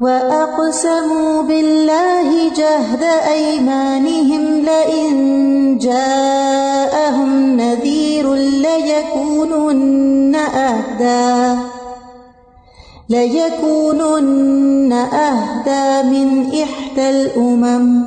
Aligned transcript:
وَأَقْسَمُوا 0.00 1.42
بِاللَّهِ 1.42 2.54
جَهْدَ 2.54 3.02
أَيْمَانِهِمْ 3.02 4.42
لَئِن 4.62 5.78
جَاءَهُمْ 5.78 7.56
نَذِيرٌ 7.56 8.34
لَيَكُونُنَّ 8.34 10.34
أَهْدَى 10.34 11.58
لَيَكُونُنَّ 13.10 14.92
أَهْدَى 14.92 15.86
مِنْ 16.14 16.28
إِحْدَى 16.62 17.10
الْأُمَمِ 17.10 18.06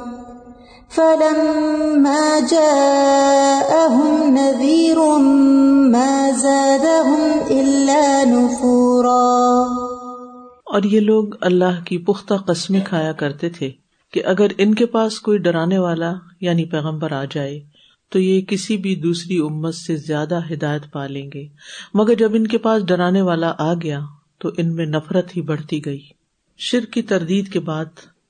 فَلَمَّا 0.90 2.40
جَاءَهُمْ 2.40 4.38
نَذِيرٌ 4.38 5.00
مَا 5.92 6.32
زَادَهُمْ 6.32 7.22
إِلَّا 7.52 8.26
نُفُورًا 8.26 9.91
اور 10.72 10.84
یہ 10.84 11.00
لوگ 11.00 11.28
اللہ 11.42 11.84
کی 11.86 11.98
پختہ 11.98 12.34
قسمیں 12.34 12.82
کھایا 12.86 13.12
کرتے 13.12 13.50
تھے 13.50 13.72
کہ 14.14 14.26
اگر 14.26 14.48
ان 14.58 14.76
کے 14.76 14.86
پاس 14.86 15.20
کوئی 15.20 15.38
ڈرانے 15.38 15.78
والا 15.78 16.14
یعنی 16.42 16.66
پیغمبر 16.66 17.12
آ 17.12 17.26
جائے، 17.32 17.60
تو 18.10 18.20
یہ 18.20 18.42
کسی 18.42 18.78
بھی 18.78 18.96
دوسری 18.96 19.38
امت 19.38 19.76
سے 19.76 19.96
زیادہ 19.96 20.40
ہدایت 20.54 20.82
پا 20.92 21.08
لیں 21.08 21.30
گے۔ 21.34 21.48
مگر 21.94 22.14
جب 22.14 22.32
ان 22.34 22.48
کے 22.48 22.58
پاس 22.58 22.86
ڈرانے 22.86 23.22
والا 23.22 23.54
آ 23.58 23.74
گیا، 23.74 24.00
تو 24.38 24.50
ان 24.58 24.76
میں 24.76 24.86
نفرت 24.86 25.38
ہی 25.38 25.42
بڑھتی 25.42 25.86
گئی۔ 25.86 26.02
شر 26.58 26.86
کی 26.86 27.02
تردید 27.02 27.48
کے 27.48 27.60
بعد 27.60 27.86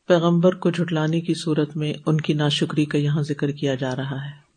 پیغمبر 0.08 0.56
کو 0.56 0.70
جھٹلانے 0.70 1.22
کی 1.22 1.34
صورت 1.34 1.78
میں 1.78 1.94
ان 2.06 2.22
کی 2.22 2.34
ناشکری 2.34 2.86
کا 2.86 2.98
یہاں 2.98 3.22
ذکر 3.22 3.52
کیا 3.52 3.76
جا 3.76 3.96
رہا 3.96 4.26
ہے۔ 4.26 4.52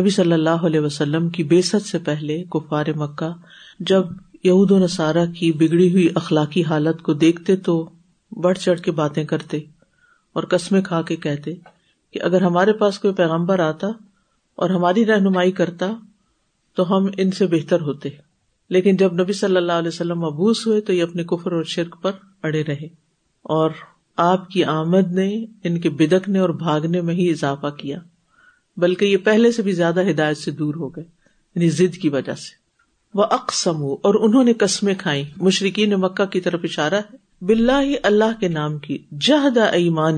نبی 0.00 0.10
صلی 0.10 0.32
اللہ 0.32 0.66
علیہ 0.66 0.80
وسلم 0.80 1.28
کی 1.28 1.44
بےسط 1.44 1.86
سے 1.86 1.98
پہلے 1.98 2.44
کفار 2.50 2.86
مکہ 2.96 3.32
جب 3.80 4.04
یہود 4.44 4.70
و 4.70 4.78
نصارہ 4.78 5.26
کی 5.38 5.52
بگڑی 5.52 5.92
ہوئی 5.92 6.08
اخلاقی 6.14 6.64
حالت 6.64 7.02
کو 7.02 7.12
دیکھتے 7.12 7.56
تو 7.56 7.90
بڑھ 8.32 8.58
چڑھ 8.58 8.80
کے 8.80 8.90
باتیں 8.90 9.24
کرتے 9.24 9.58
اور 10.32 10.42
قسمیں 10.42 10.82
کھا 10.82 11.02
کے 11.02 11.16
کہتے 11.16 11.54
کہ 12.10 12.22
اگر 12.22 12.42
ہمارے 12.42 12.72
پاس 12.72 12.98
کوئی 12.98 13.14
پیغمبر 13.14 13.58
آتا 13.58 13.86
اور 14.56 14.70
ہماری 14.70 15.06
رہنمائی 15.06 15.52
کرتا 15.52 15.92
تو 16.74 16.96
ہم 16.96 17.06
ان 17.16 17.30
سے 17.30 17.46
بہتر 17.46 17.80
ہوتے۔ 17.80 18.08
لیکن 18.70 18.96
جب 18.96 19.12
نبی 19.12 19.32
صلی 19.32 19.56
اللہ 19.56 19.72
علیہ 19.72 19.88
وسلم 19.88 20.18
مبوس 20.18 20.66
ہوئے 20.66 20.80
تو 20.80 20.92
یہ 20.92 21.02
اپنے 21.02 21.24
کفر 21.24 21.52
اور 21.52 21.64
شرک 21.64 21.96
پر 22.02 22.10
اڑے 22.42 22.64
رہے 22.64 22.86
اور 23.42 23.70
آپ 24.16 24.48
کی 24.48 24.64
آمد 24.64 25.12
نے 25.12 25.44
ان 25.64 25.80
کے 25.80 25.90
بدکنے 25.90 26.38
اور 26.38 26.48
بھاگنے 26.48 27.00
میں 27.00 27.14
ہی 27.14 27.30
اضافہ 27.30 27.66
کیا، 27.66 27.98
بلکہ 28.76 29.04
یہ 29.04 29.16
پہلے 29.16 29.52
سے 29.52 29.62
بھی 29.62 29.72
زیادہ 29.72 30.10
ہدایت 30.10 30.36
سے 30.36 30.50
دور 30.50 30.74
ہو 30.74 30.88
گئے 30.88 31.04
یعنی 31.54 31.70
ضد 31.70 31.96
کی 31.96 32.08
وجہ 32.08 32.34
سے۔ 32.34 32.61
وہ 33.14 33.22
اقسم 33.22 33.76
اور 33.76 34.28
انہوں 34.28 34.44
نے 34.44 34.52
قسمیں 34.52 34.94
کھائی 34.98 35.24
مشرقین 35.36 35.90
مکہ 35.90 36.24
کی 36.24 36.40
طرف 36.40 36.60
اشارہ 36.64 36.94
ہے 36.94 37.16
بلّہ 37.42 37.96
اللہ 38.02 38.40
کے 38.40 38.48
نام 38.48 38.78
کی 38.78 38.98
جہد 39.20 39.58
ایمان 39.72 40.16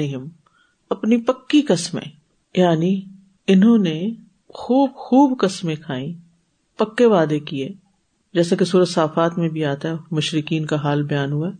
اپنی 0.90 1.16
پکی 1.16 1.62
قسمیں۔ 1.62 2.10
یعنی 2.56 3.00
انہوں 3.46 3.78
نے 3.78 4.10
خوب 4.48 4.90
خوب 4.94 5.38
قسمیں 5.40 5.76
کھائی 5.76 6.14
پکے 6.76 7.06
وعدے 7.06 7.40
کیے۔ 7.40 7.68
جیسا 8.34 8.56
کہ 8.56 8.64
سورج 8.64 8.88
صافات 8.88 9.38
میں 9.38 9.48
بھی 9.48 9.64
آتا 9.64 9.88
ہے 9.88 9.94
مشرقین 10.10 10.66
کا 10.66 10.76
حال 10.76 11.02
بیان 11.02 11.32
ہوا 11.32 11.50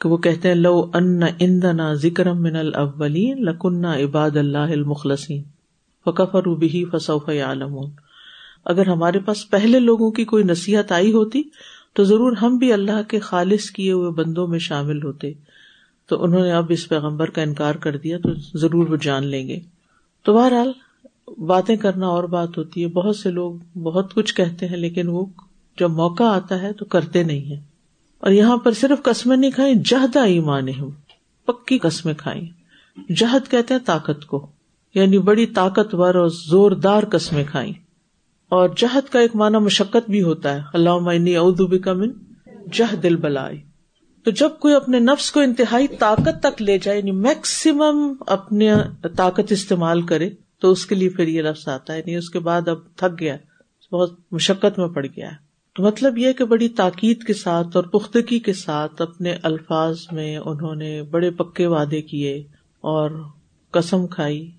کہ 0.00 0.08
وہ 0.08 0.16
کہتے 0.16 0.48
ہیں، 0.48 0.54
لو 0.54 0.90
ان 0.94 1.22
اندنا 1.38 1.94
ذکر 1.94 2.32
من 2.32 2.56
الاولین 2.56 3.44
لکنہ 3.44 3.86
عباد 3.86 4.36
اللہ 4.36 4.58
المخلصین 4.58 5.42
فکفر 6.04 6.42
بھی 6.42 6.84
فصوف 6.84 7.28
عالمون 7.28 7.90
اگر 8.68 8.86
ہمارے 8.86 9.18
پاس 9.18 9.50
پہلے 9.50 9.80
لوگوں 9.80 10.10
کی 10.10 10.24
کوئی 10.24 10.44
نصیحت 10.44 10.92
آئی 10.92 11.12
ہوتی، 11.12 11.42
تو 11.92 12.04
ضرور 12.04 12.36
ہم 12.36 12.56
بھی 12.56 12.72
اللہ 12.72 13.02
کے 13.08 13.18
خالص 13.18 13.70
کیے 13.70 13.92
ہوئے 13.92 14.10
بندوں 14.10 14.46
میں 14.46 14.58
شامل 14.58 15.02
ہوتے۔ 15.02 15.32
تو 16.08 16.24
انہوں 16.24 16.42
نے 16.42 16.52
اب 16.52 16.66
اس 16.68 16.88
پیغمبر 16.88 17.30
کا 17.30 17.42
انکار 17.42 17.74
کر 17.74 17.96
دیا، 17.96 18.18
تو 18.18 18.58
ضرور 18.58 18.88
وہ 18.88 18.96
جان 18.96 19.26
لیں 19.26 19.48
گے۔ 19.48 19.60
تو 20.22 20.34
بہرحال، 20.34 20.72
باتیں 21.40 21.76
کرنا 21.76 22.06
اور 22.06 22.24
بات 22.24 22.58
ہوتی 22.58 22.82
ہے۔ 22.82 22.88
بہت 22.88 23.16
سے 23.16 23.30
لوگ 23.30 23.78
بہت 23.78 24.14
کچھ 24.14 24.34
کہتے 24.34 24.68
ہیں، 24.68 24.76
لیکن 24.76 25.08
وہ 25.08 25.26
جب 25.80 25.90
موقع 25.90 26.24
آتا 26.24 26.62
ہے 26.62 26.72
تو 26.72 26.84
کرتے 26.84 27.22
نہیں 27.22 27.40
ہیں۔ 27.40 27.60
اور 28.18 28.30
یہاں 28.30 28.56
پر 28.56 28.72
صرف 28.72 29.02
قسمیں 29.02 29.36
نہیں 29.36 29.50
کھائیں 29.50 29.74
جہدا 29.84 30.22
ایمان 30.22 30.68
ہوں 30.68 30.90
پکی 31.46 31.78
قسمیں 31.78 32.14
کھائیں۔ 32.14 32.48
جہد 33.12 33.50
کہتے 33.50 33.74
ہیں 33.74 33.80
طاقت 33.84 34.26
کو 34.26 34.46
یعنی 34.94 35.18
بڑی 35.18 35.46
طاقتور 35.46 36.14
اور 36.14 36.28
زوردار 36.28 37.02
قسمیں 37.02 37.44
کھائیں۔ 37.50 37.87
اور 38.48 38.68
جہد 38.76 39.12
کا 39.12 39.18
ایک 39.20 39.36
معنی 39.36 39.58
مشقت 39.58 40.10
بھی 40.10 40.22
ہوتا 40.22 40.54
ہے۔ 40.54 40.60
اللہ 40.74 41.78
کا 41.78 41.92
من 41.92 42.10
جہ 42.72 42.94
دل 42.94 43.16
بلائی 43.16 43.60
تو 44.24 44.30
جب 44.30 44.50
کوئی 44.60 44.74
اپنے 44.74 44.98
نفس 44.98 45.32
کو 45.32 45.40
انتہائی 45.40 45.86
طاقت 45.88 46.42
تک 46.42 46.62
لے 46.62 46.78
جائے 46.78 46.98
یعنی 46.98 47.10
میکسیمم 47.10 48.12
اپنے 48.26 48.74
طاقت 49.16 49.52
استعمال 49.52 50.02
کرے، 50.02 50.30
تو 50.60 50.70
اس 50.70 50.86
کے 50.86 50.94
لیے 50.94 51.08
پھر 51.08 51.28
یہ 51.28 51.42
لفظ 51.42 51.68
آتا 51.68 51.92
ہے۔ 51.92 51.98
یعنی 51.98 52.16
اس 52.16 52.30
کے 52.30 52.38
بعد 52.38 52.68
اب 52.68 52.78
تھک 52.96 53.20
گیا 53.20 53.36
بہت 53.92 54.20
مشقت 54.32 54.78
میں 54.78 54.88
پڑ 54.88 55.06
گیا 55.06 55.30
ہے۔ 55.30 55.36
تو 55.76 55.82
مطلب 55.82 56.18
یہ 56.18 56.32
کہ 56.32 56.44
بڑی 56.44 56.68
تاکید 56.68 57.24
کے 57.24 57.34
ساتھ 57.34 57.76
اور 57.76 57.84
پختگی 57.84 58.38
کے 58.38 58.52
ساتھ 58.52 59.02
اپنے 59.02 59.36
الفاظ 59.42 59.96
میں 60.12 60.36
انہوں 60.36 60.74
نے 60.74 61.02
بڑے 61.02 61.30
پکے 61.30 61.66
وعدے 61.66 62.02
کیے 62.02 62.38
اور 62.80 63.10
قسم 63.70 64.06
کھائی 64.06 64.50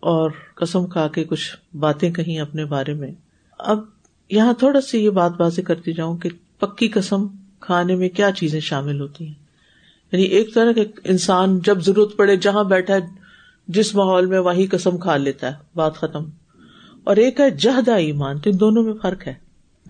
اور 0.00 0.30
قسم 0.54 0.86
کھا 0.86 1.08
کے 1.08 1.24
کچھ 1.24 1.76
باتیں 1.76 2.10
کہیں 2.10 2.40
اپنے 2.40 2.64
بارے 2.64 2.94
میں۔ 2.94 3.12
اب 3.58 3.78
یہاں 4.30 4.52
تھوڑا 4.52 4.80
سی 4.80 5.04
یہ 5.04 5.10
بات 5.10 5.32
بازی 5.36 5.62
کرتی 5.62 5.92
جاؤں 5.92 6.16
کہ 6.16 6.28
پکی 6.58 6.88
قسم 6.88 7.26
کھانے 7.60 7.96
میں 7.96 8.08
کیا 8.08 8.30
چیزیں 8.32 8.60
شامل 8.60 9.00
ہوتی 9.00 9.26
ہیں۔ 9.26 9.34
یعنی 10.12 10.24
ایک 10.24 10.54
طرح 10.54 10.72
کے 10.72 10.84
انسان 11.04 11.58
جب 11.58 11.80
ضرورت 11.80 12.16
پڑے 12.16 12.36
جہاں 12.36 12.64
بیٹھا 12.64 12.94
جس 13.68 13.94
ماحول 13.94 14.26
میں 14.26 14.38
وہی 14.38 14.66
قسم 14.66 14.98
کھا 14.98 15.16
لیتا 15.16 15.46
ہے، 15.46 15.56
بات 15.74 15.96
ختم۔ 15.96 16.24
اور 17.04 17.16
ایک 17.16 17.40
ہے 17.40 17.50
جہدا 17.50 17.94
ایمان، 17.94 18.38
تو 18.38 18.50
ان 18.50 18.60
دونوں 18.60 18.82
میں 18.82 18.94
فرق 19.02 19.26
ہے۔ 19.26 19.34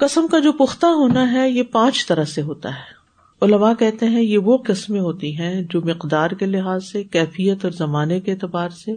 قسم 0.00 0.26
کا 0.26 0.38
جو 0.38 0.52
پختہ 0.52 0.86
ہونا 0.86 1.32
ہے، 1.32 1.50
یہ 1.50 1.62
پانچ 1.62 2.06
طرح 2.06 2.24
سے 2.24 2.42
ہوتا 2.42 2.68
ہے۔ 2.68 2.96
علماء 3.42 3.72
کہتے 3.78 4.06
ہیں 4.06 4.22
یہ 4.22 4.38
وہ 4.38 4.58
قسمیں 4.58 5.00
ہوتی 5.00 5.38
ہیں 5.38 5.62
جو 5.70 5.80
مقدار 5.80 6.30
کے 6.30 6.46
لحاظ 6.46 6.84
سے، 6.84 7.04
کیفیت 7.04 7.64
اور 7.64 7.72
زمانے 7.72 8.20
کے 8.20 8.32
اعتبار 8.32 8.68
سے 8.68 8.92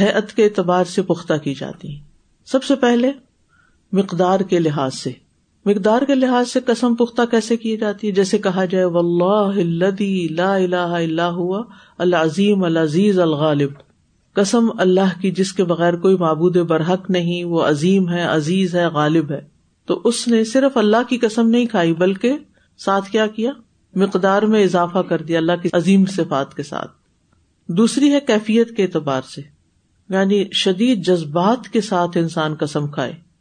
حیت 0.00 0.32
کے 0.32 0.44
اعتبار 0.44 0.84
سے 0.84 1.02
پختہ 1.02 1.34
کی 1.34 1.54
جاتی 1.54 1.90
ہیں۔ 1.90 2.00
سب 2.46 2.64
سے 2.64 2.76
پہلے 2.76 3.12
مقدار 3.92 4.40
کے 4.40 4.58
لحاظ 4.58 4.94
سے۔ 4.94 5.12
مقدار 5.64 6.02
کے 6.02 6.14
لحاظ 6.14 6.48
سے 6.48 6.60
قسم 6.66 6.94
پختہ 6.94 7.22
کیسے 7.30 7.56
کی 7.56 7.76
جاتی 7.76 8.06
ہے؟ 8.06 8.12
جیسے 8.12 8.38
کہا 8.38 8.64
جائے 8.64 8.84
و 8.84 8.98
اللہ 8.98 10.46
اللہ 10.46 11.22
ہوا، 11.22 11.62
العظیم 11.98 12.64
العزیز 12.64 13.18
الغالب 13.18 13.70
قسم 14.32 14.66
اللہ 14.78 15.20
کی 15.20 15.30
جس 15.30 15.52
کے 15.52 15.64
بغیر 15.64 15.96
کوئی 15.96 16.16
معبود 16.16 16.56
برحق 16.56 17.10
نہیں، 17.10 17.44
وہ 17.44 17.62
عظیم 17.62 18.08
ہے، 18.08 18.22
عزیز 18.22 18.74
ہے، 18.74 18.86
غالب 18.86 19.32
ہے۔ 19.32 19.40
تو 19.86 20.00
اس 20.04 20.28
نے 20.28 20.44
صرف 20.44 20.76
اللہ 20.76 21.08
کی 21.08 21.18
قسم 21.18 21.48
نہیں 21.48 21.66
کھائی، 21.66 21.94
بلکہ 21.94 22.32
ساتھ 22.78 23.10
کیا 23.10 23.26
کیا؟ 23.26 23.50
مقدار 23.94 24.42
میں 24.42 24.64
اضافہ 24.64 24.98
کر 24.98 25.22
دیا 25.22 25.38
اللہ 25.38 25.52
کی 25.62 25.68
عظیم 25.72 26.06
صفات 26.06 26.54
کے 26.54 26.62
ساتھ۔ 26.62 26.90
دوسری 27.68 28.12
ہے 28.12 28.20
کیفیت 28.20 28.76
کے 28.76 28.82
اعتبار 28.82 29.22
سے 29.34 29.42
یعنی 30.08 30.44
شدید 30.52 31.06
جذبات 31.06 31.68
کے 31.68 31.80
ساتھ 31.80 32.18
انسان 32.18 32.54
قسم 32.54 32.86
کھائے۔ 32.86 33.31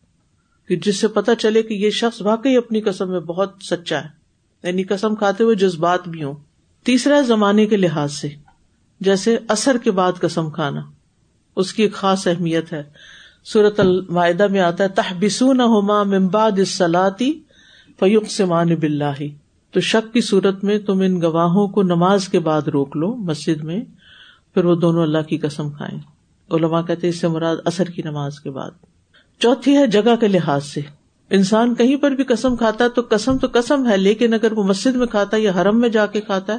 کہ 0.71 0.77
جس 0.77 0.99
سے 0.99 1.07
پتا 1.07 1.35
چلے 1.35 1.63
کہ 1.63 1.73
یہ 1.73 1.89
شخص 1.89 2.21
واقعی 2.21 2.57
اپنی 2.57 2.81
قسم 2.81 3.09
میں 3.09 3.19
بہت 3.19 3.51
سچا 3.69 3.99
ہے 3.99 4.07
یعنی 4.63 4.83
قسم 4.83 5.15
کھاتے 5.15 5.43
ہوئے 5.43 5.55
جذبات 5.55 6.07
بھی 6.07 6.23
ہوں۔ 6.23 6.33
تیسرا 6.83 7.21
زمانے 7.21 7.65
کے 7.67 7.77
لحاظ 7.77 8.13
سے، 8.13 8.29
جیسے 8.99 9.37
اثر 9.47 9.77
کے 9.77 9.91
بعد 9.91 10.11
قسم 10.19 10.49
کھانا۔ 10.49 10.81
اس 11.55 11.73
کی 11.73 11.83
ایک 11.83 11.93
خاص 11.93 12.27
اہمیت 12.27 12.73
ہے۔ 12.73 12.83
سورت 13.43 13.79
المائدہ 13.79 14.47
میں 14.47 14.59
آتا 14.59 14.83
ہے 14.83 14.89
تحبسو 14.89 15.53
نہ 15.53 15.61
ہوما 15.61 16.03
ممباد 16.03 16.63
سلاتی 16.67 17.39
فیوق 17.99 18.27
سے 18.27 18.45
مان 18.45 18.75
بلّہ 18.75 19.23
تو 19.71 19.79
شک 19.79 20.13
کی 20.13 20.21
صورت 20.21 20.63
میں 20.63 20.79
تم 20.79 20.99
ان 20.99 21.21
گواہوں 21.21 21.67
کو 21.67 21.83
نماز 21.83 22.29
کے 22.29 22.39
بعد 22.39 22.61
روک 22.61 22.97
لو، 22.97 23.15
مسجد 23.15 23.63
میں، 23.63 23.81
پھر 24.53 24.66
وہ 24.66 24.75
دونوں 24.75 25.03
اللہ 25.03 25.22
کی 25.29 25.37
قسم 25.37 25.69
کھائیں۔ 25.69 25.99
علماء 26.51 26.81
کہتے 26.81 27.09
اس 27.09 27.22
سے 27.22 27.28
مراد 27.28 27.57
اثر 27.66 27.85
کی 27.85 28.01
نماز 28.01 28.40
کے 28.40 28.49
بعد۔ 28.49 28.91
چوتھی 29.41 29.78
ہے 29.78 29.88
جگہ 29.88 30.16
کے 30.20 30.28
لحاظ 30.28 30.64
سے۔ 30.64 30.82
انسان 31.29 31.76
کہیں 31.76 31.96
پر 31.96 32.11
بھی 32.11 32.23
قسم 32.23 32.55
کھاتا 32.55 32.84
ہے 32.84 32.90
تو 32.90 33.02
قسم 33.09 33.38
تو 33.38 33.47
قسم 33.52 33.90
ہے، 33.90 33.97
لیکن 33.97 34.34
اگر 34.34 34.52
وہ 34.52 34.64
مسجد 34.64 34.96
میں 34.96 35.08
کھاتا 35.08 35.38
ہے 35.38 35.41
یا 35.41 35.52
حرم 35.61 35.79
میں 35.79 35.90
جا 35.90 36.05
کے 36.05 36.22
کھاتا 36.22 36.53
ہے، 36.53 36.58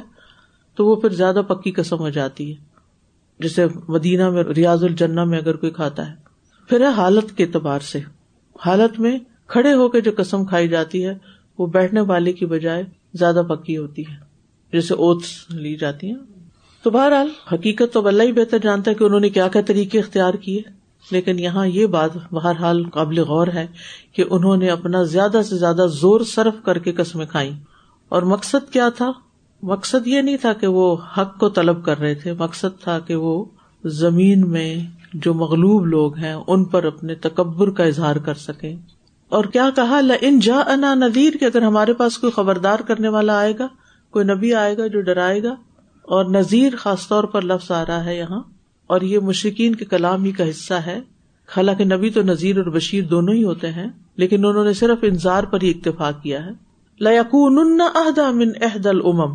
تو 0.75 0.85
وہ 0.85 0.95
پھر 0.95 1.09
زیادہ 1.09 1.41
پکی 1.47 1.71
قسم 1.71 1.97
ہو 1.97 2.09
جاتی 2.09 2.49
ہے۔ 2.49 2.55
جیسے 3.39 3.65
مدینہ 3.87 4.29
میں، 4.29 4.43
ریاض 4.43 4.83
الجنا 4.83 5.23
میں 5.23 5.37
اگر 5.37 5.55
کوئی 5.55 5.71
کھاتا 5.71 6.09
ہے، 6.09 6.15
پھر 6.69 6.81
ہے 6.81 6.85
حالت 6.85 7.37
کے 7.37 7.43
اعتبار 7.43 7.79
سے۔ 7.79 7.99
حالت 8.65 8.99
میں 8.99 9.19
کھڑے 9.47 9.73
ہو 9.73 9.89
کے 9.89 10.01
جو 10.01 10.11
قسم 10.17 10.45
کھائی 10.45 10.67
جاتی 10.67 11.05
ہے، 11.05 11.17
وہ 11.57 11.67
بیٹھنے 11.67 12.01
والے 12.01 12.33
کی 12.33 12.45
بجائے 12.45 12.83
زیادہ 13.13 13.41
پکی 13.49 13.77
ہوتی 13.77 14.01
ہے۔ 14.01 14.15
جیسے 14.73 14.93
اوتس 14.93 15.49
لی 15.49 15.75
جاتی 15.75 16.07
ہیں۔ 16.07 16.17
تو 16.83 16.89
بہرحال 16.89 17.27
حقیقت 17.53 17.93
تو 17.93 18.07
اللہ 18.07 18.23
ہی 18.23 18.31
بہتر 18.31 18.57
جانتا 18.57 18.91
ہے 18.91 18.95
کہ 18.95 19.03
انہوں 19.03 19.19
نے 19.19 19.29
کیا 19.29 19.47
کیا 19.47 19.61
طریقے 19.61 19.99
اختیار 19.99 20.33
کیے۔ 20.33 20.82
لیکن 21.11 21.39
یہاں 21.39 21.67
یہ 21.67 21.85
بات 21.85 22.11
بہرحال 22.31 22.83
قابل 22.89 23.19
غور 23.19 23.47
ہے 23.47 23.67
کہ 24.13 24.23
انہوں 24.29 24.57
نے 24.57 24.69
اپنا 24.69 25.03
زیادہ 25.03 25.41
سے 25.49 25.57
زیادہ 25.57 25.85
زور 25.91 26.21
صرف 26.21 26.63
کر 26.65 26.77
کے 26.77 26.91
قسمیں 26.91 27.25
کھائی 27.25 27.51
اور 28.09 28.21
مقصد 28.21 28.71
کیا 28.73 28.89
تھا؟ 28.89 29.11
مقصد 29.63 30.07
یہ 30.07 30.21
نہیں 30.21 30.37
تھا 30.37 30.53
کہ 30.53 30.67
وہ 30.67 30.95
حق 31.17 31.37
کو 31.37 31.49
طلب 31.49 31.85
کر 31.85 31.99
رہے 31.99 32.15
تھے، 32.15 32.33
مقصد 32.33 32.81
تھا 32.83 32.99
کہ 32.99 33.15
وہ 33.15 33.45
زمین 33.83 34.49
میں 34.49 34.75
جو 35.13 35.33
مغلوب 35.33 35.85
لوگ 35.85 36.17
ہیں، 36.17 36.33
ان 36.47 36.63
پر 36.65 36.83
اپنے 36.83 37.15
تکبر 37.15 37.69
کا 37.69 37.83
اظہار 37.83 38.15
کر 38.15 38.33
سکے 38.33 38.75
اور 39.29 39.45
کیا 39.45 39.69
کہا؟ 39.75 39.99
ان 40.21 40.39
جا 40.39 40.59
انا 40.67 40.93
ندیر 40.95 41.37
کہ 41.39 41.45
اگر 41.45 41.61
ہمارے 41.61 41.93
پاس 41.93 42.17
کوئی 42.17 42.31
خبردار 42.31 42.79
کرنے 42.79 43.09
والا 43.09 43.37
آئے 43.39 43.53
گا، 43.59 43.67
کوئی 44.13 44.25
نبی 44.25 44.53
آئے 44.53 44.77
گا 44.77 44.87
جو 44.87 45.01
ڈرائے 45.01 45.43
گا، 45.43 45.55
اور 46.03 46.25
نذیر 46.25 46.75
خاص 46.75 47.07
طور 47.07 47.23
پر 47.23 47.41
لفظ 47.41 47.71
آ 47.71 47.85
رہا 47.85 48.05
ہے 48.05 48.17
یہاں۔ 48.17 48.41
اور 48.93 49.01
یہ 49.01 49.19
مشرقین 49.19 49.75
کے 49.75 49.85
کلام 49.85 50.23
ہی 50.23 50.31
کا 50.31 50.49
حصہ 50.49 50.73
ہے۔ 50.73 50.99
حالانکہ 51.57 51.83
نبی 51.83 52.09
تو 52.09 52.21
نذیر 52.21 52.57
اور 52.57 52.65
بشیر 52.65 53.03
دونوں 53.03 53.33
ہی 53.33 53.43
ہوتے 53.43 53.71
ہیں، 53.71 53.87
لیکن 54.15 54.45
انہوں 54.45 54.65
نے 54.65 54.73
صرف 54.73 54.97
انتظار 55.01 55.43
پر 55.43 55.61
ہی 55.61 55.69
اتفاق 55.69 56.23
کیا 56.23 56.45
ہے۔ 56.45 56.51
لکون 56.99 57.81
اہدا 57.81 58.27
احد 58.61 58.85
العم 58.85 59.33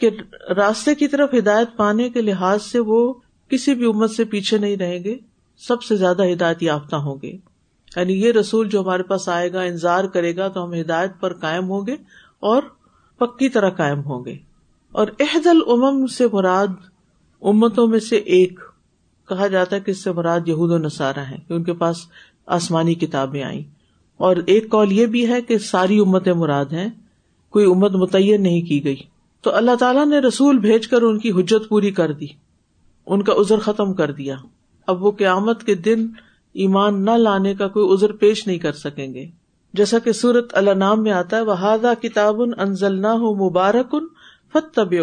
کہ 0.00 0.10
راستے 0.56 0.94
کی 0.94 1.08
طرف 1.08 1.34
ہدایت 1.38 1.68
پانے 1.76 2.10
کے 2.10 2.22
لحاظ 2.22 2.62
سے 2.62 2.78
وہ 2.78 3.14
کسی 3.50 3.74
بھی 3.74 3.84
امت 3.84 4.10
سے 4.10 4.24
پیچھے 4.24 4.58
نہیں 4.58 4.76
رہیں 4.76 5.04
گے، 5.04 5.16
سب 5.58 5.82
سے 5.82 5.96
زیادہ 5.96 6.22
ہدایت 6.32 6.62
یافتہ 6.62 6.96
ہوں 6.96 7.16
گے۔ 7.22 7.32
یعنی 7.96 8.12
یہ 8.12 8.32
رسول 8.32 8.68
جو 8.68 8.82
ہمارے 8.82 9.02
پاس 9.02 9.28
آئے 9.28 9.52
گا 9.52 9.60
انتظار 9.60 10.04
کرے 10.04 10.36
گا 10.36 10.48
تو 10.48 10.64
ہم 10.64 10.74
ہدایت 10.74 11.10
پر 11.20 11.32
قائم 11.32 11.70
ہوں 11.70 11.86
گے 11.86 11.96
اور 12.40 12.62
پکی 13.18 13.48
طرح 13.48 13.70
قائم 13.70 14.00
ہوں 14.00 14.24
گے۔ 14.24 14.36
اور 14.92 15.06
عہد 15.20 15.46
العم 15.46 16.06
سے 16.06 16.24
مراد 16.32 16.66
امتوں 17.42 17.86
میں 17.86 17.98
سے 17.98 18.16
ایک۔ 18.16 18.60
کہا 19.28 19.46
جاتا 19.46 19.76
ہے 19.76 19.80
کہ 19.80 19.90
اس 19.90 20.04
سے 20.04 20.12
مراد 20.12 20.40
یہود 20.46 20.70
و 20.70 20.78
نصارہ 20.78 21.18
ہیں 21.18 21.48
کہ 21.48 21.52
ان 21.52 21.64
کے 21.64 21.72
پاس 21.72 21.96
آسمانی 22.46 22.94
کتابیں 22.94 23.42
آئیں۔ 23.42 23.62
اور 24.16 24.36
ایک 24.46 24.70
کال 24.70 24.92
یہ 24.92 25.06
بھی 25.06 25.28
ہے 25.28 25.42
کہ 25.42 25.58
ساری 25.58 25.98
امتیں 25.98 26.32
مراد 26.32 26.64
ہیں، 26.64 26.88
کوئی 27.50 27.66
امت 27.66 27.90
متعین 27.90 28.42
نہیں 28.42 28.62
کی 28.62 28.84
گئی۔ 28.84 28.96
تو 29.40 29.54
اللہ 29.54 29.76
تعالیٰ 29.80 30.06
نے 30.06 30.18
رسول 30.18 30.58
بھیج 30.58 30.88
کر 30.88 31.02
ان 31.02 31.18
کی 31.18 31.30
حجت 31.30 31.68
پوری 31.68 31.90
کر 31.90 32.12
دی، 32.12 32.26
ان 33.06 33.22
کا 33.22 33.32
ازر 33.32 33.58
ختم 33.58 33.94
کر 33.94 34.12
دیا۔ 34.12 34.36
اب 34.86 35.04
وہ 35.04 35.10
قیامت 35.10 35.64
کے 35.64 35.74
دن 35.74 36.06
ایمان 36.54 37.04
نہ 37.04 37.10
لانے 37.10 37.54
کا 37.54 37.68
کوئی 37.68 37.92
ازر 37.92 38.12
پیش 38.12 38.46
نہیں 38.46 38.58
کر 38.58 38.72
سکیں 38.72 39.14
گے۔ 39.14 39.26
جیسا 39.74 39.98
کہ 39.98 40.12
سورت 40.12 40.46
اللہ 40.52 40.70
نام 40.70 41.02
میں 41.02 41.12
آتا 41.12 41.36
ہے 41.36 41.42
وہ 41.42 42.02
کتاب 42.02 42.42
انزل 42.58 43.02
نہ 43.02 43.06
ہو 43.06 43.50
مبارکن 43.50 44.06
فت 44.52 44.74
طب 44.74 44.94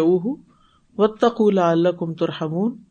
و 0.98 1.06
تقول 1.06 1.58
کم 1.98 2.14
ترحمون۔ 2.14 2.85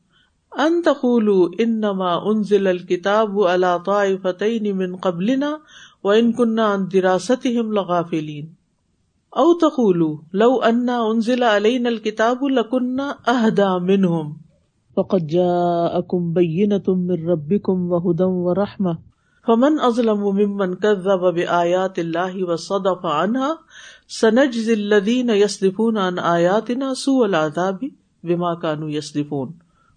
ان 0.56 0.81
تقول 0.81 1.30
ان 1.60 1.80
نما 1.80 2.13
انزل 2.31 2.68
الکتاب 2.68 3.40
اللہ 3.48 3.78
طائفتین 3.86 4.78
من 4.78 4.96
قبلنا 4.96 5.56
و 6.04 6.10
ان 6.10 6.31
کنہ 6.34 6.62
ان 6.62 6.86
دراست 6.94 7.46
ہم 7.57 7.72
لغافلین 7.72 8.46
او 9.34 9.54
تقول 9.57 10.04
لو 10.34 10.52
انا 10.63 11.00
انزل 11.04 11.44
علین 11.44 11.88
الکتاب 11.88 12.48
لکنہ 12.50 13.12
اہدا 13.28 13.78
منہم 13.78 14.31
فقد 14.98 15.30
جاءکم 15.31 16.31
بینۃ 16.34 16.88
من 16.88 17.28
ربکم 17.28 17.92
وہدى 17.92 18.30
ورحمہ 18.46 18.94
فمن 19.48 19.80
ازلم 19.80 20.24
ممن 20.38 20.75
كذب 20.75 21.25
بآيات 21.34 22.00
الله 22.00 22.44
وصدف 22.44 23.06
عنها 23.06 23.50
سنجز 24.13 24.69
الذين 24.69 25.30
يصدفون 25.30 25.98
عن 25.98 26.19
آياتنا 26.19 26.94
سوء 26.94 27.25
العذاب 27.25 27.86
بما 28.24 28.54
كانوا 28.56 28.90
يصدفون. 28.90 29.54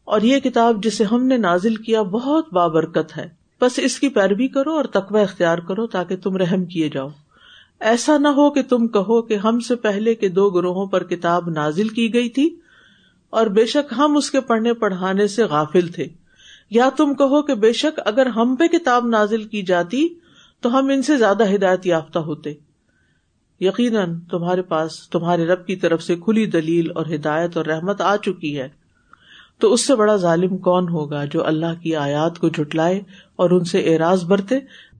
اور 0.09 0.21
یہ 0.21 0.39
کتاب 0.39 0.83
جسے 0.83 1.05
ہم 1.05 1.27
نے 1.27 1.37
نازل 1.37 1.77
کیا 1.77 2.03
بہت 2.03 2.53
بابرکت 2.53 3.17
ہے۔ 3.17 3.29
بس 3.61 3.79
اس 3.79 4.01
کی 4.01 4.09
پیروی 4.09 4.49
کرو 4.49 4.73
اور 4.73 4.85
تقوی 4.85 5.23
اختیار 5.23 5.59
کرو 5.59 5.87
تاکہ 5.87 6.17
تم 6.17 6.37
رحم 6.37 6.65
کیے 6.65 6.89
جاؤ۔ 6.89 7.09
ایسا 7.81 8.19
نہ 8.19 8.29
ہو 8.29 8.51
کہ 8.51 8.63
تم 8.63 8.89
کہو 8.89 9.23
کہ 9.23 9.35
ہم 9.35 9.61
سے 9.61 9.77
پہلے 9.77 10.15
کے 10.15 10.29
دو 10.29 10.51
گروہوں 10.51 10.87
پر 10.87 11.05
کتاب 11.05 11.51
نازل 11.51 11.89
کی 11.89 12.15
گئی 12.15 12.29
تھی 12.29 12.57
اور 13.31 13.47
بے 13.47 13.67
شک 13.67 13.95
ہم 13.97 14.17
اس 14.17 14.31
کے 14.31 14.41
پڑھنے 14.41 14.75
پڑھانے 14.75 15.27
سے 15.27 15.45
غافل 15.45 15.89
تھے۔ 15.89 16.07
یا 16.71 16.89
تم 16.97 17.15
کہو 17.15 17.43
کہ 17.43 17.55
بے 17.55 17.73
شک 17.73 18.01
اگر 18.05 18.27
ہم 18.27 18.57
پہ 18.57 18.67
کتاب 18.67 19.07
نازل 19.07 19.45
کی 19.45 19.63
جاتی 19.63 20.09
تو 20.61 20.79
ہم 20.79 20.89
ان 20.89 21.03
سے 21.03 21.17
زیادہ 21.17 21.55
ہدایت 21.55 21.87
یافتہ 21.87 22.19
ہوتے۔ 22.19 22.55
یقیناً 23.61 24.21
تمہارے 24.31 24.63
پاس 24.63 25.09
تمہارے 25.11 25.47
رب 25.47 25.67
کی 25.67 25.77
طرف 25.77 26.03
سے 26.03 26.17
کھلی 26.17 26.47
دلیل 26.47 26.91
اور 26.95 27.07
ہدایت 27.15 27.57
اور 27.57 27.65
رحمت 27.65 28.01
آ 28.01 28.17
چکی 28.17 28.59
ہے۔ 28.59 28.69
تو 29.59 29.73
اس 29.73 29.87
سے 29.87 29.95
بڑا 29.95 30.17
ظالم 30.17 30.57
کون 30.57 30.89
ہوگا 30.89 31.25
جو 31.25 31.47
اللہ 31.47 31.81
کی 31.83 31.97
آیات 31.97 32.39
کو 32.39 32.49
جٹلائے 32.49 33.01
اور 33.37 33.51
ان 33.51 33.65
سے 33.65 33.79
اعراض 33.79 34.25
برتے؟ 34.25 34.59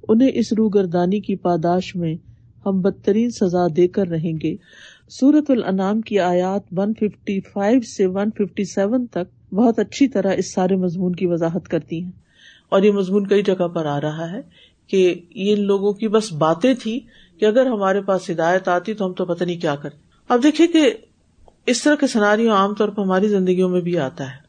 انہیں 0.09 0.31
اس 0.35 0.53
روگردانی 0.53 1.21
کی 1.21 1.37
پاداش 1.37 1.97
میں 1.97 2.17
ہم 2.67 2.81
بدترین 2.81 3.31
سزا 3.31 3.67
دے 3.77 3.89
کر 3.89 4.07
رہیں 4.07 4.33
گے۔ 4.43 4.57
سورت 5.09 5.51
الانعام 5.51 6.01
کی 6.01 6.19
آیات 6.19 6.73
155 6.73 7.81
سے 7.81 8.07
157 8.07 9.07
تک 9.07 9.55
بہت 9.55 9.79
اچھی 9.79 10.09
طرح 10.09 10.33
اس 10.39 10.55
سارے 10.55 10.77
مضمون 10.77 11.15
کی 11.15 11.27
وضاحت 11.27 11.69
کرتی 11.69 12.05
ہیں۔ 12.05 12.11
اور 12.69 12.83
یہ 12.83 12.93
مضمون 12.93 13.27
کئی 13.27 13.43
جگہ 13.43 13.69
پر 13.69 13.87
آ 13.87 14.01
رہا 14.01 14.31
ہے 14.31 14.41
کہ 14.87 15.15
یہ 15.35 15.57
لوگوں 15.57 15.93
کی 15.93 16.09
بس 16.09 16.33
باتیں 16.33 16.75
تھی 16.75 17.01
کہ 17.41 17.45
اگر 17.45 17.67
ہمارے 17.67 18.01
پاس 18.01 18.31
ہدایت 18.31 18.69
آتی 18.69 18.95
تو 18.95 19.07
ہم 19.07 19.13
تو 19.13 19.25
پتہ 19.25 19.45
نہیں 19.45 19.61
کیا 19.61 19.77
کرتے۔ 19.77 19.97
اب 20.29 20.43
دیکھیے 20.43 20.67
کہ 20.67 20.93
اس 21.67 21.83
طرح 21.83 21.95
کے 21.95 22.07
سناری 22.07 22.49
عام 22.49 22.75
طور 22.75 22.89
پر 22.89 23.03
ہماری 23.03 23.29
زندگیوں 23.29 23.69
میں 23.69 23.81
بھی 23.81 23.99
آتا 23.99 24.25
ہے۔ 24.25 24.48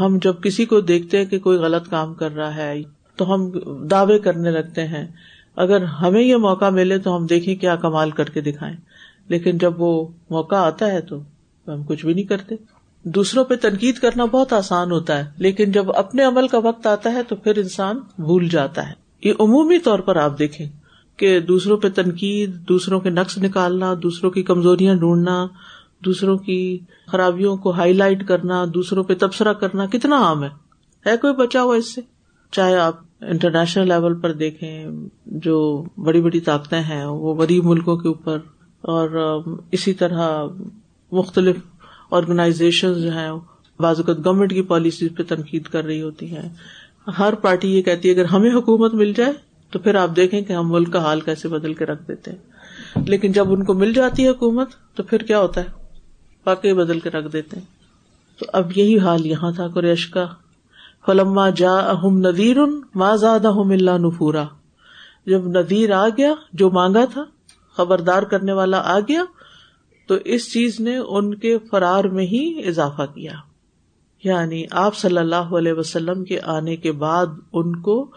ہم 0.00 0.18
جب 0.22 0.34
کسی 0.42 0.64
کو 0.64 0.80
دیکھتے 0.80 1.18
ہیں 1.18 1.24
کہ 1.24 1.38
کوئی 1.38 1.58
غلط 1.58 1.88
کام 1.88 2.14
کر 2.14 2.34
رہا 2.34 2.54
ہے، 2.54 2.82
تو 3.16 3.34
ہم 3.34 3.50
دعوے 3.86 4.18
کرنے 4.18 4.50
لگتے 4.50 4.86
ہیں۔ 4.86 5.06
اگر 5.56 5.82
ہمیں 5.82 6.22
یہ 6.22 6.36
موقع 6.36 6.70
ملے 6.70 6.98
تو 6.98 7.16
ہم 7.16 7.26
دیکھیں 7.26 7.56
کیا 7.56 7.76
کمال 7.76 8.10
کر 8.10 8.24
کے 8.24 8.40
دکھائیں۔ 8.40 8.76
لیکن 9.28 9.58
جب 9.58 9.80
وہ 9.82 10.08
موقع 10.30 10.54
آتا 10.54 10.86
ہے 10.86 11.00
تو 11.00 11.20
ہم 11.68 11.82
کچھ 11.82 12.06
بھی 12.06 12.14
نہیں 12.14 12.24
کرتے۔ 12.24 12.54
دوسروں 13.04 13.44
پہ 13.44 13.54
تنقید 13.54 13.98
کرنا 13.98 14.24
بہت 14.24 14.52
آسان 14.52 14.90
ہوتا 14.90 15.18
ہے، 15.18 15.30
لیکن 15.36 15.72
جب 15.72 15.92
اپنے 15.96 16.24
عمل 16.24 16.48
کا 16.48 16.58
وقت 16.58 16.86
آتا 16.86 17.12
ہے 17.12 17.22
تو 17.22 17.36
پھر 17.36 17.56
انسان 17.56 17.98
بھول 18.18 18.48
جاتا 18.48 18.88
ہے۔ 18.88 18.92
یہ 19.24 19.32
عمومی 19.40 19.78
طور 19.78 19.98
پر 19.98 20.16
آپ 20.16 20.38
دیکھیں 20.38 20.68
کہ 21.16 21.40
دوسروں 21.40 21.76
پہ 21.76 21.88
تنقید، 21.88 22.68
دوسروں 22.68 23.00
کے 23.00 23.10
نقص 23.10 23.38
نکالنا، 23.38 23.94
دوسروں 24.02 24.30
کی 24.30 24.42
کمزوریاں 24.42 24.94
ڈھونڈنا 24.94 25.46
دوسروں 26.04 26.38
کی 26.38 26.78
خرابیوں 27.06 27.56
کو 27.56 27.70
ہائی 27.70 27.92
لائٹ 27.92 28.26
کرنا، 28.28 28.64
دوسروں 28.74 29.04
پہ 29.04 29.14
تبصرہ 29.14 29.52
کرنا 29.52 29.86
کتنا 29.86 30.16
عام 30.16 30.44
ہے؟ 30.44 30.48
ہے 31.06 31.16
کوئی 31.16 31.34
بچا 31.34 31.62
ہوا 31.62 31.76
اس 31.76 31.94
سے؟ 31.94 32.00
چاہے 32.50 32.76
آپ 32.76 32.94
انٹرنیشنل 33.20 33.88
لیول 33.88 34.20
پر 34.20 34.32
دیکھیں، 34.32 34.86
جو 35.26 35.84
بڑی 35.98 36.20
بڑی 36.20 36.40
طاقتیں 36.40 36.80
ہیں، 36.80 37.04
وہ 37.04 37.34
غریب 37.34 37.64
ملکوں 37.64 37.96
کے 37.96 38.08
اوپر، 38.08 38.38
اور 38.80 39.40
اسی 39.72 39.92
طرح 39.92 40.44
مختلف 41.12 41.56
آرگنائزیشن 42.10 43.02
جو 43.02 43.12
ہیں، 43.12 43.30
بعض 43.80 44.00
اوقات 44.00 44.24
گورنمنٹ 44.24 44.52
کی 44.52 44.62
پالیسی 44.62 45.08
پہ 45.08 45.22
تنقید 45.22 45.62
کر 45.62 45.84
رہی 45.84 46.02
ہوتی 46.02 46.36
ہیں۔ 46.36 46.48
ہر 47.18 47.34
پارٹی 47.34 47.76
یہ 47.76 47.82
کہتی 47.82 48.08
ہے، 48.08 48.14
اگر 48.14 48.24
ہمیں 48.24 48.50
حکومت 48.50 48.94
مل 48.94 49.12
جائے، 49.12 49.32
تو 49.70 49.78
پھر 49.78 49.94
آپ 49.94 50.16
دیکھیں 50.16 50.40
کہ 50.40 50.52
ہم 50.52 50.72
ملک 50.72 50.92
کا 50.92 51.02
حال 51.02 51.20
کیسے 51.20 51.48
بدل 51.48 51.74
کے 51.74 51.86
رکھ 51.86 52.08
دیتے 52.08 52.30
ہیں۔ 52.30 52.38
لیکن 53.06 53.32
جب 53.32 53.52
ان 53.52 53.64
کو 53.64 53.74
مل 53.74 53.92
جاتی 53.92 54.24
ہے 54.24 54.28
حکومت، 54.28 54.68
تو 54.94 55.02
پھر 55.02 55.18
کیا 55.18 55.40
ہوتا 55.40 55.60
ہے؟ 55.60 55.81
واقعی 56.46 56.72
بدل 56.72 57.00
کے 57.00 57.10
رکھ 57.10 57.32
دیتے 57.32 57.56
ہیں۔ 57.56 57.64
تو 58.38 58.46
اب 58.52 58.78
یہی 58.78 58.98
حال 58.98 59.26
یہاں 59.26 59.52
تھا 59.52 59.68
قریش 59.68 60.06
کا۔ 60.06 60.26
فلما 61.06 61.48
جا 61.48 61.72
اہم 61.72 62.18
ندیر 62.18 62.56
ما 62.94 63.14
زاد 63.14 63.44
اہم 63.44 63.70
اللہ 63.70 63.98
نفورا۔ 63.98 64.44
جب 65.26 65.46
ندیر 65.46 65.92
آ 65.92 66.08
گیا، 66.08 66.34
جو 66.52 66.70
مانگا 66.70 67.04
تھا، 67.04 67.24
خبردار 67.76 68.22
کرنے 68.22 68.52
والا 68.52 68.82
آ 68.84 68.98
گیا، 69.00 69.24
تو 70.06 70.14
اس 70.24 70.52
چیز 70.52 70.80
نے 70.80 70.96
ان 70.96 71.34
کے 71.34 71.58
فرار 71.58 72.04
میں 72.04 72.26
ہی 72.26 72.62
اضافہ 72.66 73.02
کیا۔ 73.02 73.32
یعنی 74.24 74.64
آپ 74.70 74.96
صلی 74.96 75.18
اللہ 75.18 75.36
علیہ 75.36 75.72
وسلم 75.72 76.24
کے 76.24 76.40
آنے 76.40 76.76
کے 76.76 76.92
بعد 76.92 77.26
ان 77.52 77.76
کو 77.76 78.10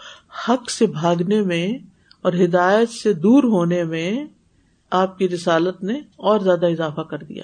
حق 0.49 0.69
سے 0.69 0.85
بھاگنے 0.85 1.41
میں 1.41 1.73
اور 2.21 2.33
ہدایت 2.33 2.89
سے 2.89 3.13
دور 3.13 3.43
ہونے 3.43 3.83
میں 3.83 4.25
آپ 4.91 5.17
کی 5.17 5.29
رسالت 5.29 5.83
نے 5.83 5.99
اور 6.15 6.39
زیادہ 6.39 6.65
اضافہ 6.65 7.01
کر 7.01 7.17
دیا۔ 7.17 7.43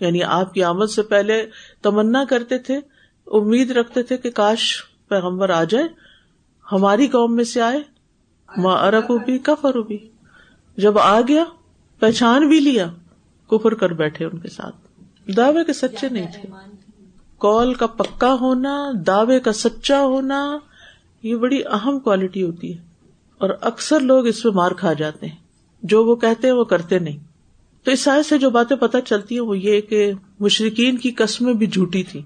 یعنی 0.00 0.22
آپ 0.22 0.54
کی 0.54 0.64
آمد 0.64 0.86
سے 0.86 1.02
پہلے 1.02 1.46
تمنا 1.82 2.24
کرتے 2.24 2.58
تھے، 2.58 2.80
امید 3.26 3.70
رکھتے 3.70 4.02
تھے 4.02 4.16
کہ 4.16 4.30
کاش 4.30 4.84
پیغمبر 5.08 5.50
آ 5.50 5.64
جائے، 5.64 5.84
ہماری 6.72 7.06
قوم 7.06 7.36
میں 7.36 7.44
سے 7.44 7.60
آئے۔ 7.60 7.80
ماں 8.56 8.86
ارب 8.86 9.24
بھی 9.24 9.38
کفر 9.38 9.74
بھی 9.74 10.08
جب 10.76 10.98
آ 10.98 11.20
گیا، 11.20 11.44
پہچان 11.98 12.48
بھی 12.48 12.60
لیا، 12.60 12.86
کفر 13.50 13.74
کر 13.74 13.92
بیٹھے 13.92 14.24
ان 14.24 14.38
کے 14.38 14.48
ساتھ۔ 14.48 14.76
دعوے 15.36 15.64
کے 15.64 15.72
سچے 15.72 16.08
نہیں 16.08 16.26
تھے۔ 16.34 16.48
کال 17.38 17.74
کا 17.74 17.86
پکا 17.86 18.34
ہونا، 18.34 18.90
دعوے 19.06 19.40
کا 19.40 19.52
سچا 19.52 20.04
ہونا، 20.04 20.58
یہ 21.22 21.36
بڑی 21.36 21.62
اہم 21.64 21.98
کوالٹی 21.98 22.42
ہوتی 22.42 22.78
ہے۔ 22.78 22.82
اور 23.38 23.50
اکثر 23.60 24.00
لوگ 24.00 24.26
اس 24.26 24.42
پہ 24.42 24.48
مار 24.48 24.70
کھا 24.70 24.92
جاتے 24.92 25.26
ہیں۔ 25.26 25.36
جو 25.82 26.04
وہ 26.04 26.16
کہتے 26.16 26.48
ہیں، 26.48 26.54
وہ 26.54 26.64
کرتے 26.64 26.98
نہیں۔ 26.98 27.29
تو 27.84 27.90
اس 27.90 28.00
سائز 28.00 28.26
سے 28.26 28.38
جو 28.38 28.50
باتیں 28.50 28.76
پتہ 28.76 28.96
چلتی 29.06 29.34
ہیں 29.34 29.42
وہ 29.42 29.58
یہ 29.58 29.80
کہ 29.80 30.12
مشرقین 30.40 30.98
کی 30.98 31.10
قسمیں 31.10 31.54
بھی 31.54 31.66
جھوٹی 31.66 32.02
تھی 32.02 32.22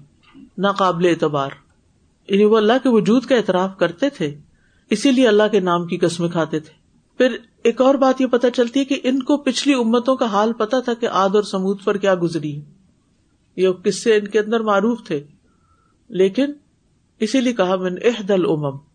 ناقابل 0.57 1.05
اعتبار۔ 1.05 1.49
یعنی 2.29 2.43
وہ 2.43 2.57
اللہ 2.57 2.73
کے 2.83 2.89
وجود 2.89 3.25
کا 3.25 3.35
اعتراف 3.35 3.77
کرتے 3.77 4.09
تھے، 4.09 4.35
اسی 4.89 5.11
لیے 5.11 5.27
اللہ 5.27 5.43
کے 5.51 5.59
نام 5.59 5.87
کی 5.87 5.97
قسمیں 5.97 6.29
کھاتے 6.29 6.59
تھے۔ 6.59 6.73
پھر 7.17 7.37
ایک 7.63 7.81
اور 7.81 7.95
بات 7.95 8.21
یہ 8.21 8.25
پتا 8.25 8.51
چلتی 8.51 8.79
ہے 8.79 8.85
کہ 8.85 8.99
ان 9.03 9.23
کو 9.23 9.37
پچھلی 9.37 9.73
امتوں 9.73 10.15
کا 10.15 10.25
حال 10.25 10.53
پتا 10.53 10.79
تھا 10.79 10.93
کہ 10.93 11.07
آد 11.11 11.29
اور 11.35 11.43
سمود 11.43 11.83
پر 11.83 11.97
کیا 11.97 12.15
گزری 12.21 12.61
یہ 13.55 13.69
کس 13.69 14.03
سے 14.03 14.15
ان 14.15 14.27
کے 14.27 14.39
اندر 14.39 14.59
معروف 14.59 15.03
تھے، 15.03 15.23
لیکن 16.09 16.45
اسی 17.19 17.41
لیے 17.41 17.53
کہا 17.53 17.75
میں 17.75 17.89
نے، 17.89 18.01
احدل 18.07 18.45
امم۔ 18.45 18.94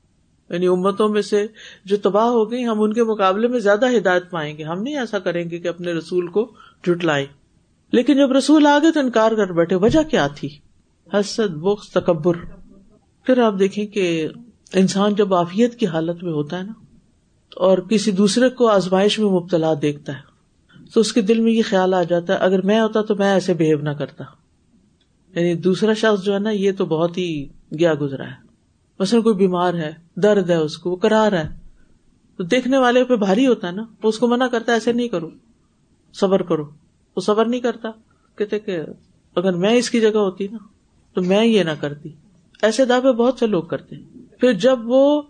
یعنی 0.51 0.67
امتوں 0.67 1.09
میں 1.09 1.23
سے 1.23 1.47
جو 1.85 1.97
تباہ 1.97 2.25
ہو 2.25 2.51
گئی 2.51 2.67
ہم 2.67 2.83
ان 2.83 2.93
کے 2.93 3.05
مقابلے 3.05 3.49
میں 3.49 3.59
زیادہ 3.59 3.87
ہدایت 3.97 4.31
پائیں 4.31 4.57
گے۔ 4.59 4.65
ہم 4.65 4.83
نہیں 4.83 4.99
ایسا 4.99 5.19
کریں 5.19 5.51
گے 5.51 5.59
کہ 5.59 5.69
اپنے 5.69 5.93
رسول 5.93 6.27
کو 6.27 6.53
جٹلائیں 6.85 7.27
لیکن 7.93 8.17
جب 8.17 8.33
رسول 8.33 8.67
آگے 8.67 8.93
تو 8.93 9.01
انکار 9.01 9.33
کر 9.33 9.53
بیٹھے، 9.53 9.77
وجہ 9.77 10.03
کیا 10.03 10.27
تھی؟ 10.27 10.49
حسد 11.13 11.55
بخش 11.57 11.89
تکبر۔ 11.89 12.35
پھر 13.27 13.39
آپ 13.39 13.59
دیکھیں 13.59 13.87
کہ 13.87 14.29
انسان 14.75 15.15
جب 15.15 15.35
آفیت 15.35 15.77
کی 15.77 15.87
حالت 15.87 16.23
میں 16.23 16.33
ہوتا 16.33 16.59
ہے 16.59 16.63
نا، 16.63 16.73
اور 17.57 17.79
کسی 17.79 18.11
دوسرے 18.11 18.49
کو 18.49 18.67
آزمائش 18.67 19.19
میں 19.19 19.31
مبتلا 19.31 19.73
دیکھتا 19.83 20.13
ہے، 20.13 20.89
تو 20.95 21.01
اس 21.01 21.13
کے 21.13 21.21
دل 21.21 21.41
میں 21.41 21.53
یہ 21.53 21.63
خیال 21.69 21.95
آ 21.95 22.03
جاتا 22.03 22.33
ہے، 22.33 22.39
اگر 22.39 22.63
میں 22.63 22.81
ہوتا 22.81 23.03
تو 23.03 23.17
میں 23.17 23.33
ایسے 23.33 23.55
بہیو 23.55 23.79
نہ 23.79 23.91
کرتا۔ 23.91 24.25
یعنی 25.35 25.55
دوسرا 25.55 25.93
شخص 25.93 26.25
جو 26.25 26.35
ہے 26.35 26.39
نا، 26.39 26.51
یہ 26.51 26.73
تو 26.79 26.87
بہت 26.87 27.19
ہی 27.19 27.47
گیا 27.79 27.95
گزرا 28.01 28.25
ہے۔ 28.25 28.50
مثلاً 29.01 29.23
کوئی 29.23 29.35
بیمار 29.35 29.75
ہے، 29.75 29.93
درد 30.17 30.51
ہے 30.51 30.57
اس 30.57 30.79
کو، 30.79 30.91
وہ 30.91 30.97
کرا 30.97 31.31
رہا 31.31 31.45
ہے۔ 31.45 31.49
تو 32.37 32.45
دیکھنے 32.45 32.79
والے 32.79 33.05
پہ 33.05 33.17
بھاری 33.17 33.47
ہوتا 33.47 33.67
ہے 33.67 33.73
نا 33.73 33.83
وہ 33.83 34.09
اس 34.09 34.19
کو 34.19 34.29
منع 34.29 34.47
کرتا 34.47 34.73
ہے، 34.73 34.77
ایسے 34.77 34.93
نہیں 34.93 35.09
کرو۔ 35.09 35.31
صبر 36.13 36.43
کرو۔ 36.43 36.65
وہ 37.17 37.21
صبر 37.21 37.47
نہیں 37.47 37.61
کرتا۔ 37.61 37.89
کہتے 38.37 38.59
کہ 38.59 38.81
اگر 39.37 39.53
میں 39.53 39.75
اس 39.75 39.91
کی 39.91 40.01
جگہ 40.01 40.19
ہوتی 40.19 40.49
نا، 40.49 40.59
تو 41.15 41.23
میں 41.23 41.45
یہ 41.45 41.63
نہ 41.63 41.71
کرتی۔ 41.81 42.09
ایسے 42.63 42.85
دعوے 42.85 43.13
بہت 43.13 43.39
سے 43.39 43.47
لوگ 43.47 43.63
کرتے 43.63 43.97
ہیں۔ 43.97 44.05
پھر 44.41 44.53
جب 44.53 44.79
وہ 44.85 45.23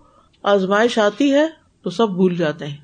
آزمائش 0.43 0.99
آتی 0.99 1.33
ہے، 1.33 1.47
تو 1.83 1.91
سب 1.91 2.09
بھول 2.09 2.37
جاتے 2.37 2.67
ہیں۔ 2.67 2.77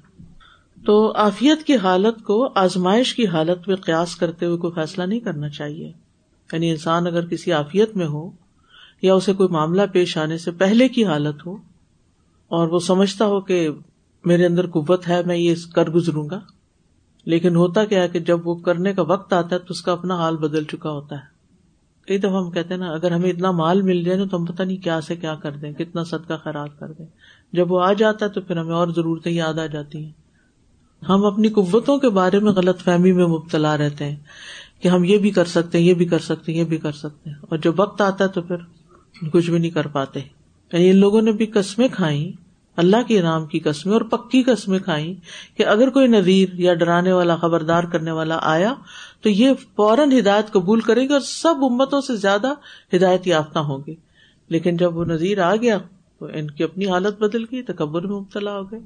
تو 0.86 1.12
آفیت 1.16 1.62
کی 1.62 1.76
حالت 1.76 2.24
کو، 2.24 2.48
آزمائش 2.54 3.14
کی 3.14 3.26
حالت 3.26 3.68
میں 3.68 3.76
قیاس 3.76 4.16
کرتے 4.16 4.46
ہوئے 4.46 4.56
کوئی 4.56 4.72
فیصلہ 4.72 5.04
نہیں 5.04 5.20
کرنا 5.20 5.48
چاہیے۔ 5.48 5.92
یعنی 6.52 6.70
انسان 6.70 7.06
اگر 7.06 7.26
کسی 7.26 7.52
آفیت 7.52 7.96
میں 7.96 8.06
ہو 8.06 8.30
یا 9.02 9.14
اسے 9.14 9.32
کوئی 9.32 9.48
معاملہ 9.48 9.82
پیش 9.92 10.18
آنے 10.18 10.38
سے 10.38 10.50
پہلے 10.50 10.88
کی 10.88 11.04
حالت 11.04 11.46
ہو 11.46 11.52
اور 12.48 12.68
وہ 12.68 12.78
سمجھتا 12.78 13.26
ہو 13.26 13.40
کہ 13.40 13.68
میرے 14.24 14.46
اندر 14.46 14.66
قوت 14.66 15.08
ہے، 15.08 15.22
میں 15.22 15.36
یہ 15.36 15.54
کر 15.74 15.90
گزروں 15.90 16.30
گا۔ 16.30 16.40
لیکن 17.24 17.56
ہوتا 17.56 17.84
کیا 17.84 18.02
ہے 18.02 18.08
کہ 18.08 18.18
جب 18.18 18.48
وہ 18.48 18.54
کرنے 18.54 18.92
کا 18.92 19.02
وقت 19.02 19.32
آتا 19.32 19.54
ہے 19.54 19.58
تو 19.58 19.66
اس 19.70 19.82
کا 19.82 19.92
اپنا 19.92 20.16
حال 20.16 20.36
بدل 20.36 20.64
چکا 20.64 20.90
ہوتا 20.90 21.16
ہے۔ 21.16 21.36
کئی 22.06 22.18
دفعہ 22.18 22.44
ہم 22.44 22.50
کہتے 22.50 22.74
ہیں 22.74 22.80
نا، 22.80 22.86
اگر 22.86 23.10
ہمیں 23.10 23.30
اتنا 23.30 23.50
مال 23.50 23.82
مل 23.82 24.02
جائے 24.04 24.18
نا 24.18 24.24
تو 24.30 24.36
ہم 24.36 24.44
پتہ 24.44 24.62
نہیں 24.62 24.76
کیا 24.76 25.00
سے 25.00 25.16
کیا 25.16 25.34
کر 25.34 25.52
دیں، 25.52 25.72
کتنا 25.72 26.04
صدقہ 26.04 26.34
خراب 26.44 26.68
کر 26.78 26.92
دیں۔ 26.92 27.06
جب 27.52 27.72
وہ 27.72 27.80
آ 27.82 27.92
جاتا 27.92 28.26
ہے 28.26 28.30
تو 28.30 28.40
پھر 28.40 28.56
ہمیں 28.56 28.74
اور 28.74 28.88
ضرورتیں 28.88 29.32
یاد 29.32 29.54
آ 29.54 29.66
جاتی 29.66 30.04
ہیں۔ 30.04 30.12
ہم 31.08 31.24
اپنی 31.24 31.48
قوتوں 31.48 31.98
کے 31.98 32.08
بارے 32.08 32.38
میں 32.38 32.52
غلط 32.52 32.80
فہمی 32.80 33.12
میں 33.12 33.26
مبتلا 33.26 33.76
رہتے 33.76 34.04
ہیں 34.04 34.16
کہ 34.80 34.88
ہم 34.88 35.04
یہ 35.04 35.18
بھی 35.18 35.30
کر 35.30 35.44
سکتے 35.44 35.78
ہیں، 35.78 35.84
یہ 35.84 35.94
بھی 35.94 36.06
کر 36.06 36.18
سکتے 36.18 36.52
ہیں، 36.52 36.58
یہ 36.58 36.64
بھی 36.64 36.76
کر 36.76 36.92
سکتے 36.92 37.30
ہیں۔ 37.30 37.36
اور 37.40 37.58
جب 37.58 37.80
وقت 37.80 38.00
آتا 38.00 38.24
ہے 38.24 38.28
تو 38.28 38.42
پھر 38.42 38.56
کچھ 39.32 39.50
بھی 39.50 39.58
نہیں 39.58 39.70
کر 39.70 39.86
پاتے۔ 39.86 40.20
یعنی 40.72 40.90
ان 40.90 40.96
لوگوں 40.96 41.22
نے 41.22 41.32
بھی 41.32 41.46
قسمیں 41.46 41.88
کھائی 41.92 42.32
اللہ 42.76 42.96
کے 43.08 43.22
نام 43.22 43.46
کی 43.46 43.58
قسمیں 43.58 43.92
اور 43.94 44.00
پکی 44.00 44.42
قسمیں 44.42 44.78
کھائی 44.78 45.14
کہ 45.56 45.66
اگر 45.66 45.90
کوئی 45.90 46.06
نذیر 46.06 46.48
یا 46.54 46.74
ڈرانے 46.74 47.12
والا، 47.12 47.36
خبردار 47.36 47.84
کرنے 47.84 48.10
والا 48.10 48.38
آیا 48.42 48.74
تو 49.20 49.28
یہ 49.28 49.50
فوراً 49.76 50.18
ہدایت 50.18 50.52
قبول 50.52 50.80
کرے 50.80 51.02
گی 51.02 51.12
اور 51.12 51.20
سب 51.20 51.54
امتوں 51.62 52.00
سے 52.00 52.16
زیادہ 52.16 52.48
ہدایت 52.96 53.26
یافتہ 53.26 53.58
ہوں 53.58 53.78
گے۔ 53.86 53.94
لیکن 54.48 54.76
جب 54.76 54.96
وہ 54.96 55.04
نذیر 55.04 55.42
آ 55.42 55.56
گیا 55.56 55.78
تو 56.18 56.26
ان 56.34 56.50
کی 56.50 56.64
اپنی 56.64 56.86
حالت 56.86 57.18
بدل 57.18 57.42
گئی، 57.42 57.62
تکبر 57.62 58.02
میں 58.02 58.16
مبتلا 58.16 58.58
ہو 58.58 58.70
گئے۔ 58.70 58.80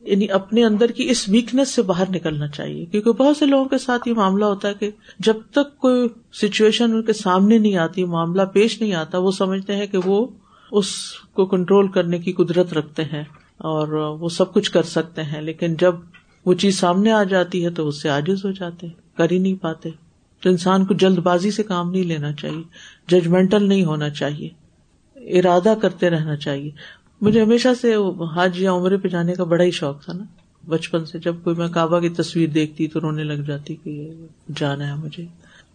یعنی 0.00 0.30
اپنے 0.30 0.64
اندر 0.64 0.90
کی 0.90 1.10
اس 1.10 1.28
ویکنیس 1.28 1.68
سے 1.68 1.82
باہر 1.82 2.04
نکلنا 2.10 2.48
چاہیے۔ 2.48 2.84
کیونکہ 2.84 3.12
بہت 3.12 3.36
سے 3.36 3.46
لوگوں 3.46 3.64
کے 3.64 3.78
ساتھ 3.78 4.08
یہ 4.08 4.14
معاملہ 4.14 4.44
ہوتا 4.44 4.68
ہے 4.68 4.74
کہ 4.74 4.90
جب 5.18 5.36
تک 5.50 5.78
کوئی 5.78 6.08
سچویشن 6.32 6.84
ان 6.84 7.02
کے 7.02 7.12
سامنے 7.12 7.58
نہیں 7.58 7.76
آتی، 7.76 8.04
معاملہ 8.04 8.42
پیش 8.42 8.80
نہیں 8.80 8.94
آتا، 8.94 9.18
وہ 9.18 9.30
سمجھتے 9.30 9.76
ہیں 9.76 9.86
کہ 9.86 9.98
وہ 10.04 10.26
اس 10.72 10.86
کو 11.32 11.46
کنٹرول 11.46 11.88
کرنے 11.88 12.18
کی 12.18 12.32
قدرت 12.32 12.72
رکھتے 12.72 13.04
ہیں 13.04 13.22
اور 13.56 13.88
وہ 13.88 14.28
سب 14.28 14.52
کچھ 14.52 14.70
کر 14.70 14.82
سکتے 14.82 15.22
ہیں۔ 15.22 15.42
لیکن 15.42 15.74
جب 15.74 15.94
وہ 16.44 16.54
چیز 16.54 16.78
سامنے 16.78 17.12
آ 17.12 17.22
جاتی 17.22 17.64
ہے 17.64 17.70
تو 17.70 17.88
اس 17.88 18.02
سے 18.02 18.08
عاجز 18.08 18.44
ہو 18.44 18.50
جاتے 18.50 18.86
کر 19.16 19.30
ہی 19.30 19.38
نہیں 19.38 19.54
پاتے۔ 19.54 19.90
تو 20.42 20.50
انسان 20.50 20.84
کو 20.84 20.94
جلد 20.94 21.18
بازی 21.18 21.50
سے 21.50 21.62
کام 21.62 21.90
نہیں 21.90 22.04
لینا 22.04 22.32
چاہیے 22.32 22.62
ججمنٹل 23.08 23.68
نہیں 23.68 23.84
ہونا 23.84 24.10
چاہیے، 24.10 24.48
ارادہ 25.38 25.74
کرتے 25.82 26.10
رہنا 26.10 26.36
چاہیے۔ 26.36 26.70
مجھے 27.20 27.42
ہمیشہ 27.42 27.68
سے 27.80 27.94
حج 28.34 28.62
یا 28.62 28.72
عمرے 28.72 28.96
پہ 28.96 29.08
جانے 29.08 29.34
کا 29.34 29.44
بڑا 29.44 29.64
ہی 29.64 29.70
شوق 29.70 30.04
تھا 30.04 30.12
نا۔ 30.12 30.24
بچپن 30.68 31.04
سے 31.04 31.18
جب 31.18 31.34
کوئی 31.44 31.56
میں 31.56 31.68
کعبہ 31.68 32.00
کی 32.00 32.08
تصویر 32.08 32.48
دیکھتی 32.48 32.88
تو 32.88 33.00
رونے 33.00 33.24
لگ 33.24 33.32
جاتی 33.32 33.76
کہ 33.76 33.90
یہ 33.90 34.12
جانا 34.56 34.86
ہے 34.88 34.94
مجھے۔ 34.94 35.26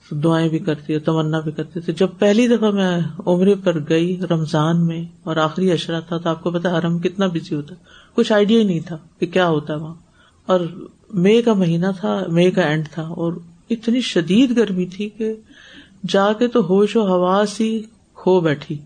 دعائیں 0.10 0.50
بھی 0.50 0.60
کرتی 0.60 1.00
تمنا 1.00 1.40
بھی 1.40 1.52
کرتی 1.52 1.80
تھی۔ 1.80 1.94
جب 1.94 2.08
پہلی 2.20 2.48
دفعہ 2.48 2.72
میں 2.72 3.00
عمرے 3.26 3.56
پر 3.56 3.80
گئی 3.90 4.22
رمضان 4.30 4.86
میں 4.86 5.06
اور 5.24 5.36
آخری 5.36 5.72
اشرا 5.72 6.00
تھا 6.00 6.18
تو 6.18 6.30
آپ 6.30 6.44
کو 6.44 6.52
پتا 6.52 6.78
حرم 6.78 7.00
کتنا 7.00 7.28
بزی 7.28 7.56
ہوتا۔ 7.56 7.76
کچھ 8.14 8.34
آئیڈیا 8.34 8.60
ہی 8.60 8.64
نہیں 8.64 8.80
تھا 8.80 8.98
کہ 9.20 9.26
کیا 9.26 9.50
ہوتا 9.50 9.76
وہاں۔ 9.76 9.94
اور 10.46 10.60
مئی 11.14 11.42
کا 11.42 11.54
مہینہ 11.54 11.88
تھا، 12.00 12.24
مئی 12.28 12.52
کا 12.52 12.62
اینڈ 12.62 12.90
تھا 12.92 13.04
اور 13.04 13.34
اتنی 13.70 14.02
شدید 14.02 14.58
گرمی 14.58 14.86
تھی 14.86 15.10
کہ 15.10 15.34
جا 16.10 16.34
کے 16.34 16.48
تو 16.48 16.60
ہوش 16.60 16.96
و 16.96 17.02
حواس 17.02 17.62
ہی 17.62 17.82
کھو 18.14 18.40
بیٹھی۔ 18.40 18.78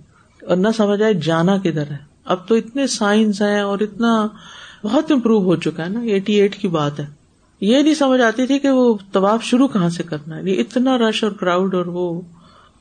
اور 0.41 0.57
نہ 0.57 0.67
سمجھ 0.77 1.01
آئے 1.01 1.13
جانا 1.13 1.57
کدھر 1.57 1.91
ہے۔ 1.91 2.06
اب 2.27 2.47
تو 2.47 2.55
اتنے 2.55 2.87
سائنس 2.87 3.41
ہیں 3.41 3.59
اور 3.59 3.79
اتنا 3.79 4.27
بہت 4.83 5.11
امپروو 5.11 5.43
ہو 5.43 5.55
چکا 5.55 5.83
ہے 5.83 5.89
نا 5.89 5.99
ایٹی 5.99 6.33
ایٹ 6.33 6.55
کی 6.55 6.67
بات 6.67 6.99
ہے۔ 6.99 7.05
یہ 7.61 7.77
نہیں 7.77 7.93
سمجھ 7.93 8.21
آتی 8.21 8.47
تھی 8.47 8.59
کہ 8.59 8.69
وہ 8.69 8.97
طواف 9.11 9.43
شروع 9.43 9.67
کہاں 9.67 9.89
سے 9.89 10.03
کرنا 10.03 10.37
ہے۔ 10.37 10.49
یہ 10.49 10.59
اتنا 10.59 10.97
رش 10.97 11.23
اور 11.23 11.31
کراؤڈ 11.31 11.75
اور 11.75 11.85
وہ، 11.85 12.21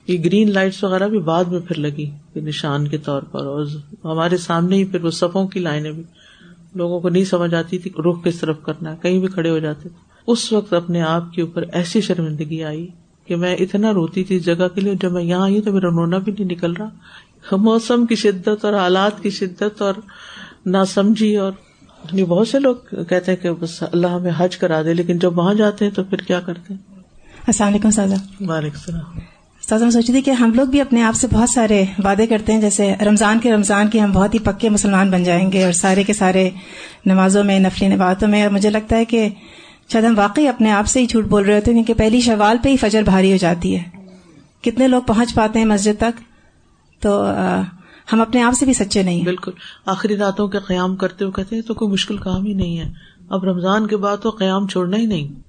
یہ 0.06 0.18
گرین 0.24 0.52
لائٹس 0.52 0.84
وغیرہ 0.84 1.08
بھی 1.08 1.18
بعد 1.18 1.44
میں 1.44 1.60
پھر 1.60 1.78
لگی 1.78 2.10
نشان 2.36 2.88
کے 2.88 2.98
طور 2.98 3.22
پر۔ 3.22 3.46
اور 3.46 3.66
ہمارے 4.04 4.36
سامنے 4.36 4.76
ہی 4.76 4.84
پھر 4.84 5.04
وہ 5.04 5.10
صفوں 5.10 5.48
کی 5.48 5.60
لائنیں 5.60 5.92
بھی۔ 5.92 6.02
لوگوں 6.74 7.00
کو 7.00 7.08
نہیں 7.08 7.24
سمجھ 7.24 7.54
آتی 7.54 7.78
تھی 7.78 7.90
رخ 7.98 8.24
کس 8.24 8.40
طرف 8.40 8.62
کرنا 8.62 8.90
ہے، 8.90 8.96
کہیں 9.02 9.18
بھی 9.18 9.28
کھڑے 9.28 9.50
ہو 9.50 9.58
جاتے 9.58 9.88
تھے۔ 9.88 10.00
اس 10.26 10.52
وقت 10.52 10.72
اپنے 10.72 11.02
آپ 11.02 11.32
کے 11.32 11.42
اوپر 11.42 11.64
ایسی 11.72 12.00
شرمندگی 12.00 12.64
آئی 12.64 12.88
کہ 13.26 13.36
میں 13.36 13.56
اتنا 13.56 13.92
روتی 13.92 14.24
تھی 14.24 14.36
اس 14.36 14.44
جگہ 14.44 14.68
کے 14.74 14.80
لیے، 14.80 14.94
جب 15.00 15.12
میں 15.12 15.22
یہاں 15.22 15.42
آئی 15.42 15.60
تو 15.60 15.72
میرا 15.72 15.88
رونا 15.88 16.18
بھی 16.18 16.32
نہیں 16.32 16.48
نکل 16.50 16.72
رہا۔ 16.72 16.88
موسم 17.52 18.06
کی 18.06 18.14
شدت 18.14 18.64
اور 18.64 18.74
حالات 18.74 19.22
کی 19.22 19.30
شدت 19.30 19.82
اور 19.82 19.94
نہ 20.66 20.76
سمجھی 20.88 21.36
اور 21.36 21.52
یعنی 22.04 22.24
بہت 22.24 22.48
سے 22.48 22.58
لوگ 22.58 22.76
کہتے 23.08 23.32
ہیں 23.32 23.36
کہ 23.36 23.50
بس 23.50 23.82
اللہ 23.82 24.06
ہمیں 24.06 24.32
حج 24.36 24.56
کرا 24.56 24.82
دے 24.82 24.94
لیکن 24.94 25.18
جب 25.18 25.38
وہاں 25.38 25.54
جاتے 25.54 25.84
ہیں 25.84 25.92
تو 25.92 26.04
پھر 26.04 26.18
کیا 26.18 26.40
کرتے 26.40 26.74
ہیں؟ 26.74 27.00
السلام 27.46 27.70
علیکم 27.70 27.90
سازا 27.90 28.14
وعلیکم 28.40 28.76
السلام۔ 28.76 29.18
سازا 29.68 29.84
میں 29.84 29.92
سوچی 29.92 30.12
تھی 30.12 30.20
کہ 30.20 30.30
ہم 30.30 30.52
لوگ 30.54 30.66
بھی 30.66 30.80
اپنے 30.80 31.02
آپ 31.02 31.14
سے 31.14 31.26
بہت 31.32 31.50
سارے 31.50 31.84
وعدے 32.04 32.26
کرتے 32.26 32.52
ہیں 32.52 32.60
جیسے 32.60 32.94
رمضان 33.06 33.38
کے 33.38 33.52
رمضان 33.52 33.88
کے 33.88 34.00
ہم 34.00 34.12
بہت 34.12 34.34
ہی 34.34 34.38
پکے 34.38 34.68
مسلمان 34.68 35.10
بن 35.10 35.22
جائیں 35.22 35.52
گے 35.52 35.64
اور 35.64 35.72
سارے 35.72 36.04
کے 36.04 36.12
سارے 36.12 36.50
نمازوں 37.06 37.44
میں 37.44 37.60
نفلی 37.60 37.88
نباتوں 37.88 38.28
میں 38.28 38.42
اور 38.42 38.50
مجھے 38.50 38.70
لگتا 38.70 38.96
ہے 38.96 39.04
کہ 39.04 39.28
شاید 39.92 40.04
ہم 40.04 40.18
واقعی 40.18 40.48
اپنے 40.48 40.70
آپ 40.70 40.86
سے 40.86 41.00
ہی 41.00 41.06
جھوٹ 41.06 41.24
بول 41.24 41.44
رہے 41.44 41.54
ہوتے 41.54 41.70
ہیں 41.70 41.76
کیونکہ 41.76 41.94
پہلی 41.94 42.20
شوال 42.20 42.56
پہ 42.62 42.68
ہی 42.68 42.76
فجر 42.76 43.02
بھاری 43.02 43.32
ہو 43.32 43.36
جاتی 43.36 43.78
ہے۔ 43.78 43.82
کتنے 44.62 44.88
لوگ 44.88 45.02
پہنچ 45.02 45.34
پاتے 45.34 45.58
ہیں 45.58 45.66
مسجد 45.66 46.00
تک؟ 46.00 46.35
تو 47.00 47.24
ہم 48.12 48.20
اپنے 48.20 48.42
آپ 48.42 48.52
سے 48.52 48.64
بھی 48.64 48.74
سچے 48.74 49.02
نہیں 49.02 49.24
بالکل۔ 49.24 49.52
آخری 49.86 50.16
راتوں 50.16 50.48
کے 50.48 50.58
قیام 50.58 50.96
کرتے 50.96 51.24
ہوئے 51.24 51.32
کہتے 51.32 51.56
ہیں 51.56 51.62
تو 51.62 51.74
کوئی 51.74 51.92
مشکل 51.92 52.16
کام 52.16 52.46
ہی 52.46 52.52
نہیں 52.52 52.78
ہے۔ 52.78 52.92
اب 53.28 53.44
رمضان 53.44 53.86
کے 53.86 53.96
بعد 53.96 54.16
تو 54.22 54.30
قیام 54.30 54.66
چھوڑنا 54.66 54.96
ہی 54.96 55.06
نہیں۔ 55.06 55.40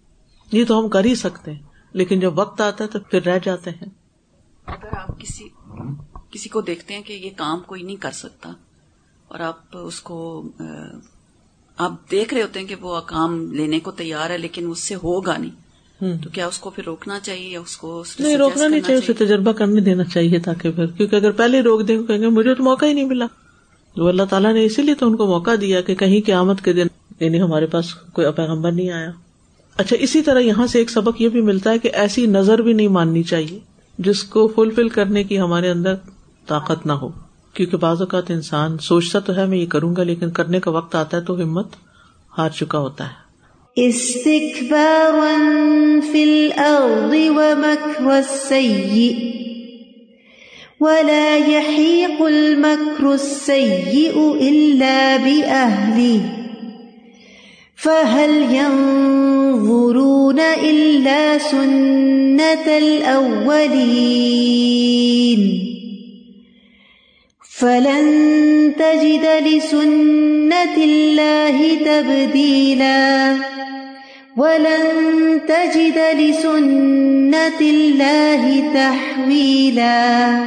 یہ 0.52 0.66
تو 0.66 0.80
ہم 0.80 0.90
کر 0.90 1.06
ہی 1.06 1.16
سکتے 1.16 1.52
ہیں۔ 1.54 1.62
لیکن 1.94 2.20
جب 2.20 2.40
وقت 2.40 2.62
آتا 2.62 2.84
ہے 2.84 2.90
تو 2.90 3.00
پھر 3.00 3.24
رہ 3.24 3.40
جاتے 3.44 3.70
ہیں۔ 3.70 3.90
اگر 4.66 4.98
آپ 4.98 5.20
کسی 5.20 5.50
کسی 6.32 6.50
کو 6.50 6.62
دیکھتے 6.62 6.94
ہیں 6.96 7.02
کہ 7.02 7.14
یہ 7.14 7.30
کام 7.38 7.60
کوئی 7.66 7.84
نہیں 7.84 7.96
کر 7.96 8.12
سکتا 8.12 8.50
اور 9.28 9.40
آپ 9.40 9.58
اس 9.74 10.02
کو 10.02 10.44
آپ 11.78 12.12
دیکھ 12.12 12.34
رہے 12.34 12.42
ہوتے 12.42 12.60
ہیں 12.60 12.68
کہ 12.68 12.76
وہ 12.82 13.02
کام 13.02 13.54
لینے 13.54 13.80
کو 13.80 13.92
تیار 13.92 14.30
ہے 14.30 14.38
لیکن 14.38 14.70
اس 14.70 14.80
سے 14.80 14.96
ہوگا 14.96 15.38
نہیں 15.38 15.67
تو 16.00 16.30
کیا 16.30 16.48
اس 16.48 16.60
کو 16.60 16.70
پھر 16.70 16.84
روکنا 16.84 17.20
چاہیے 17.20 17.50
یا 17.50 17.60
اس 17.60 17.78
کو 17.78 18.04
نہیں 18.20 18.38
روکنا 18.38 18.68
نہیں 18.68 18.82
چاہیے 18.82 19.00
اسے 19.00 19.14
تجربہ 19.14 19.52
کرنے 19.52 19.82
دینا 19.82 20.04
چاہیے 20.04 20.40
تاکہ 20.40 20.72
پھر 20.72 20.86
کیونکہ 20.86 21.16
اگر 21.16 21.32
پہلے 21.32 21.62
روک 21.62 21.88
دیں 21.88 22.04
کہیں 22.04 22.22
گے 22.22 22.28
مجھے 22.28 22.56
تو 22.56 22.64
موقع 22.64 22.86
ہی 22.86 22.94
نہیں 22.94 23.06
ملا۔ 23.06 23.26
تو 23.96 24.08
اللہ 24.08 24.24
تعالیٰ 24.30 24.54
نے 24.54 24.66
اسی 24.66 24.82
لیے 24.82 24.96
تو 24.96 25.08
ان 25.08 25.16
کو 25.16 25.28
موقع 25.28 25.52
دیا 25.62 25.82
کہ 25.82 25.96
کہیں 25.96 26.22
قیامت 26.26 26.62
کے 26.62 26.74
دن 26.74 26.88
یعنی 27.20 27.42
ہمارے 27.42 27.66
پاس 27.66 27.94
کوئی 27.94 28.32
پیغمبر 28.36 28.72
نہیں 28.72 28.92
آیا۔ 28.92 29.12
اچھا 29.78 29.96
اسی 30.00 30.22
طرح 30.22 30.40
یہاں 30.40 30.68
سے 30.68 30.80
ایک 30.80 30.90
سبق 30.90 31.22
یہ 31.22 31.30
بھی 31.30 31.42
ملتا 31.42 31.72
ہے 31.72 31.80
کہ 31.80 31.90
ایسی 31.94 32.26
نظر 32.26 32.62
بھی 32.62 32.74
نہیں 32.74 32.88
ماننی 32.88 33.24
چاہیے 33.24 33.60
جس 33.98 34.24
کو 34.24 34.48
فلفل 34.56 34.90
کرنے 34.90 35.24
کی 35.24 35.40
ہمارے 35.40 35.70
اندر 35.70 35.96
طاقت 36.48 36.86
نہ 36.86 36.92
ہو۔ 36.92 37.10
کیونکہ 37.54 37.78
بعض 37.78 38.02
اوقات 38.02 38.32
انسان 38.32 38.78
سوچتا 38.78 39.20
تو 39.20 39.36
ہے 39.36 39.46
میں 39.46 39.58
یہ 39.58 39.66
کروں 39.66 39.96
گا 39.96 40.04
لیکن 40.04 40.32
کرنے 40.32 40.60
کا 40.60 40.72
وقت 40.72 40.96
آتا 40.96 41.18
ہے 41.18 41.22
تو 41.22 41.36
ہمت 41.36 41.68
ہار 42.38 42.50
چکا 42.50 42.78
ہوتا 42.78 43.08
ہے۔ 43.08 43.27
استكبارا 43.80 45.38
في 46.00 46.24
الأرض 46.24 47.14
ومكر 47.14 48.18
السيء 48.20 49.38
ولا 50.80 51.38
يحيق 51.38 52.22
المكر 52.22 53.14
السيء 53.14 54.38
إلا 54.42 55.18
بأهله 55.18 56.22
فهل 57.76 58.56
ينظرون 58.56 60.40
إلا 60.40 61.38
سنة 61.38 62.78
الأولين 62.78 64.28
فلن 67.58 68.74
تجد 68.80 69.26
لسنة 69.48 70.78
الله 70.78 71.76
تبديلا 71.76 73.57
ولن 74.38 75.38
تجد 75.48 75.98
لسنة 76.20 77.66
الله 77.70 78.50
تحويلا. 78.74 80.42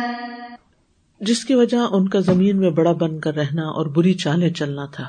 جس 1.20 1.44
کی 1.44 1.54
وجہ 1.54 1.76
ان 1.76 2.08
کا 2.08 2.20
زمین 2.20 2.56
میں 2.56 2.70
بڑا 2.70 2.92
بن 2.92 3.20
کر 3.20 3.34
رہنا 3.34 3.62
اور 3.62 3.86
بری 3.86 4.14
چالیں 4.14 4.50
چلنا 4.50 4.86
تھا۔ 4.86 5.04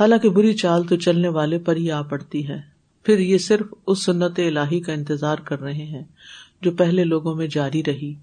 حالانکہ 0.00 0.28
بری 0.28 0.52
چال 0.52 0.82
تو 0.82 0.96
چلنے 0.96 1.28
والے 1.28 1.58
پر 1.58 1.76
ہی 1.76 1.90
آ 1.90 2.02
پڑتی 2.02 2.48
ہے۔ 2.48 2.60
پھر 3.02 3.18
یہ 3.18 3.38
صرف 3.38 3.74
اس 3.86 4.04
سنت 4.04 4.38
الہی 4.38 4.80
کا 4.80 4.92
انتظار 4.92 5.36
کر 5.36 5.60
رہے 5.60 5.84
ہیں 5.84 6.04
جو 6.62 6.70
پہلے 6.70 7.04
لوگوں 7.04 7.34
میں 7.34 7.46
جاری 7.46 7.82
رہی۔ 7.86 8.14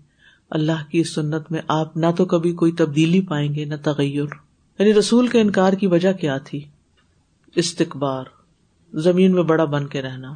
اللہ 0.50 0.92
کی 0.92 1.00
اس 1.00 1.16
سنت 1.16 1.52
میں 1.52 1.62
آپ 1.68 1.98
نہ 1.98 2.12
تو 2.18 2.26
کبھی 2.26 2.54
کوئی 2.54 2.72
تبدیلی 2.72 3.22
پائیں 3.22 3.56
گے، 3.56 3.66
نہ 3.66 3.76
تغیر۔ 3.84 4.34
یعنی 4.80 4.94
رسول 4.94 5.28
کے 5.28 5.42
انکار 5.42 5.74
کی 5.74 5.88
وجہ 5.88 6.12
کیا 6.12 6.38
تھی؟ 6.38 6.64
استقبار 7.56 8.24
زمین 8.94 9.32
میں 9.32 9.44
بڑا 9.44 9.66
بن 9.66 9.88
کے 9.88 10.02
رہنا 10.02 10.34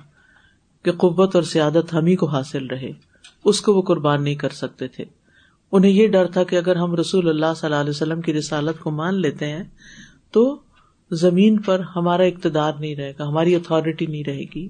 کہ 0.83 0.91
قوت 0.91 1.35
اور 1.35 1.43
سیادت 1.43 1.93
ہم 1.93 2.05
ہی 2.05 2.15
کو 2.15 2.25
حاصل 2.25 2.65
رہے، 2.65 2.91
اس 3.45 3.61
کو 3.61 3.73
وہ 3.73 3.81
قربان 3.81 4.23
نہیں 4.23 4.35
کر 4.35 4.49
سکتے 4.49 4.87
تھے۔ 4.87 5.05
انہیں 5.71 5.91
یہ 5.91 6.07
ڈر 6.07 6.27
تھا 6.27 6.43
کہ 6.43 6.55
اگر 6.55 6.75
ہم 6.75 6.95
رسول 6.95 7.29
اللہ 7.29 7.45
صلی 7.55 7.67
اللہ 7.67 7.81
علیہ 7.81 7.89
وسلم 7.89 8.21
کی 8.21 8.33
رسالت 8.33 8.79
کو 8.79 8.91
مان 8.91 9.15
لیتے 9.15 9.47
ہیں 9.47 9.63
تو 10.31 10.59
زمین 11.11 11.61
پر 11.61 11.79
ہمارا 11.95 12.23
اقتدار 12.23 12.73
نہیں 12.79 12.95
رہے 12.95 13.13
گا، 13.19 13.27
ہماری 13.27 13.55
اتارٹی 13.55 14.05
نہیں 14.05 14.23
رہے 14.23 14.43
گی۔ 14.55 14.69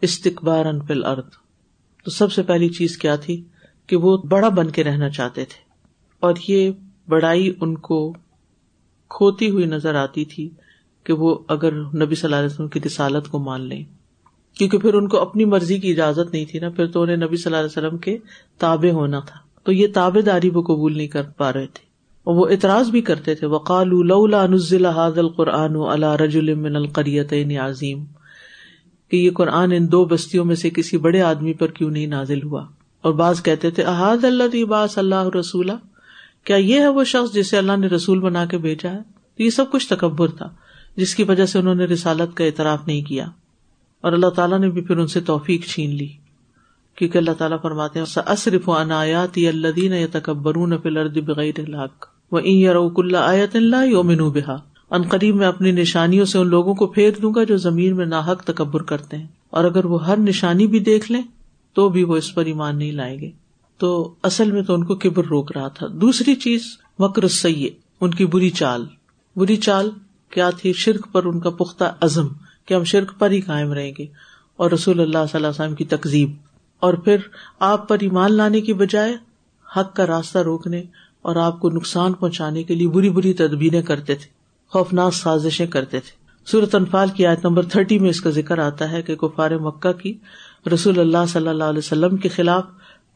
استقبار 0.00 0.66
انفل 0.66 1.04
ارد 1.04 1.30
تو 2.04 2.10
سب 2.10 2.32
سے 2.32 2.42
پہلی 2.42 2.68
چیز 2.68 2.98
کیا 2.98 3.16
تھی؟ 3.16 3.44
کہ 3.86 3.96
وہ 3.96 4.16
بڑا 4.16 4.48
بن 4.48 4.70
کے 4.70 4.84
رہنا 4.84 5.08
چاہتے 5.08 5.44
تھے۔ 5.44 5.70
اور 6.20 6.34
یہ 6.48 6.70
بڑائی 7.08 7.54
ان 7.60 7.78
کو 7.78 8.12
کھوتی 9.08 9.50
ہوئی 9.50 9.64
نظر 9.64 9.94
آتی 9.94 10.24
تھی۔ 10.24 10.50
کہ 11.04 11.12
وہ 11.12 11.38
اگر 11.48 11.72
نبی 11.72 12.14
صلی 12.14 12.24
اللہ 12.24 12.36
علیہ 12.36 12.46
وسلم 12.46 12.68
کی 12.68 12.80
رسالت 12.86 13.28
کو 13.28 13.38
مان 13.38 13.60
لیں۔ 13.60 13.84
کیونکہ 14.58 14.78
پھر 14.78 14.94
ان 14.94 15.08
کو 15.08 15.18
اپنی 15.18 15.44
مرضی 15.44 15.78
کی 15.78 15.90
اجازت 15.90 16.32
نہیں 16.32 16.44
تھی 16.44 16.58
نا، 16.58 16.70
پھر 16.70 16.86
تو 16.86 17.02
انہیں 17.02 17.16
نبی 17.16 17.36
صلی 17.36 17.54
اللہ 17.54 17.56
علیہ 17.56 17.66
وسلم 17.66 17.98
کے 17.98 18.18
تابع 18.58 18.92
ہونا 18.92 19.20
تھا۔ 19.20 19.38
تو 19.62 19.72
یہ 19.72 19.86
تابے 19.94 20.22
داری 20.22 20.48
وہ 20.48 20.62
قبول 20.62 20.96
نہیں 20.96 21.08
کر 21.08 21.22
پا 21.22 21.52
رہے 21.52 21.66
تھے۔ 21.66 21.92
اور 22.24 22.34
وہ 22.34 22.46
اعتراض 22.50 22.90
بھی 22.90 23.00
کرتے 23.00 23.34
تھے 23.34 23.46
وقال 23.46 23.90
نزل 24.50 24.86
هذا 24.86 25.20
القرآن 25.20 25.76
على 25.76 26.24
رجل 26.24 26.54
من 26.54 26.76
القريتين 26.76 27.58
عظیم 27.58 28.04
کہ 29.10 29.16
یہ 29.16 29.30
قرآن 29.30 29.72
ان 29.72 29.92
دو 29.92 30.04
بستیوں 30.04 30.44
میں 30.44 30.54
سے 30.54 30.70
کسی 30.70 30.96
بڑے 30.96 31.22
آدمی 31.22 31.52
پر 31.52 31.66
کیوں 31.66 31.90
نہیں 31.90 32.06
نازل 32.06 32.42
ہوا؟ 32.42 32.66
اور 33.02 33.12
بعض 33.12 33.42
کہتے 33.42 33.70
تھے 33.70 33.82
احاد 33.82 34.24
اللہ 34.24 34.64
باس 34.64 34.98
اللہ 34.98 35.36
رسول 35.40 35.70
کیا 36.44 36.56
یہ 36.56 36.80
ہے 36.80 36.88
وہ 36.88 37.04
شخص 37.04 37.34
جسے 37.34 37.58
اللہ 37.58 37.76
نے 37.76 37.86
رسول 37.86 38.20
بنا 38.20 38.46
کے 38.46 38.58
بھیجا 38.58 38.92
ہے؟ 38.92 38.98
تو 39.36 39.42
یہ 39.42 39.50
سب 39.50 39.70
کچھ 39.72 39.88
تکبر 39.88 40.28
تھا۔ 40.28 40.50
جس 40.96 41.14
کی 41.14 41.22
وجہ 41.22 41.46
سے 41.46 41.58
انہوں 41.58 41.74
نے 41.74 41.84
رسالت 41.84 42.36
کا 42.36 42.44
اعتراف 42.44 42.86
نہیں 42.86 43.02
کیا 43.02 43.26
اور 44.00 44.12
اللہ 44.12 44.30
تعالیٰ 44.30 44.58
نے 44.58 44.70
بھی 44.70 44.82
پھر 44.82 44.96
ان 44.98 45.06
سے 45.06 45.20
توفیق 45.20 45.66
چھین 45.66 45.90
لی۔ 45.90 46.08
کیونکہ 46.96 47.18
اللہ 47.18 47.30
تعالیٰ 47.38 47.56
فرماتے 47.62 47.98
ہیں 47.98 48.18
اصرف 48.26 48.68
عنایات 48.68 49.38
الدین 49.48 49.92
بغیر 51.24 51.54
الحق 51.58 52.06
و 52.32 52.40
روک 52.72 53.00
اللہ 53.00 53.16
آیت 53.16 53.56
اللہ 53.56 54.56
ان 54.90 55.02
قریب 55.02 55.36
میں 55.36 55.46
اپنی 55.46 55.70
نشانیوں 55.70 56.24
سے 56.24 56.38
ان 56.38 56.48
لوگوں 56.48 56.74
کو 56.74 56.86
پھیر 56.86 57.10
دوں 57.22 57.34
گا 57.34 57.44
جو 57.44 57.56
زمین 57.56 57.96
میں 57.96 58.06
ناحق 58.06 58.44
تکبر 58.44 58.82
کرتے 58.82 59.16
ہیں۔ 59.16 59.26
اور 59.50 59.64
اگر 59.64 59.84
وہ 59.84 60.06
ہر 60.06 60.18
نشانی 60.18 60.66
بھی 60.66 60.78
دیکھ 60.78 61.12
لیں، 61.12 61.22
تو 61.74 61.88
بھی 61.88 62.04
وہ 62.04 62.16
اس 62.16 62.34
پر 62.34 62.44
ایمان 62.44 62.78
نہیں 62.78 62.92
لائیں 62.92 63.18
گے۔ 63.18 63.30
تو 63.78 64.14
اصل 64.22 64.52
میں 64.52 64.62
تو 64.62 64.74
ان 64.74 64.84
کو 64.84 64.94
کبر 64.94 65.24
روک 65.24 65.56
رہا 65.56 65.68
تھا۔ 65.68 65.86
دوسری 65.92 66.34
چیز 66.34 66.62
مکر 66.98 67.28
سی 67.28 67.68
ان 68.00 68.10
کی 68.10 68.26
بری 68.26 68.50
چال۔ 68.50 68.86
بری 69.36 69.56
چال 69.56 69.90
کیا 70.32 70.50
تھی 70.50 70.72
شرک 70.72 71.06
پر 71.12 71.24
ان 71.24 71.40
کا 71.40 71.50
پختہ 71.50 71.84
عزم 72.00 72.28
کہ 72.66 72.74
ہم 72.74 72.84
شرک 72.84 73.12
پر 73.18 73.30
ہی 73.30 73.40
قائم 73.40 73.72
رہیں 73.72 73.92
گے 73.98 74.06
اور 74.56 74.70
رسول 74.70 75.00
اللہ 75.00 75.18
صلی 75.18 75.34
اللہ 75.34 75.46
علیہ 75.46 75.60
وسلم 75.60 75.74
کی 75.74 75.84
تقزیب 75.84 76.30
اور 76.80 76.94
پھر 76.94 77.16
آپ 77.58 77.88
پر 77.88 77.96
ایمان 78.00 78.32
لانے 78.32 78.60
کی 78.60 78.74
بجائے 78.74 79.16
حق 79.76 79.96
کا 79.96 80.06
راستہ 80.06 80.38
روکنے 80.38 80.82
اور 81.22 81.36
آپ 81.36 81.60
کو 81.60 81.70
نقصان 81.70 82.12
پہنچانے 82.12 82.62
کے 82.62 82.74
لیے 82.74 82.88
بری 82.88 83.10
بری 83.10 83.32
تدبیریں 83.32 83.82
کرتے 83.82 84.14
تھے، 84.14 84.26
خوفناک 84.68 85.14
سازشیں 85.14 85.66
کرتے 85.66 86.00
تھے۔ 86.00 86.10
سورت 86.46 86.74
انفال 86.74 87.08
کی 87.08 87.26
آیت 87.26 87.44
نمبر 87.44 87.64
تھرٹی 87.64 87.98
میں 87.98 88.10
اس 88.10 88.20
کا 88.20 88.30
ذکر 88.30 88.58
آتا 88.58 88.90
ہے 88.90 89.02
کہ 89.02 89.16
کفار 89.16 89.50
مکہ 89.50 89.92
کی 89.92 90.18
رسول 90.74 90.98
اللہ 90.98 91.26
صلی 91.28 91.48
اللہ 91.48 91.64
علیہ 91.64 91.78
وسلم 91.78 92.16
کے 92.16 92.28
خلاف 92.28 92.64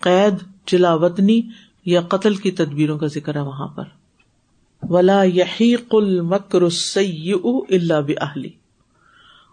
قید 0.00 0.34
چلا 0.66 0.94
وطنی 0.94 1.40
یا 1.84 2.00
قتل 2.00 2.34
کی 2.34 2.50
تدبیروں 2.50 2.98
کا 2.98 3.06
ذکر 3.06 3.34
ہے 3.34 3.40
وہاں 3.40 3.68
پر۔ 3.68 3.84
ولا 4.82 5.22
یحی 5.22 5.76
کل 5.90 6.20
مکر 6.20 6.62
اللہ 6.62 8.00
بہلی 8.06 8.50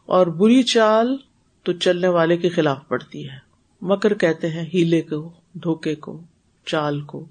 اور 0.05 0.27
بری 0.27 0.63
چال 0.63 1.17
تو 1.63 1.73
چلنے 1.73 2.07
والے 2.07 2.38
کے 2.38 2.49
خلاف 2.49 2.88
پڑتی 2.88 3.29
ہے۔ 3.29 3.53
مکر 3.81 4.13
کہتے 4.13 4.49
ہیں 4.49 4.65
ہیلے 4.73 5.01
کو، 5.01 5.31
دھوکے 5.53 5.95
کو، 5.95 6.21
چال 6.65 7.01
کو۔ 7.01 7.25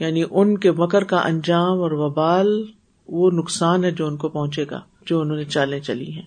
یعنی 0.00 0.24
ان 0.30 0.58
کے 0.58 0.72
مکر 0.72 1.04
کا 1.04 1.16
انجام 1.16 1.80
اور 1.80 1.90
وبال 1.90 2.64
وہ 3.08 3.30
نقصان 3.30 3.84
ہے 3.84 3.90
جو 3.90 4.06
ان 4.06 4.16
کو 4.16 4.28
پہنچے 4.28 4.64
گا، 4.70 4.80
جو 5.06 5.20
انہوں 5.20 5.36
نے 5.36 5.44
چالیں 5.44 5.80
چلی 5.80 6.12
ہیں۔ 6.12 6.22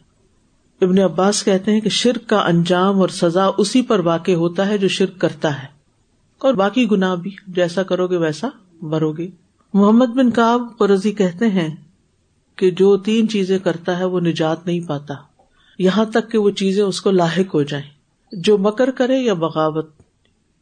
ابن 0.82 0.99
عباس 0.99 1.43
کہتے 1.43 1.71
ہیں 1.71 1.82
کہ 1.82 1.89
شرک 1.89 2.29
کا 2.29 2.38
انجام 2.38 2.99
اور 2.99 3.10
سزا 3.10 3.49
اسی 3.58 3.82
پر 3.82 3.99
واقع 3.99 4.32
ہوتا 4.32 4.67
ہے 4.67 4.77
جو 4.77 4.88
شرک 4.88 5.19
کرتا 5.19 5.63
ہے۔ 5.63 5.67
اور 6.38 6.53
باقی 6.53 6.91
گنا 6.91 7.15
بھی، 7.15 7.32
جیسا 7.47 7.84
کرو 7.84 8.08
گے 8.08 8.17
ویسا 8.17 8.47
بھرو 8.82 9.12
گے۔ 9.12 9.27
محمد 9.73 10.05
بن 10.05 10.32
کاب 10.32 10.62
قرضی 10.79 11.12
کہتے 11.12 11.47
ہیں 11.47 11.75
کہ 12.55 12.71
جو 12.71 12.97
تین 12.97 13.29
چیزیں 13.29 13.60
کرتا 13.60 13.99
ہے 13.99 14.05
وہ 14.05 14.19
نجات 14.19 14.65
نہیں 14.65 14.79
پاتا۔ 14.79 15.13
یہاں 15.79 16.05
تک 16.05 16.32
کہ 16.32 16.38
وہ 16.38 16.49
چیزیں 16.49 16.84
اس 16.84 17.01
کو 17.01 17.12
لاحق 17.12 17.55
ہو 17.55 17.63
جائیں۔ 17.63 17.86
جو 18.32 18.58
مکر 18.58 18.91
کرے 18.91 19.17
یا 19.17 19.34
بغاوت 19.34 19.89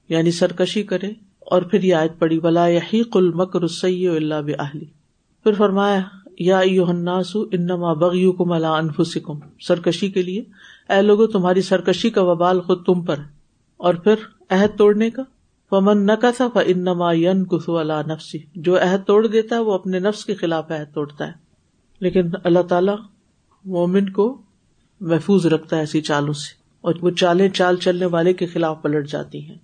یعنی 0.10 0.32
سرکشی 0.32 0.84
کرے، 0.84 1.08
اور 1.40 1.62
پھر 1.62 1.84
یہ 1.84 1.96
آیت 1.96 2.20
پڑی 2.20 2.40
بلا 2.40 2.68
یہی 2.68 3.04
کل 3.04 3.32
مکر 3.34 3.64
اللہ 3.84 4.42
بہلی 4.42 4.86
پھر 5.44 5.54
فرمایا، 5.54 6.02
یا 6.40 6.60
انما 6.60 7.94
بغیو 7.94 8.32
کم 8.32 8.52
اللہ 8.52 8.68
انفسکم۔ 8.68 9.40
سرکشی 9.60 10.12
کے 10.12 10.22
لیے، 10.22 10.44
اے 10.90 11.02
لوگو، 11.02 11.28
تمہاری 11.28 11.62
سرکشی 11.62 12.10
کا 12.10 12.22
وبال 12.22 12.62
خود 12.62 12.86
تم 12.86 13.02
پر۔ 13.02 13.16
اور 13.78 13.94
پھر 13.94 14.16
عہد 14.50 14.78
توڑنے 14.78 15.10
کا۔ 15.10 15.24
فمن 15.70 16.06
نہ 16.06 16.12
کا 16.12 16.32
تھا 16.32 16.48
انما 16.66 17.14
ین 17.14 17.46
کسو 17.46 17.78
اللہ 17.78 17.94
نفسی 18.08 18.38
جو 18.56 18.78
عہد 18.78 19.08
توڑ 19.08 19.28
دیتا 19.28 19.56
ہے، 19.56 19.62
وہ 19.62 19.74
اپنے 19.74 20.00
نفس 20.00 20.26
کے 20.26 20.36
خلاف 20.36 20.72
عہد 20.72 20.94
توڑتا 20.94 21.28
ہے۔ 21.28 21.32
لیکن 22.00 22.30
اللہ 22.44 22.60
تعالی 22.60 22.92
مومن 23.66 24.10
کو 24.10 24.42
محفوظ 25.00 25.46
رکھتا 25.46 25.76
ہے 25.76 25.82
ایسی 25.82 26.02
چالوں 26.02 26.34
سے۔ 26.34 26.54
اور 26.82 26.96
وہ 27.02 27.10
چالیں 27.10 27.50
چال 27.50 27.78
چلنے 27.78 28.06
والے 28.06 28.34
کے 28.34 28.46
خلاف 28.46 28.82
پلٹ 28.82 29.10
جاتی 29.10 29.50
ہیں۔ 29.50 29.58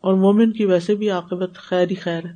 اور 0.00 0.14
مومن 0.14 0.52
کی 0.52 0.64
ویسے 0.64 0.94
بھی 0.94 1.10
عاقبت 1.10 1.54
خیر 1.54 1.90
ہی 1.90 1.94
خیر 1.94 2.24
ہے۔ 2.24 2.32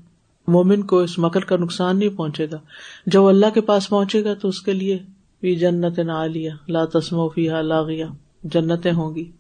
مومن 0.48 0.82
کو 0.82 0.98
اس 0.98 1.18
مکر 1.18 1.40
کا 1.40 1.56
نقصان 1.56 1.98
نہیں 1.98 2.08
پہنچے 2.08 2.46
گا۔ 2.52 2.58
جب 3.06 3.26
اللہ 3.26 3.46
کے 3.54 3.60
پاس 3.60 3.88
پہنچے 3.88 4.24
گا 4.24 4.34
تو 4.34 4.48
اس 4.48 4.62
کے 4.62 4.72
لیے 4.72 4.98
بھی 5.40 5.56
جنت 5.56 5.98
نہ 5.98 6.26
لیا 6.32 6.54
لا 6.68 6.84
تسم 6.84 7.28
فیحا 7.28 7.62
لاغیا 7.62 8.06
جنتیں 8.42 8.92
ہوں 8.92 9.14
گی، 9.14 9.30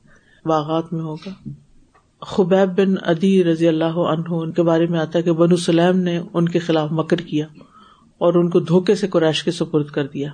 باغات 0.44 0.92
میں 0.92 1.02
ہوگا۔ 1.02 1.48
خبیب 2.26 2.80
بن 2.80 2.94
ادی 3.02 3.44
رضی 3.44 3.68
اللہ 3.68 3.84
عنہ، 3.84 4.24
ان 4.28 4.52
کے 4.52 4.62
بارے 4.62 4.86
میں 4.86 4.98
آتا 4.98 5.18
ہے 5.18 5.22
کہ 5.22 5.32
بنو 5.32 5.56
سلیم 5.56 5.98
نے 5.98 6.20
ان 6.32 6.48
کے 6.48 6.58
خلاف 6.58 6.92
مکر 6.92 7.16
کیا 7.16 7.46
اور 8.18 8.34
ان 8.34 8.50
کو 8.50 8.60
دھوکے 8.60 8.94
سے 8.94 9.06
قریش 9.06 9.44
کے 9.44 9.50
سپرد 9.50 9.86
کر 9.86 10.06
دیا۔ 10.06 10.30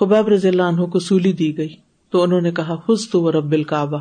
خبیب 0.00 0.28
رضی 0.28 0.48
اللہ 0.48 0.62
عنہ 0.62 0.84
کو 0.84 0.98
سولی 0.98 1.32
دی 1.32 1.58
گئی۔ 1.58 1.76
تو 2.10 2.22
انہوں 2.22 2.40
نے 2.40 2.50
کہا 2.50 2.76
خز 2.76 3.10
تو 3.10 3.22
وہ 3.22 3.30
رب 3.30 3.52
الکعبہ۔ 3.52 3.98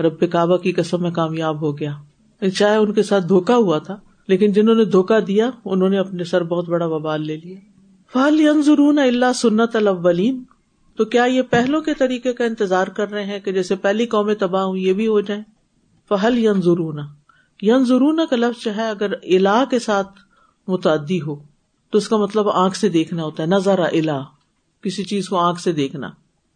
رب 0.00 0.24
کعبہ 0.30 0.56
کی 0.56 0.72
قسم 0.72 1.02
میں 1.02 1.10
کامیاب 1.10 1.60
ہو 1.60 1.78
گیا۔ 1.78 1.92
چاہے 2.56 2.76
ان 2.76 2.92
کے 2.92 3.02
ساتھ 3.02 3.28
دھوکا 3.28 3.56
ہوا 3.56 3.78
تھا، 3.78 3.96
لیکن 4.28 4.52
جنہوں 4.52 4.74
نے 4.74 4.84
دھوکا 4.84 5.18
دیا، 5.26 5.50
انہوں 5.64 5.88
نے 5.88 5.98
اپنے 5.98 6.24
سر 6.24 6.42
بہت 6.42 6.68
بڑا 6.68 6.86
وبال 6.86 7.26
لے 7.26 7.36
لیا۔ 7.44 7.56
فال 8.12 8.62
ضرور 8.62 8.94
اللہ 8.98 9.32
سنت 9.34 9.76
الاولین 9.76 10.42
تو 10.96 11.04
کیا 11.04 11.24
یہ 11.24 11.42
پہلو 11.42 11.80
کے 11.80 11.94
طریقے 11.94 12.32
کا 12.32 12.44
انتظار 12.44 12.86
کر 12.86 13.10
رہے 13.10 13.24
ہیں 13.24 13.40
کہ 13.40 13.52
جیسے 13.52 13.76
پہلی 13.76 14.06
قومیں 14.06 14.34
تباہ 14.34 14.62
ہوں 14.62 14.76
یہ 14.76 14.92
بھی 14.92 15.06
ہو 15.06 15.20
جائیں؟ 15.20 15.42
فہل 16.08 16.38
ین 17.62 17.84
ضرون 17.84 18.20
کا 18.30 18.36
لفظ 18.36 18.66
ہے، 18.66 18.88
اگر 18.88 19.12
الا 19.12 19.64
کے 19.70 19.78
ساتھ 19.78 20.08
متعدی 20.68 21.20
ہو، 21.20 21.34
تو 21.90 21.98
اس 21.98 22.08
کا 22.08 22.16
مطلب 22.16 22.50
آنکھ 22.50 22.76
سے 22.76 22.88
دیکھنا 22.88 23.22
ہوتا 23.22 23.42
ہے 23.42 23.48
نظارہ 23.48 23.80
الا 23.80 24.20
کسی 24.82 25.04
چیز 25.04 25.28
کو 25.28 25.36
آنکھ 25.36 25.60
سے 25.60 25.72
دیکھنا۔ 25.72 26.10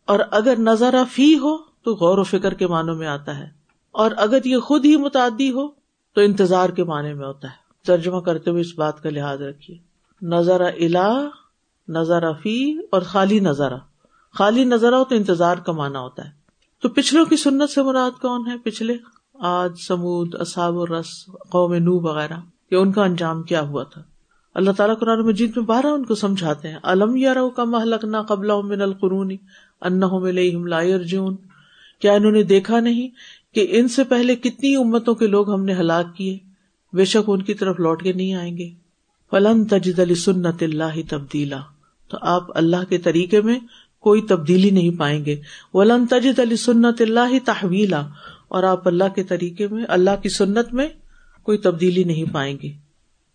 اور 0.05 0.19
اگر 0.31 0.55
نظارہ 0.59 1.05
فی 1.13 1.39
ہو، 1.39 1.57
تو 1.59 1.95
غور 1.95 2.19
و 2.19 2.23
فکر 2.23 2.55
کے 2.55 2.67
معنوں 2.67 2.95
میں 2.95 3.07
آتا 3.07 3.39
ہے۔ 3.39 3.49
اور 3.91 4.11
اگر 4.17 4.39
یہ 4.45 4.59
خود 4.59 4.85
ہی 4.85 4.97
متعدی 4.97 5.51
ہو، 5.51 5.69
تو 6.15 6.21
انتظار 6.21 6.69
کے 6.69 6.85
معنی 6.85 7.15
میں 7.15 7.27
ہوتا 7.27 7.49
ہے۔ 7.49 7.63
ترجمہ 7.87 8.21
کرتے 8.21 8.51
ہوئے 8.51 8.61
اس 8.61 8.79
بات 8.79 9.03
کا 9.03 9.11
لحاظ 9.11 9.43
رکھیے۔ 9.43 9.79
نظارہ 10.23 10.71
الا 10.81 11.29
نظارہ 11.89 12.33
فی 12.43 12.79
اور 12.79 13.03
خالی 13.03 13.41
نظارہ 13.41 13.79
خالی 14.35 14.65
نظارہ 14.65 14.95
ہو 14.95 15.05
تو 15.05 15.15
انتظار 15.15 15.57
کا 15.57 15.73
معنی 15.73 15.97
ہوتا 15.97 16.25
ہے۔ 16.25 16.31
تو 16.83 16.89
پچھلوں 16.89 17.25
کی 17.25 17.37
سنت 17.37 17.71
سے 17.71 17.83
مراد 17.83 18.21
کون 18.21 18.47
ہے؟ 18.47 18.57
پچھلے 18.59 18.95
آج 19.45 19.73
سمود 19.89 20.35
اصاب 20.35 20.77
و 20.77 20.87
رس 20.87 21.27
قوم 21.51 21.75
نو 21.75 22.01
وغیرہ 22.01 22.37
کہ 22.71 22.75
ان 22.75 22.93
کا 22.93 23.05
انجام 23.05 23.43
کیا 23.43 23.61
ہوا 23.61 23.83
تھا؟ 23.83 24.03
اللہ 24.55 24.71
تعالیٰ 24.71 24.99
قرآن 24.99 25.21
مجید 25.21 25.53
میں 25.57 25.65
بارہ 25.65 25.87
ان 25.87 26.05
کو 26.05 26.15
سمجھاتے 26.15 26.69
ہیں۔ 26.69 26.79
علم 26.83 27.17
یا 27.17 27.35
رو 27.35 27.51
کا 27.51 27.65
محلک 27.65 28.05
نہ 28.05 28.17
قبل 28.29 28.47
من 28.47 28.83
القرون 28.83 29.37
انہوں 29.81 30.21
القرونی 30.21 30.49
ان 30.55 30.73
ارجون 30.73 31.37
کیا 32.01 32.13
انہوں 32.13 32.33
نے 32.33 32.43
دیکھا 32.43 32.81
نہیں 32.81 33.09
کہ 33.55 33.67
ان 33.71 33.89
سے 33.89 34.05
پہلے 34.05 34.37
کتنی 34.37 34.77
امتوں 34.77 35.15
کے 35.15 35.27
لوگ 35.27 35.53
ہم 35.53 35.65
نے 35.65 35.73
ہلاک 35.73 36.17
کیے؟ 36.17 36.39
بے 36.93 37.05
شک 37.05 37.25
ان 37.27 37.43
کی 37.43 37.55
طرف 37.55 37.81
لوٹ 37.81 38.03
کے 38.03 38.13
نہیں 38.13 38.35
آئیں 38.35 38.57
گے۔ 38.57 38.71
فلن 39.31 39.65
تجد 39.65 39.99
علی 39.99 40.15
سنت 40.15 40.63
اللہ 40.63 41.11
تبدیلا۔ 41.11 41.59
تو 42.09 42.19
آپ 42.21 42.43
اللہ 42.55 42.85
کے 42.89 42.99
طریقے 42.99 43.41
میں 43.41 43.59
کوئی 43.99 44.23
تبدیلی 44.23 44.71
نہیں 44.71 44.91
پائیں 44.91 45.25
گے۔ 45.25 45.41
ولن 45.75 46.07
تجد 46.07 46.39
علی 46.39 46.57
سنت 46.57 47.01
اللہ 47.01 47.39
تحویلا۔ 47.45 48.07
اور 48.53 48.63
آپ 48.63 48.89
اللہ 48.89 49.05
کے 49.15 49.23
طریقے 49.23 49.69
میں، 49.69 49.85
اللہ 49.89 50.11
کی 50.23 50.29
سنت 50.29 50.75
میں 50.75 50.89
کوئی 51.43 51.59
تبدیلی 51.59 52.05
نہیں 52.05 52.35
پائیں 52.35 52.59
گے۔ 52.63 52.73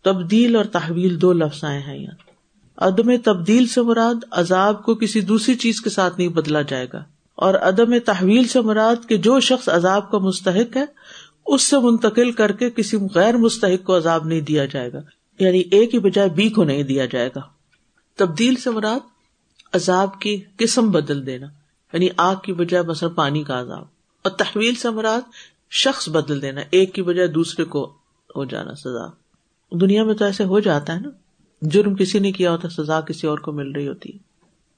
تبدیل 0.04 0.56
اور 0.56 0.66
تحویل 0.66 1.22
دو 1.22 1.34
لفظ 1.34 1.64
آئے 1.64 1.80
ہیں 1.80 1.98
یہاں۔ 2.00 2.30
عدم 2.78 3.18
تبدیل 3.26 3.68
سے 3.68 3.82
مراد 3.82 4.16
عذاب 4.32 4.84
کو 4.84 4.96
کسی 4.96 5.22
دوسری 5.22 5.56
چیز 5.56 5.82
کے 5.82 5.90
ساتھ 5.90 6.14
نہیں 6.18 6.28
بدلا 6.28 6.62
جائے 6.62 6.88
گا۔ 6.94 7.04
اور 7.36 7.54
عدم 7.54 7.98
تحویل 8.06 8.48
سے 8.48 8.62
مراد 8.62 9.10
کہ 9.10 9.18
جو 9.18 9.40
شخص 9.40 9.70
عذاب 9.70 10.12
کا 10.12 10.18
مستحق 10.18 10.78
ہے، 10.78 10.86
اس 11.46 11.62
سے 11.62 11.80
منتقل 11.80 12.32
کر 12.32 12.52
کے 12.52 12.70
کسی 12.70 12.98
غیر 13.16 13.38
مستحق 13.38 13.86
کو 13.86 13.98
عذاب 13.98 14.28
نہیں 14.28 14.42
دیا 14.42 14.66
جائے 14.66 14.94
گا۔ 14.94 15.00
یعنی 15.40 15.60
ایک 15.60 15.94
ہی 15.94 16.00
بجائے 16.00 16.30
بی 16.30 16.50
کو 16.50 16.64
نہیں 16.64 16.84
دیا 16.84 17.06
جائے 17.06 17.30
گا۔ 17.36 17.42
تبدیل 18.18 18.56
سے 18.56 18.70
مراد 18.70 19.00
عذاب 19.74 20.20
کی 20.20 20.42
قسم 20.58 20.92
بدل 20.92 21.26
دینا۔ 21.26 21.48
یعنی 21.94 22.08
آگ 22.18 22.36
کی 22.44 22.54
بجائے 22.54 22.84
مثلا 22.84 23.10
پانی 23.10 23.44
کا 23.44 23.60
عذاب۔ 23.60 23.97
اور 24.28 24.38
تحویل 24.38 24.76
سے 24.76 24.90
مراد 24.90 25.22
شخص 25.72 26.10
بدل 26.10 26.42
دینا، 26.42 26.62
ایک 26.72 26.94
کی 26.94 27.02
بجائے 27.02 27.28
دوسرے 27.28 27.66
کو 27.66 27.94
ہو 28.36 28.46
جانا، 28.46 28.76
سزا۔ 28.76 29.10
دنیا 29.82 30.04
میں 30.04 30.13
تو 30.13 30.26
ایسے 30.26 30.44
ہو 30.44 30.60
جاتا 30.60 30.96
ہے 30.96 31.00
نا، 31.00 31.10
جرم 31.62 31.96
کسی 31.96 32.20
نے 32.20 32.32
کیا 32.32 32.52
ہوتا، 32.52 32.70
سزا 32.70 33.02
کسی 33.02 33.28
اور 33.28 33.38
کو 33.38 33.52
مل 33.52 33.72
رہی 33.72 33.88
ہوتی۔ 33.88 34.13
ہے 34.13 34.28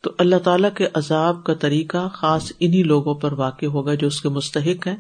تو 0.02 0.12
اللہ 0.18 0.36
تعالیٰ 0.44 0.70
کے 0.74 0.88
عذاب 0.94 1.44
کا 1.44 1.54
طریقہ 1.54 2.10
خاص 2.14 2.52
انہیں 2.60 2.84
لوگوں 2.84 3.16
پر 3.16 3.34
واقع 3.34 3.66
ہوگا 3.66 3.94
جو 3.94 4.08
اس 4.08 4.22
کے 4.22 4.30
مستحق 4.30 4.88
ہے 4.88 4.96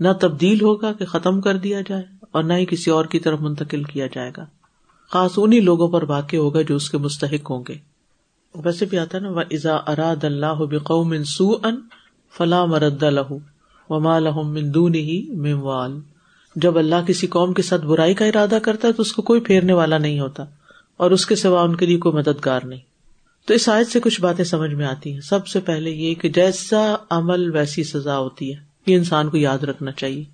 نہ 0.00 0.08
تبدیل 0.20 0.60
ہوگا 0.60 0.92
کہ 0.92 1.04
ختم 1.04 1.40
کر 1.40 1.56
دیا 1.56 1.80
جائے 1.80 2.02
اور 2.30 2.42
نہ 2.42 2.52
ہی 2.52 2.66
کسی 2.66 2.90
اور 2.90 3.04
کی 3.04 3.18
طرف 3.18 3.40
منتقل 3.40 3.82
کیا 3.82 4.06
جائے 4.06 4.32
گا۔ 4.36 4.46
خاص 5.10 5.30
انہیں 5.36 5.60
لوگوں 5.60 5.88
پر 5.88 6.02
واقع 6.02 6.36
ہوگا 6.36 6.62
جو 6.62 6.76
اس 6.76 6.90
کے 6.90 6.98
مستحق 6.98 7.50
ہوں 7.50 7.64
گے۔ 7.68 7.74
ویسے 8.54 8.84
بھی 8.84 8.98
آتا 8.98 9.18
نا 9.18 9.28
ازا 9.28 9.76
اراد 9.76 10.24
اللہ 10.24 10.64
بقوم 10.70 11.24
سو 11.24 11.50
ان 11.50 11.80
فلاں 12.38 12.66
مرد 12.66 13.02
لہ 13.02 13.20
وما 13.90 14.18
لہم 14.18 14.52
من 14.52 14.74
دونه 14.74 15.42
من 15.42 15.52
وال۔ 15.52 15.98
جب 16.56 16.78
اللہ 16.78 17.06
کسی 17.06 17.26
قوم 17.26 17.52
کے 17.52 17.62
ساتھ 17.62 17.84
برائی 17.84 18.14
کا 18.14 18.24
ارادہ 18.24 18.58
کرتا 18.62 18.88
ہے 18.88 18.92
تو 18.92 19.02
اس 19.02 19.12
کو 19.12 19.22
کوئی 19.22 19.40
پھیرنے 19.40 19.72
والا 19.72 19.98
نہیں 19.98 20.20
ہوتا، 20.20 20.44
اور 20.96 21.10
اس 21.10 21.26
کے 21.26 21.36
سوا 21.36 21.62
ان 21.62 21.76
کے 21.76 21.86
لیے 21.86 21.98
کوئی 21.98 22.14
مددگار 22.14 22.60
نہیں۔ 22.64 22.80
تو 23.46 23.54
اس 23.54 23.68
آیت 23.68 23.88
سے 23.88 24.00
کچھ 24.00 24.20
باتیں 24.20 24.44
سمجھ 24.44 24.74
میں 24.74 24.86
آتی 24.86 25.12
ہیں۔ 25.12 25.20
سب 25.20 25.46
سے 25.46 25.60
پہلے 25.60 25.90
یہ 25.90 26.14
کہ 26.14 26.28
جیسا 26.28 26.96
عمل 27.10 27.50
ویسی 27.54 27.84
سزا 27.84 28.18
ہوتی 28.18 28.54
ہے۔ 28.54 28.60
یہ 28.86 28.96
انسان 28.96 29.28
کو 29.28 29.36
یاد 29.36 29.58
رکھنا 29.58 29.92
چاہیے۔ 29.92 30.24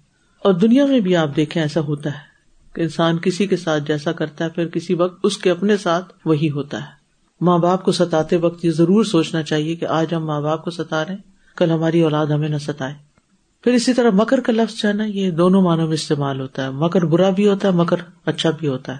اور 0.44 0.52
دنیا 0.54 0.86
میں 0.86 1.00
بھی 1.00 1.16
آپ 1.16 1.36
دیکھیں 1.36 1.62
ایسا 1.62 1.80
ہوتا 1.80 2.10
ہے 2.10 2.24
کہ 2.74 2.80
انسان 2.80 3.18
کسی 3.18 3.46
کے 3.46 3.56
ساتھ 3.56 3.82
جیسا 3.86 4.12
کرتا 4.12 4.44
ہے، 4.44 4.50
پھر 4.50 4.68
کسی 4.68 4.94
وقت 4.94 5.20
اس 5.22 5.38
کے 5.38 5.50
اپنے 5.50 5.76
ساتھ 5.76 6.12
وہی 6.24 6.50
ہوتا 6.50 6.78
ہے۔ 6.78 6.94
ماں 7.40 7.58
باپ 7.58 7.84
کو 7.84 7.92
ستاتے 7.92 8.36
وقت 8.36 8.64
یہ 8.64 8.70
ضرور 8.70 9.04
سوچنا 9.04 9.42
چاہیے 9.42 9.76
کہ 9.76 9.84
آج 9.84 10.14
ہم 10.14 10.26
ماں 10.26 10.40
باپ 10.40 10.64
کو 10.64 10.70
ستا 10.70 11.04
رہے 11.04 11.16
کل 11.56 11.70
ہماری 11.70 12.00
اولاد 12.00 12.26
ہمیں 12.26 12.48
نہ 12.48 12.58
ستائے۔ 12.58 12.94
پھر 13.66 13.74
اسی 13.74 13.94
طرح 13.94 14.10
مکر 14.10 14.40
کا 14.40 14.52
لفظ 14.52 14.82
جو 14.82 14.88
ہے 14.88 14.94
نا، 14.94 15.04
یہ 15.04 15.30
دونوں 15.30 15.62
معنوں 15.62 15.86
میں 15.86 15.94
استعمال 15.94 16.40
ہوتا 16.40 16.64
ہے۔ 16.64 16.70
مکر 16.70 17.04
برا 17.04 17.30
بھی 17.30 17.48
ہوتا 17.48 17.68
ہے، 17.68 17.72
مکر 17.72 17.96
اچھا 18.24 18.50
بھی 18.50 18.68
ہوتا 18.68 18.92
ہے۔ 18.92 18.98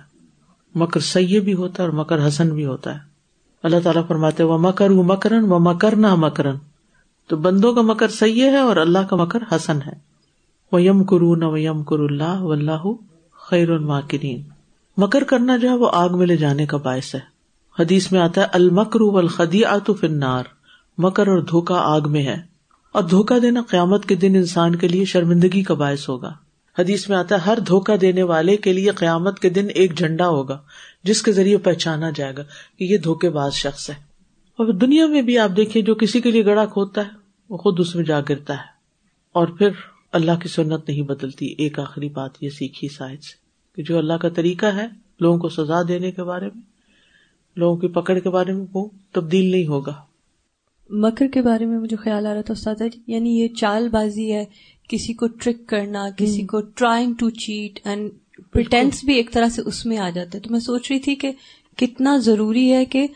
مکر 0.75 1.01
سیے 1.01 1.41
بھی 1.41 1.55
ہوتا 1.55 1.83
ہے 1.83 1.89
اور 1.89 1.97
مکر 1.97 2.29
حسن 2.29 2.49
بھی 2.49 2.67
ہوتا 2.67 2.95
ہے۔ 2.95 2.99
اللہ 3.63 3.77
تعالیٰ 3.83 4.07
فرماتے 4.07 4.43
وہ 4.43 4.59
مکر 4.59 4.91
و 4.91 5.03
مکرن 5.03 5.45
و 5.45 5.59
مکر 5.59 5.97
نہ 5.97 6.15
مکرن 6.15 6.57
تو 7.29 7.37
بندوں 7.37 7.75
کا 7.75 7.81
مکر 7.83 8.09
سیے 8.09 8.51
ہے 8.51 8.57
اور 8.57 8.77
اللہ 8.77 8.99
کا 8.99 9.17
مکر 9.17 9.39
حسن 9.53 9.79
ہے۔ 9.87 9.93
وہ 10.73 10.83
یم 10.83 11.05
کرو 11.05 11.35
نہ 11.35 11.45
و 11.45 11.57
یم 11.57 11.83
کر 11.83 11.99
اللہ 11.99 12.43
و 12.43 12.53
اللہ 12.53 12.87
خیر 13.33 13.71
الماکرین 13.71 14.43
مکر 14.97 15.25
کرنا 15.25 15.57
جو 15.57 15.69
ہے 15.69 15.75
وہ 15.75 15.91
آگ 15.93 16.19
میں 16.19 16.27
لے 16.27 16.37
جانے 16.37 16.67
کا 16.67 16.77
باعث 16.77 17.15
ہے۔ 17.15 17.21
حدیث 17.79 18.13
میں 18.13 18.21
آتا 18.21 18.41
ہے 18.41 18.47
المکر 18.53 19.01
الخدی 19.01 19.65
آتف 19.65 20.05
النار۔ 20.05 20.45
مکر 20.99 21.29
اور 21.29 21.39
دھوکا 21.39 21.75
آگ 21.75 22.01
میں 22.07 22.23
ہے۔ 22.23 22.56
اور 22.97 23.05
دھوکا 23.05 23.35
دینا 23.43 23.63
قیامت 23.69 24.07
کے 24.07 24.15
دن 24.15 24.33
انسان 24.35 24.77
کے 24.77 24.89
لیے 24.89 25.05
شرمندگی 25.05 25.63
کا 25.63 25.75
باعث 25.75 26.09
ہوگا۔ 26.09 26.35
حدیث 26.79 27.09
میں 27.09 27.17
آتا 27.17 27.35
ہے، 27.35 27.41
ہر 27.41 27.59
دھوکا 27.67 27.95
دینے 28.01 28.23
والے 28.23 28.57
کے 28.57 28.73
لیے 28.73 28.91
قیامت 28.91 29.39
کے 29.39 29.51
دن 29.51 29.67
ایک 29.75 29.99
جھنڈا 29.99 30.29
ہوگا، 30.29 30.63
جس 31.05 31.23
کے 31.23 31.33
ذریعے 31.33 31.57
پہچانا 31.57 32.11
جائے 32.11 32.33
گا 32.37 32.43
کہ 32.79 32.85
یہ 32.85 32.99
دھوکے 32.99 33.31
باز 33.31 33.53
شخص 33.53 33.91
ہے۔ 33.91 33.95
اور 34.53 34.73
دنیا 34.73 35.07
میں 35.07 35.23
بھی 35.23 35.39
آپ 35.39 35.51
دیکھیے 35.57 35.83
جو 35.83 35.95
کسی 35.95 36.21
کے 36.21 36.31
لیے 36.31 36.45
گڑا 36.45 36.67
کھودتا 36.67 37.01
ہے، 37.01 37.11
وہ 37.49 37.57
خود 37.57 37.81
اس 37.81 37.95
میں 37.95 38.05
جا 38.05 38.21
گرتا 38.21 38.55
ہے۔ 38.55 38.69
اور 39.33 39.47
پھر 39.47 39.69
اللہ 40.13 40.33
کی 40.43 40.49
سنت 40.49 40.89
نہیں 40.89 41.03
بدلتی، 41.03 41.55
ایک 41.59 41.79
آخری 41.79 42.09
بات 42.09 42.31
یہ 42.41 42.51
سیکھی 42.51 42.89
سائز 42.89 43.21
سے 43.21 43.37
کہ 43.77 43.83
جو 43.83 43.99
اللہ 43.99 44.15
کا 44.15 44.29
طریقہ 44.29 44.67
ہے، 44.67 44.87
لوگوں 45.21 45.39
کو 45.39 45.49
سزا 45.49 45.83
دینے 45.89 46.11
کے 46.11 46.23
بارے 46.23 46.47
میں، 46.55 46.63
لوگوں 47.57 47.77
کی 47.77 47.89
پکڑ 47.89 48.19
کے 48.19 48.31
بارے 48.31 48.53
میں 48.53 48.67
وہ 48.73 48.89
تبدیل 49.13 49.51
نہیں 49.51 49.67
ہوگا۔ 49.67 49.95
مکر 50.91 51.27
کے 51.27 51.43
بارے 51.43 51.67
میں 51.67 51.79
مجھے 51.79 51.97
خیال 51.97 52.27
آ 52.27 52.35
رہا 52.35 52.41
تھا 52.41 52.53
استاد 52.53 52.83
یعنی 53.07 53.41
یہ 53.41 53.49
چال 53.49 53.89
بازی 53.89 54.33
ہے 54.33 54.45
کسی 54.89 55.13
کو 55.13 55.27
ٹرک 55.27 55.67
کرنا 55.67 56.11
کسی 56.17 56.43
کو 56.47 56.61
trying 56.61 57.15
to 57.19 57.31
cheat 57.31 57.81
and 57.85 58.11
pretends 58.53 59.05
بھی 59.05 59.15
ایک 59.15 59.33
طرح 59.33 59.49
سے 59.49 59.63
اس 59.67 59.87
میں 59.87 59.99
آ 59.99 60.11
جاتا 60.11 60.39
ہے۔ 60.39 60.43
تو 60.43 60.51
میں 60.51 60.61
سوچ 60.61 60.91
رہی 60.91 60.99
تھی 60.99 61.15
کہ 61.15 61.31
کتنا 61.77 62.17
ضروری 62.17 62.73
ہے 62.73 62.85
کہ 62.85 63.07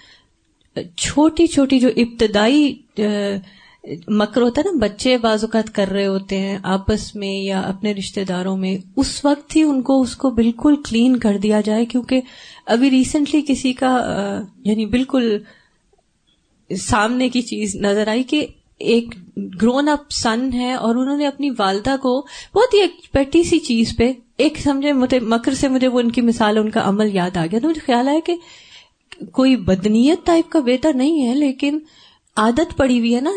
چھوٹی 0.96 1.46
چھوٹی 1.46 1.78
جو 1.78 1.88
ابتدائی 1.96 2.82
مکر 4.08 4.42
ہوتا 4.42 4.60
ہے 4.60 4.70
نا 4.70 4.78
بچے 4.80 5.18
بعض 5.18 5.44
اوقات 5.44 5.74
کر 5.74 5.88
رہے 5.88 6.06
ہوتے 6.06 6.38
ہیں 6.38 6.58
آپس 6.62 7.14
میں 7.14 7.40
یا 7.42 7.60
اپنے 7.60 7.92
رشتے 7.92 8.24
داروں 8.24 8.56
میں 8.56 8.78
اس 8.96 9.24
وقت 9.24 9.56
ہی 9.56 9.62
ان 9.62 9.82
کو 9.82 10.00
اس 10.00 10.16
کو 10.16 10.30
بالکل 10.30 10.74
کلین 10.90 11.16
کر 11.16 11.38
دیا 11.38 11.60
جائے 11.60 11.86
کیونکہ 11.86 12.20
ابھی 12.66 12.90
ریسنٹلی 12.90 13.42
کسی 13.48 13.72
کا 13.72 13.98
یعنی 14.64 14.86
بالکل 14.86 15.38
سامنے 16.78 17.28
کی 17.28 17.42
چیز 17.42 17.76
نظر 17.76 18.08
آئی 18.08 18.22
کہ 18.22 18.46
ایک 18.78 19.14
گرون 19.62 19.88
اپ 19.88 20.10
سن 20.10 20.52
ہے 20.52 20.72
اور 20.72 20.94
انہوں 20.94 21.16
نے 21.16 21.26
اپنی 21.26 21.50
والدہ 21.50 21.96
کو 22.02 22.26
بہت 22.54 22.74
ہی 22.74 22.80
ایک 22.80 23.12
پیٹی 23.12 23.42
سی 23.42 23.58
چیز 23.58 23.96
پہ 23.96 24.12
ایک 24.36 24.58
سمجھے 24.58 24.92
مکر 25.20 25.54
سے 25.54 25.68
مجھے 25.68 25.88
وہ 25.88 26.00
ان 26.00 26.10
کی 26.10 26.20
مثال 26.20 26.58
ان 26.58 26.70
کا 26.70 26.80
عمل 26.84 27.14
یاد 27.14 27.36
آ 27.36 27.46
گیا 27.46 27.60
تو 27.60 27.68
مجھے 27.68 27.80
خیال 27.86 28.08
آیا 28.08 28.20
کہ 28.26 28.36
کوئی 29.32 29.56
بدنیت 29.56 30.26
ٹائپ 30.26 30.50
کا 30.50 30.60
بیٹا 30.60 30.88
نہیں 30.94 31.28
ہے 31.28 31.34
لیکن 31.34 31.78
عادت 32.36 32.76
پڑی 32.76 32.98
ہوئی 32.98 33.14
ہے 33.14 33.20
نا 33.20 33.30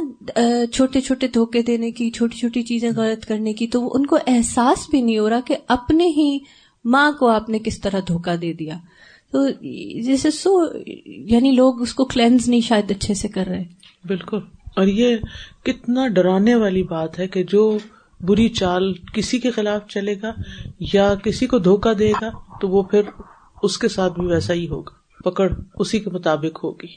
چھوٹے 0.72 1.02
چھوٹے 1.02 1.28
دھوکے 1.28 1.62
دینے 1.62 1.92
کی، 1.92 2.12
چھوٹی 2.12 2.38
چھوٹی 2.38 2.64
چیزیں 2.64 2.92
غلط 2.96 3.26
کرنے 3.26 3.54
کی، 3.54 3.68
تو 3.68 3.96
ان 3.96 4.06
کو 4.06 4.18
احساس 4.28 4.90
بھی 4.90 5.02
نہیں 5.02 5.20
ہو 5.20 5.30
رہا 5.30 5.40
کہ 5.40 5.56
اپنے 5.68 6.08
ہی 6.08 6.40
ماں 6.86 7.12
کو 7.12 7.28
آپ 7.28 7.50
نے 7.50 7.60
کس 7.60 7.82
طرح 7.82 8.00
دھوکا 8.08 8.36
دے 8.42 8.54
دیا۔ 8.54 8.78
تو 9.34 9.48
جیسے 10.02 10.32
سو 10.32 10.66
یعنی 11.06 11.52
لوگ 11.52 11.82
اس 11.82 11.94
کو 11.94 12.06
کلینز 12.06 12.50
نہیں 12.50 12.62
شاید 12.62 12.92
اچھے 12.92 13.14
سے 13.14 13.28
کر 13.28 13.48
رہے 13.48 13.64
بالکل۔ 14.08 14.38
اور 14.76 14.88
یہ 14.88 15.18
کتنا 15.64 16.08
ڈرانے 16.08 16.56
والی 16.56 16.84
بات 16.84 17.20
ہے 17.20 17.28
کہ 17.28 17.44
جو 17.44 17.78
بری 18.22 18.50
چال 18.50 18.94
کسی 18.94 19.40
کے 19.40 19.52
خلاف 19.52 19.88
چلے 19.88 20.16
گا 20.22 20.34
یا 20.94 21.16
کسی 21.16 21.48
کو 21.48 21.60
دھوکا 21.60 21.92
دے 22.00 22.12
گا 22.12 22.30
تو 22.62 22.68
وہ 22.68 22.84
پھر 22.84 23.02
اس 23.64 23.78
کے 23.78 23.88
ساتھ 23.88 24.20
بھی 24.20 24.28
ویسا 24.28 24.54
ہی 24.54 24.68
ہوگا۔ 24.68 25.24
پکڑ 25.24 25.54
اسی 25.76 26.00
کے 26.00 26.10
مطابق 26.10 26.64
ہوگی۔ 26.64 26.88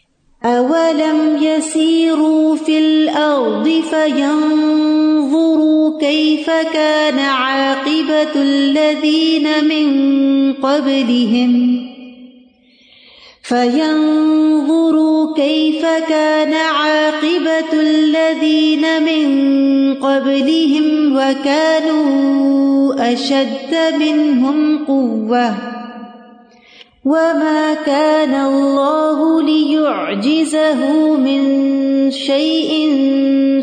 اولم 0.42 1.36
يسيروا 1.42 2.64
في 2.64 2.76
الارض 2.76 3.68
فينظروا 3.90 6.00
كيف 6.00 6.50
كان 6.72 7.18
عاقبه 7.18 8.40
الذين 8.40 9.46
من 9.62 9.86
قبلهم 10.60 11.95
فينظروا 13.48 15.34
كيف 15.36 15.86
كان 16.08 16.54
عاقبة 16.54 17.72
الذين 17.72 19.02
من 19.02 19.26
قبلهم 19.94 21.16
وكانوا 21.16 22.94
أشد 23.12 23.94
منهم 24.00 24.84
قوة 24.84 25.54
وما 27.04 27.74
كان 27.86 28.34
الله 28.34 29.42
ليعجزه 29.42 31.14
من 31.16 31.40
شيء 32.10 32.70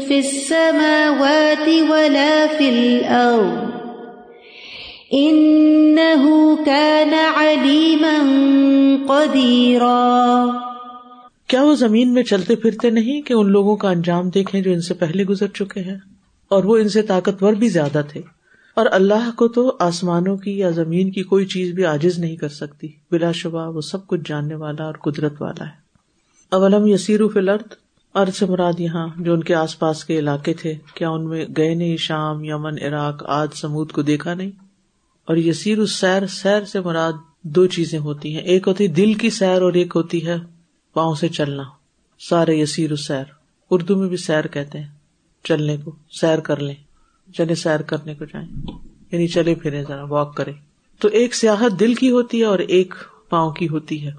في 0.08 0.20
السماوات 0.20 1.68
ولا 1.90 2.48
في 2.48 2.70
الأرض 2.70 3.73
إنه 5.14 6.56
كان 6.66 7.14
عليماً 7.36 8.44
کیا 11.48 11.64
وہ 11.64 11.76
زمین 11.76 12.14
میں 12.14 12.24
چلتے 12.24 12.56
پھرتے 12.56 12.90
نہیں 12.90 13.22
کہ 13.22 13.34
ان 13.34 13.52
لوگوں 13.52 13.76
کا 13.76 13.90
انجام 13.90 14.30
دیکھیں 14.30 14.62
جو 14.62 14.72
ان 14.72 14.82
سے 14.82 14.94
پہلے 14.94 15.24
گزر 15.24 15.48
چکے 15.48 15.80
ہیں؟ 15.80 15.98
اور 16.48 16.64
وہ 16.64 16.78
ان 16.78 16.90
سے 16.90 17.02
طاقتور 17.02 17.54
بھی 17.54 17.70
زیادہ 17.70 18.02
تھے۔ 18.10 18.22
اور 18.76 18.86
اللہ 18.92 19.30
کو 19.36 19.48
تو 19.48 19.78
آسمانوں 19.80 20.38
کی 20.38 20.58
یا 20.58 20.70
زمین 20.70 21.12
کی 21.12 21.24
کوئی 21.24 21.46
چیز 21.46 21.74
بھی 21.74 21.86
عاجز 21.86 22.20
نہیں 22.20 22.36
کر 22.36 22.50
سکتی۔ 22.50 22.88
بلا 23.12 23.32
شبہ 23.32 23.68
وہ 23.76 23.82
سب 23.82 24.08
کچھ 24.08 24.22
جاننے 24.26 24.56
والا 24.56 24.84
اور 24.84 24.94
قدرت 24.94 25.42
والا 25.42 25.66
ہے۔ 25.66 25.72
اولم 26.50 26.88
یسیر 26.88 27.28
فلرد 27.34 27.74
ارد 28.16 28.34
سے 28.36 28.46
مراد 28.46 28.80
یہاں 28.80 29.08
جو 29.18 29.34
ان 29.34 29.44
کے 29.44 29.56
آس 29.56 29.80
پاس 29.80 30.06
کے 30.06 30.20
علاقے 30.20 30.54
تھے۔ 30.54 30.74
کیا 30.94 31.10
ان 31.10 31.30
میں 31.30 31.46
گئے 31.58 31.76
نہیں 31.76 31.98
شام، 31.98 32.44
یمن، 32.44 32.74
عراق 32.82 33.24
آج 33.28 33.48
سمود 33.54 33.92
کو 33.92 34.02
دیکھا 34.02 34.34
نہیں؟ 34.34 34.63
اور 35.26 35.38
یسیر 35.38 35.80
اس 35.80 35.92
سیر 35.92 36.28
سیر 36.28 36.66
سے 36.66 36.80
مراد 36.80 37.14
دو 37.42 37.68
چیزیں 37.68 38.00
ہوتی 38.00 38.36
ہیں۔ 38.36 38.42
ایک 38.42 38.68
ہوتی 38.68 38.88
دل 38.88 39.14
کی 39.14 39.30
سیر 39.30 39.62
اور 39.62 39.74
ایک 39.74 39.94
ہوتی 39.96 40.28
ہے 40.28 40.36
پاؤں 40.94 41.16
سے 41.16 41.28
چلنا۔ 41.28 41.64
سارے 42.20 42.56
یسیر 42.56 42.96
سیر 42.96 43.24
اردو 43.72 43.96
میں 43.96 44.10
بھی 44.10 44.18
سیر 44.18 44.48
کہتے 44.48 44.80
ہیں۔ 44.80 44.88
چلنے 45.44 45.78
کو، 45.78 45.96
سیر 46.12 46.40
کر 46.40 46.60
لیں۔ 46.60 46.76
چلے 47.34 47.56
سیر 47.56 47.82
کرنے 47.82 48.16
کو 48.16 48.26
جائیں۔ 48.26 48.48
یعنی 49.12 49.28
چلے 49.28 49.56
پھرے 49.56 49.84
ذرا 49.88 50.04
واک 50.04 50.36
کرے 50.36 50.52
تو 51.00 51.08
ایک 51.08 51.36
سیاحت 51.36 51.80
دل 51.80 51.94
کی 51.94 52.12
ہوتی 52.12 52.40
ہے 52.40 52.46
اور 52.46 52.60
ایک 52.60 52.94
پاؤں 53.30 53.52
کی 53.52 53.68
ہوتی 53.68 54.08
ہے۔ 54.08 54.12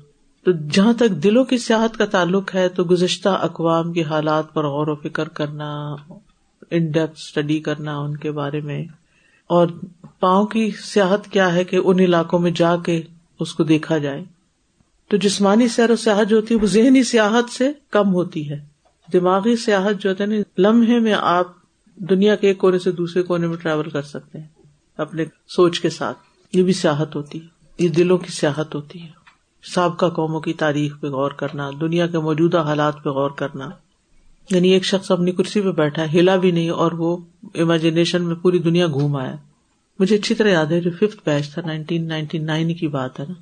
تو 0.44 0.52
جہاں 0.70 0.92
تک 0.92 1.10
دلوں 1.10 1.44
کی 1.44 1.58
سیاحت 1.58 1.96
کا 1.96 2.06
تعلق 2.06 2.54
ہے، 2.54 2.68
تو 2.68 2.84
گزشتہ 2.84 3.28
اقوام 3.28 3.92
کے 3.92 4.02
حالات 4.02 4.54
پر 4.54 4.64
غور 4.64 4.86
و 4.86 4.94
فکر 4.94 5.28
کرنا 5.28 5.96
ان 6.70 6.86
ڈیپتھ 6.86 7.20
اسٹڈی 7.20 7.60
کرنا، 7.60 7.98
ان 7.98 8.16
کے 8.16 8.30
بارے 8.30 8.60
میں 8.60 8.84
اور 9.46 9.68
پاؤں 10.20 10.46
کی 10.46 10.70
سیاحت 10.70 11.28
کیا 11.30 11.54
ہے 11.54 11.64
کہ 11.64 11.78
ان 11.84 12.00
علاقوں 12.00 12.38
میں 12.38 12.50
جا 12.50 12.76
کے 12.76 13.02
اس 13.40 13.54
کو 13.54 13.64
دیکھا 13.64 13.98
جائے؟ 13.98 14.24
تو 15.08 15.16
جسمانی 15.16 15.68
سیر 15.68 15.90
و 15.90 15.96
سیاحت 15.96 16.28
جو 16.28 16.36
ہوتی 16.36 16.54
ہے، 16.54 16.60
وہ 16.60 16.66
ذہنی 16.66 17.02
سیاحت 17.02 17.50
سے 17.50 17.72
کم 17.90 18.14
ہوتی 18.14 18.50
ہے۔ 18.50 18.64
دماغی 19.12 19.56
سیاحت 19.56 20.02
جو 20.02 20.10
ہوتا 20.10 20.24
ہے 20.24 20.28
نا 20.28 20.36
لمحے 20.58 20.98
میں 20.98 21.14
آپ 21.20 21.46
دنیا 21.96 22.36
کے 22.36 22.48
ایک 22.48 22.58
کونے 22.58 22.78
سے 22.78 22.90
دوسرے 22.90 23.22
کونے 23.22 23.46
میں 23.46 23.56
ٹریول 23.56 23.90
کر 23.90 24.02
سکتے 24.02 24.38
ہیں، 24.38 24.48
اپنے 24.96 25.24
سوچ 25.48 25.80
کے 25.80 25.90
ساتھ۔ 25.90 26.18
یہ 26.52 26.62
بھی 26.62 26.72
سیاحت 26.72 27.16
ہوتی 27.16 27.40
ہے۔ 27.40 27.46
یہ 27.78 27.88
دلوں 27.88 28.18
کی 28.18 28.30
سیاحت 28.30 28.74
ہوتی 28.74 29.02
ہے۔ 29.02 29.08
سابقہ 29.74 30.06
قوموں 30.06 30.40
کی 30.40 30.52
تاریخ 30.52 31.00
پہ 31.00 31.06
غور 31.06 31.30
کرنا، 31.30 31.70
دنیا 31.80 32.06
کے 32.06 32.18
موجودہ 32.18 32.58
حالات 32.58 32.94
پہ 33.04 33.08
غور 33.08 33.30
کرنا۔ 33.30 33.68
یعنی 34.50 34.68
ایک 34.68 34.84
شخص 34.84 35.10
اپنی 35.10 35.32
کرسی 35.32 35.60
پہ 35.60 35.70
بیٹھا 35.70 36.02
ہے، 36.02 36.18
ہلا 36.18 36.36
بھی 36.36 36.50
نہیں 36.50 36.70
اور 36.70 36.92
وہ 36.92 37.16
امیجنیشن 37.54 38.22
میں 38.22 38.34
پوری 38.34 38.58
دنیا 38.58 38.86
گھوم 38.86 39.16
آیا۔ 39.16 39.36
مجھے 39.98 40.16
اچھی 40.16 40.34
طرح 40.34 40.48
یاد 40.48 40.66
ہے، 40.66 40.80
جو 40.80 40.90
ففتھ 40.90 41.28
بیچ 41.28 41.50
تھا 41.54 41.62
نائنٹین 41.66 42.08
نائنٹی 42.08 42.38
نائن 42.38 42.74
کی 42.74 42.88
بات 42.88 43.20
ہے 43.20 43.24
نا۔ 43.28 43.34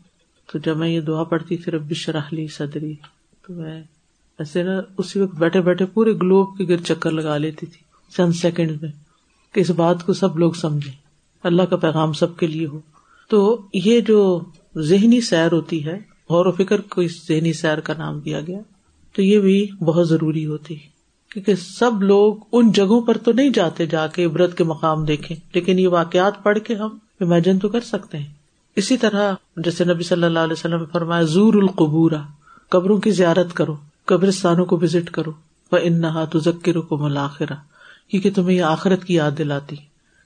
تو 0.53 0.59
جب 0.59 0.77
میں 0.77 0.89
یہ 0.89 1.01
دعا 1.01 1.25
پڑتی 1.25 1.57
تھی، 1.57 1.73
رب 1.73 1.93
لی 2.33 2.47
صدری، 2.47 2.95
تو 3.47 3.55
میں 3.55 3.83
ایسے 4.39 4.63
نا 4.63 4.81
اسی 4.99 5.21
وقت 5.21 5.35
بیٹھے 5.35 5.61
بیٹھے 5.61 5.87
پورے 5.87 6.13
گلوب 6.13 6.59
کے 6.59 6.65
گر 6.65 6.77
چکر 6.77 7.11
لگا 7.11 7.37
لیتی 7.37 7.67
تھی، 7.67 7.81
چند 8.17 8.33
سیکنڈ 8.33 8.83
میں، 8.83 8.91
کہ 9.55 9.61
اس 9.61 9.71
بات 9.71 10.07
کو 10.07 10.13
سب 10.13 10.39
لوگ 10.39 10.53
سمجھے 10.53 10.91
اللہ 11.43 11.63
کا 11.63 11.77
پیغام 11.77 12.13
سب 12.13 12.37
کے 12.37 12.47
لیے 12.47 12.67
ہو۔ 12.67 12.81
تو 13.29 13.63
یہ 13.75 14.01
جو 14.01 14.41
ذہنی 14.79 15.21
سیر 15.21 15.53
ہوتی 15.53 15.87
ہے، 15.87 15.99
غور 16.31 16.47
و 16.47 16.53
فکر 16.53 16.81
کو 16.81 17.01
اس 17.01 17.29
ذہنی 17.29 17.53
سیر 17.53 17.81
کا 17.81 17.93
نام 17.99 18.21
دیا 18.21 18.41
گیا، 18.41 18.59
تو 19.13 19.23
یہ 19.23 19.39
بھی 19.39 19.67
بہت 19.85 20.09
ضروری 20.09 20.47
ہوتی 20.47 20.92
کیونکہ 21.33 21.55
سب 21.55 22.03
لوگ 22.03 22.35
ان 22.53 22.73
جگہوں 22.73 23.01
پر 23.03 23.19
تو 23.19 23.33
نہیں 23.33 23.51
جاتے 23.51 23.87
جا 23.87 24.07
کے 24.07 24.25
عبرت 24.25 24.57
کے 24.59 24.65
مقام 24.65 25.05
دیکھیں، 25.05 25.37
لیکن 25.55 25.79
یہ 25.79 25.89
واقعات 25.89 26.43
پڑھ 26.43 26.59
کے 26.59 26.75
ہم 26.75 26.99
امیجن 27.21 27.59
تو 27.59 27.69
کر 27.69 27.81
سکتے 27.81 28.19
ہیں۔ 28.19 28.27
اسی 28.77 28.97
طرح 28.97 29.35
جیسے 29.57 29.85
نبی 29.85 30.03
صلی 30.03 30.23
اللہ 30.23 30.39
علیہ 30.39 30.53
وسلم 30.53 30.85
فرمایا، 30.93 31.23
زور 31.23 31.55
القبورا 31.55 32.23
قبروں 32.69 32.99
کی 32.99 33.11
زیارت 33.11 33.55
کرو، 33.55 33.77
قبرستانوں 34.05 34.65
کو 34.65 34.79
وزٹ 34.83 35.11
کرو 35.11 35.31
وہ 35.73 35.79
انہا 35.83 36.25
تو 36.25 36.39
ذکر 36.39 36.81
کو 36.81 36.97
ملاخرا 36.97 37.55
کیونکہ 38.09 38.31
تمہیں 38.35 38.57
یہ 38.57 38.63
آخرت 38.63 39.05
کی 39.05 39.15
یاد 39.15 39.31
دلاتی۔ 39.39 39.77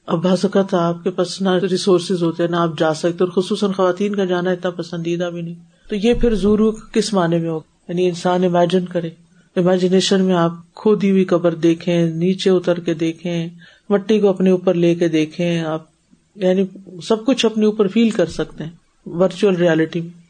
اب 0.07 0.23
بعض 0.23 0.39
اوقات 0.43 0.75
آپ 0.75 1.05
کے 1.05 1.11
پاس 1.11 1.43
نہ 1.43 1.49
ریسورسز 1.71 2.23
ہوتے 2.23 2.43
ہیں 2.43 2.51
نہ 2.51 2.57
آپ 2.57 2.79
جا 2.79 2.95
سکتے، 2.95 3.25
اور 3.25 3.29
خصوصاً 3.29 3.73
خواتین 3.73 4.15
کا 4.15 4.25
جانا 4.25 4.51
اتنا 4.51 4.71
پسندیدہ 4.71 5.25
بھی 5.25 5.43
نہیں۔ 5.43 5.55
تو 5.89 5.97
یہ 5.97 6.15
پھر 6.15 6.35
زورو 6.35 6.73
کس 6.93 7.13
معنی 7.15 7.39
میں 7.39 7.49
ہوگا؟ 7.49 7.85
یعنی 7.89 8.09
انسان 8.09 8.45
امیجن 8.45 8.85
کرے۔ 8.85 9.11
امیجنیشن 9.57 10.25
میں 10.25 10.35
آپ 10.35 10.53
کھودی 10.75 11.11
ہوئی 11.11 11.25
قبر 11.25 11.55
دیکھیں، 11.55 12.11
نیچے 12.11 12.51
اتر 12.51 12.81
کے 12.81 12.95
دیکھیں، 12.95 13.49
مٹی 13.89 14.21
کو 14.21 14.29
اپنے 14.29 14.51
اوپر 14.51 14.75
لے 14.75 14.95
کے 14.95 15.09
دیکھیں، 15.09 15.61
آپ 15.61 15.83
یعنی 16.35 16.65
سب 17.03 17.27
کچھ 17.27 17.47
اپنے 17.47 17.67
اوپر 17.67 17.89
فیل 17.89 18.11
کر 18.11 18.27
سکتے 18.27 18.65
ہیں 18.65 18.71
ورچوئل 19.07 19.57
ریالٹی 19.57 20.01
میں۔ 20.01 20.27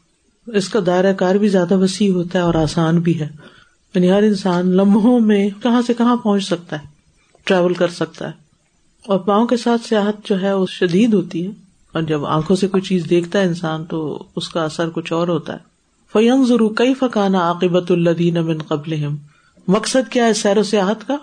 اس 0.57 0.69
کا 0.69 0.79
دائرہ 0.85 1.13
کار 1.13 1.35
بھی 1.35 1.47
زیادہ 1.47 1.77
وسیع 1.77 2.11
ہوتا 2.11 2.39
ہے 2.39 2.43
اور 2.43 2.53
آسان 2.53 2.99
بھی 2.99 3.19
ہے۔ 3.19 3.27
یعنی 3.95 4.11
ہر 4.11 4.23
انسان 4.23 4.67
لمحوں 4.67 5.19
میں 5.19 5.49
کہاں 5.63 5.81
سے 5.81 5.93
کہاں 5.93 6.15
پہنچ 6.15 6.43
سکتا 6.43 6.75
ہے 6.75 6.87
ٹریول 7.43 7.73
کر 7.73 7.87
سکتا 7.87 8.25
ہے۔ 8.25 8.33
اور 9.07 9.19
پاؤں 9.19 9.47
کے 9.47 9.57
ساتھ 9.57 9.87
سیاحت 9.87 10.25
جو 10.25 10.41
ہے 10.41 10.53
وہ 10.53 10.65
شدید 10.69 11.13
ہوتی 11.13 11.45
ہے۔ 11.45 11.51
اور 11.93 12.01
جب 12.01 12.25
آنکھوں 12.25 12.55
سے 12.55 12.67
کوئی 12.67 12.81
چیز 12.81 13.03
دیکھتا 13.09 13.39
ہے 13.39 13.43
انسان 13.43 13.85
تو 13.85 14.23
اس 14.35 14.49
کا 14.49 14.63
اثر 14.63 14.89
کچھ 14.89 15.13
اور 15.13 15.27
ہوتا 15.27 15.53
ہے۔ 15.53 15.76
فیم 16.13 16.45
ضرور 16.45 16.71
کئی 16.75 16.93
فکانا 16.93 17.39
عاقبت 17.39 17.91
الدین 17.91 18.33
بن 18.33 18.57
قبل 18.57 19.05
مقصد 19.67 20.11
کیا 20.11 20.25
ہے 20.25 20.33
سیر 20.33 20.57
و 20.57 20.63
سیاحت 20.63 21.07
کا؟ 21.07 21.17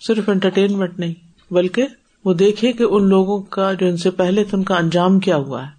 صرف 0.00 0.28
انٹرٹینمنٹ 0.28 0.98
نہیں، 0.98 1.14
بلکہ 1.50 1.86
وہ 2.24 2.34
دیکھے 2.34 2.72
کہ 2.72 2.82
ان 2.82 3.08
لوگوں 3.08 3.42
کا 3.42 3.72
جو 3.72 3.86
ان 3.86 3.96
سے 3.96 4.10
پہلے 4.10 4.44
تھے، 4.44 4.58
ان 4.58 4.64
کا 4.64 4.76
انجام 4.76 5.20
کیا 5.20 5.36
ہوا 5.36 5.62
ہے؟ 5.62 5.70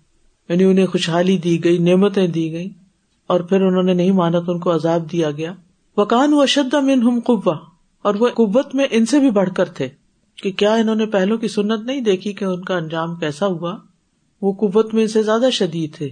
یعنی 0.49 0.63
انہیں 0.63 0.85
خوشحالی 0.85 1.37
دی 1.37 1.63
گئی، 1.63 1.77
نعمتیں 1.77 2.27
دی 2.27 2.51
گئی، 2.51 2.69
اور 3.27 3.39
پھر 3.39 3.61
انہوں 3.61 3.83
نے 3.83 3.93
نہیں 3.93 4.11
مانا 4.11 4.39
تو 4.39 4.51
ان 4.51 4.59
کو 4.59 4.75
عذاب 4.75 5.11
دیا 5.11 5.31
گیا۔ 5.31 5.53
وکان 5.97 6.33
و 6.33 6.39
اشد 6.39 6.73
من 6.73 7.01
ہم 7.01 7.19
قبا 7.25 7.53
اور 8.01 8.15
وہ 8.15 8.27
قوت 8.27 8.75
میں 8.75 8.85
ان 8.91 9.05
سے 9.05 9.19
بھی 9.19 9.31
بڑھ 9.31 9.49
کر 9.55 9.65
تھے۔ 9.65 9.89
کہ 10.35 10.51
کیا 10.51 10.73
انہوں 10.73 10.95
نے 10.95 11.05
پہلو 11.05 11.37
کی 11.37 11.47
سنت 11.47 11.85
نہیں 11.85 12.01
دیکھی 12.01 12.33
کہ 12.33 12.45
ان 12.45 12.63
کا 12.63 12.77
انجام 12.77 13.15
کیسا 13.15 13.45
ہوا؟ 13.45 13.77
وہ 14.41 14.51
قوت 14.51 14.93
میں 14.93 15.01
ان 15.01 15.07
سے 15.07 15.23
زیادہ 15.23 15.49
شدید 15.51 15.95
تھے۔ 15.95 16.09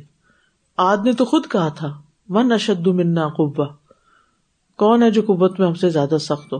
آد 0.78 0.98
نے 1.06 1.14
تو 1.14 1.26
خود 1.26 1.48
کہا 1.52 1.70
تھا 1.70 2.02
من 2.30 2.52
اشد 2.52 2.88
منا 2.88 3.28
قبا 3.28 3.66
کون 4.78 5.04
ہے 5.04 5.12
جو 5.12 5.22
قوت 5.22 5.60
میں 5.60 5.68
ہم 5.68 5.74
سے 5.74 5.90
زیادہ 5.90 6.18
سخت 6.22 6.54
ہو؟ 6.54 6.58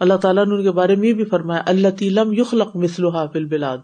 اللہ 0.00 0.14
تعالیٰ 0.14 0.46
نے 0.46 0.54
ان 0.54 0.62
کے 0.62 0.70
بارے 0.70 0.96
میں 0.96 1.12
بھی 1.12 1.24
فرمایا 1.24 1.62
اللہ 1.66 1.88
تیلم 1.88 2.32
یخلق 2.32 2.76
مسلح 2.76 3.26
فل 3.32 3.44
بلاد 3.44 3.78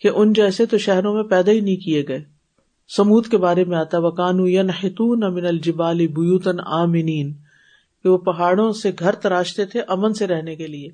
کہ 0.00 0.10
ان 0.14 0.32
جیسے 0.32 0.66
تو 0.66 0.78
شہروں 0.78 1.14
میں 1.14 1.22
پیدا 1.22 1.52
ہی 1.52 1.60
نہیں 1.60 1.76
کیے 1.76 2.08
گئے۔ 2.08 2.24
سمود 2.96 3.26
کے 3.26 3.36
بارے 3.36 3.64
میں 3.64 3.78
آتا 3.78 3.98
وکانو 3.98 4.48
یا 4.48 4.62
نہ 4.62 4.86
من 5.28 5.46
الجبال 5.46 6.06
بیوتن 6.06 6.60
آمنین۔ 6.66 7.32
کہ 8.02 8.08
وہ 8.08 8.18
پہاڑوں 8.18 8.72
سے 8.72 8.90
گھر 8.98 9.14
تراشتے 9.14 9.64
تھے 9.64 9.80
امن 9.80 10.14
سے 10.14 10.26
رہنے 10.26 10.56
کے 10.56 10.66
لیے۔ 10.66 10.88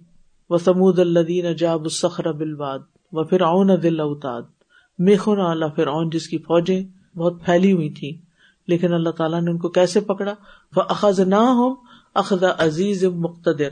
وہ 0.50 0.58
سمود 0.58 0.98
الدین 0.98 1.54
جاب 1.54 1.82
الصخر 1.82 2.32
بلواد 2.32 2.78
و 3.12 3.24
پھر 3.24 3.40
اون 3.40 3.70
دل 3.82 4.00
اوتاد 4.00 4.42
میخن 4.98 5.40
اللہ 5.40 5.66
پھر 5.66 5.86
اون 5.86 6.10
جس 6.10 6.28
کی 6.28 6.38
فوجیں 6.38 6.84
بہت 7.18 7.44
پھیلی 7.44 7.72
ہوئی 7.72 7.90
تھی 7.90 8.25
لیکن 8.68 8.92
اللہ 8.92 9.10
تعالیٰ 9.10 9.40
نے 9.40 9.50
ان 9.50 9.58
کو 9.58 9.68
کیسے 9.68 10.00
پکڑا؟ 10.00 10.34
وہ 10.76 10.82
اخذ 10.88 11.20
نہ 11.20 11.34
ہو 11.34 11.74
اخذا 12.14 12.46
عزیز 12.58 13.04
مقتدر۔ 13.04 13.68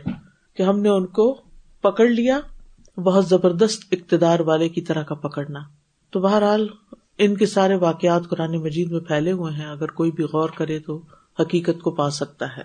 کہ 0.56 0.62
ہم 0.62 0.80
نے 0.80 0.88
ان 0.88 1.06
کو 1.06 1.38
پکڑ 1.80 2.06
لیا، 2.06 2.40
بہت 2.96 3.26
زبردست 3.26 3.82
اقتدار 3.92 4.40
والے 4.40 4.68
کی 4.68 4.80
طرح 4.80 5.02
کا 5.02 5.14
پکڑنا۔ 5.14 5.60
تو 6.10 6.20
بہرحال 6.20 6.68
ان 7.18 7.34
کے 7.34 7.46
سارے 7.46 7.74
واقعات 7.74 8.28
قرآن 8.28 8.56
مجید 8.56 8.90
میں 8.90 9.00
پھیلے 9.00 9.32
ہوئے 9.32 9.52
ہیں، 9.52 9.66
اگر 9.66 9.86
کوئی 9.86 10.10
بھی 10.10 10.24
غور 10.24 10.48
کرے 10.48 10.78
تو 10.78 11.02
حقیقت 11.40 11.82
کو 11.82 11.90
پا 11.90 12.10
سکتا 12.10 12.46
ہے۔ 12.56 12.62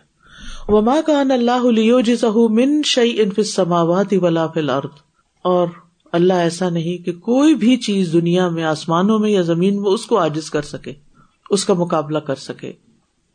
وما 0.68 0.96
کا 1.06 1.20
اللہ 1.20 2.38
من 2.50 2.82
شعی 2.86 3.22
ان 3.22 3.44
سماوات 3.44 4.08
ولا 4.12 4.48
فل 4.48 4.70
ارد 4.70 5.00
اور 5.42 5.68
اللہ 6.12 6.34
ایسا 6.34 6.70
نہیں 6.70 7.06
کہ 7.06 7.12
کوئی 7.12 7.56
بھی 7.56 7.78
چیز 7.78 8.14
دنیا 8.14 8.50
میں، 8.50 8.64
آسمانوں 8.64 9.20
میں 9.20 9.30
یا 9.30 9.42
زمین 9.42 9.82
میں 9.82 9.92
اس 9.92 10.06
کو 10.06 10.20
عاجز 10.20 10.50
کر 10.50 10.62
سکے۔ 10.62 10.94
اس 11.50 11.66
کا 11.66 11.74
مقابلہ 11.74 12.20
کر 12.20 12.36
سکے۔ 12.36 12.74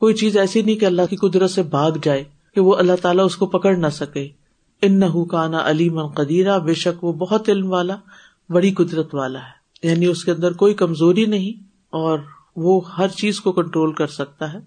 کوئی 0.00 0.14
چیز 0.14 0.36
ایسی 0.36 0.62
نہیں 0.62 0.76
کہ 0.76 0.84
اللہ 0.84 1.02
کی 1.10 1.16
قدرت 1.16 1.50
سے 1.50 1.62
بھاگ 1.62 1.90
جائے 2.02 2.24
کہ 2.54 2.60
وہ 2.60 2.76
اللہ 2.76 2.92
تعالیٰ 3.02 3.24
اس 3.24 3.36
کو 3.36 3.46
پکڑ 3.46 3.76
نہ 3.76 3.86
سکے۔ 3.92 4.28
ان 4.82 5.00
نہ 5.00 5.24
کانا 5.24 5.70
علیم 5.70 6.06
قدیرہ 6.06 6.58
بے 6.58 6.74
شک 6.74 7.04
وہ 7.04 7.12
بہت 7.12 7.48
علم 7.48 7.70
والا، 7.70 7.96
بڑی 8.50 8.72
قدرت 8.72 9.14
والا 9.14 9.38
ہے۔ 9.38 9.64
یعنی 9.88 10.06
اس 10.06 10.24
کے 10.24 10.30
اندر 10.30 10.52
کوئی 10.52 10.74
کمزوری 10.74 11.26
نہیں 11.26 11.64
اور 11.90 12.18
وہ 12.56 12.96
ہر 12.98 13.08
چیز 13.08 13.40
کو 13.40 13.52
کنٹرول 13.52 13.92
کر 13.92 14.06
سکتا 14.06 14.52
ہے 14.52 14.58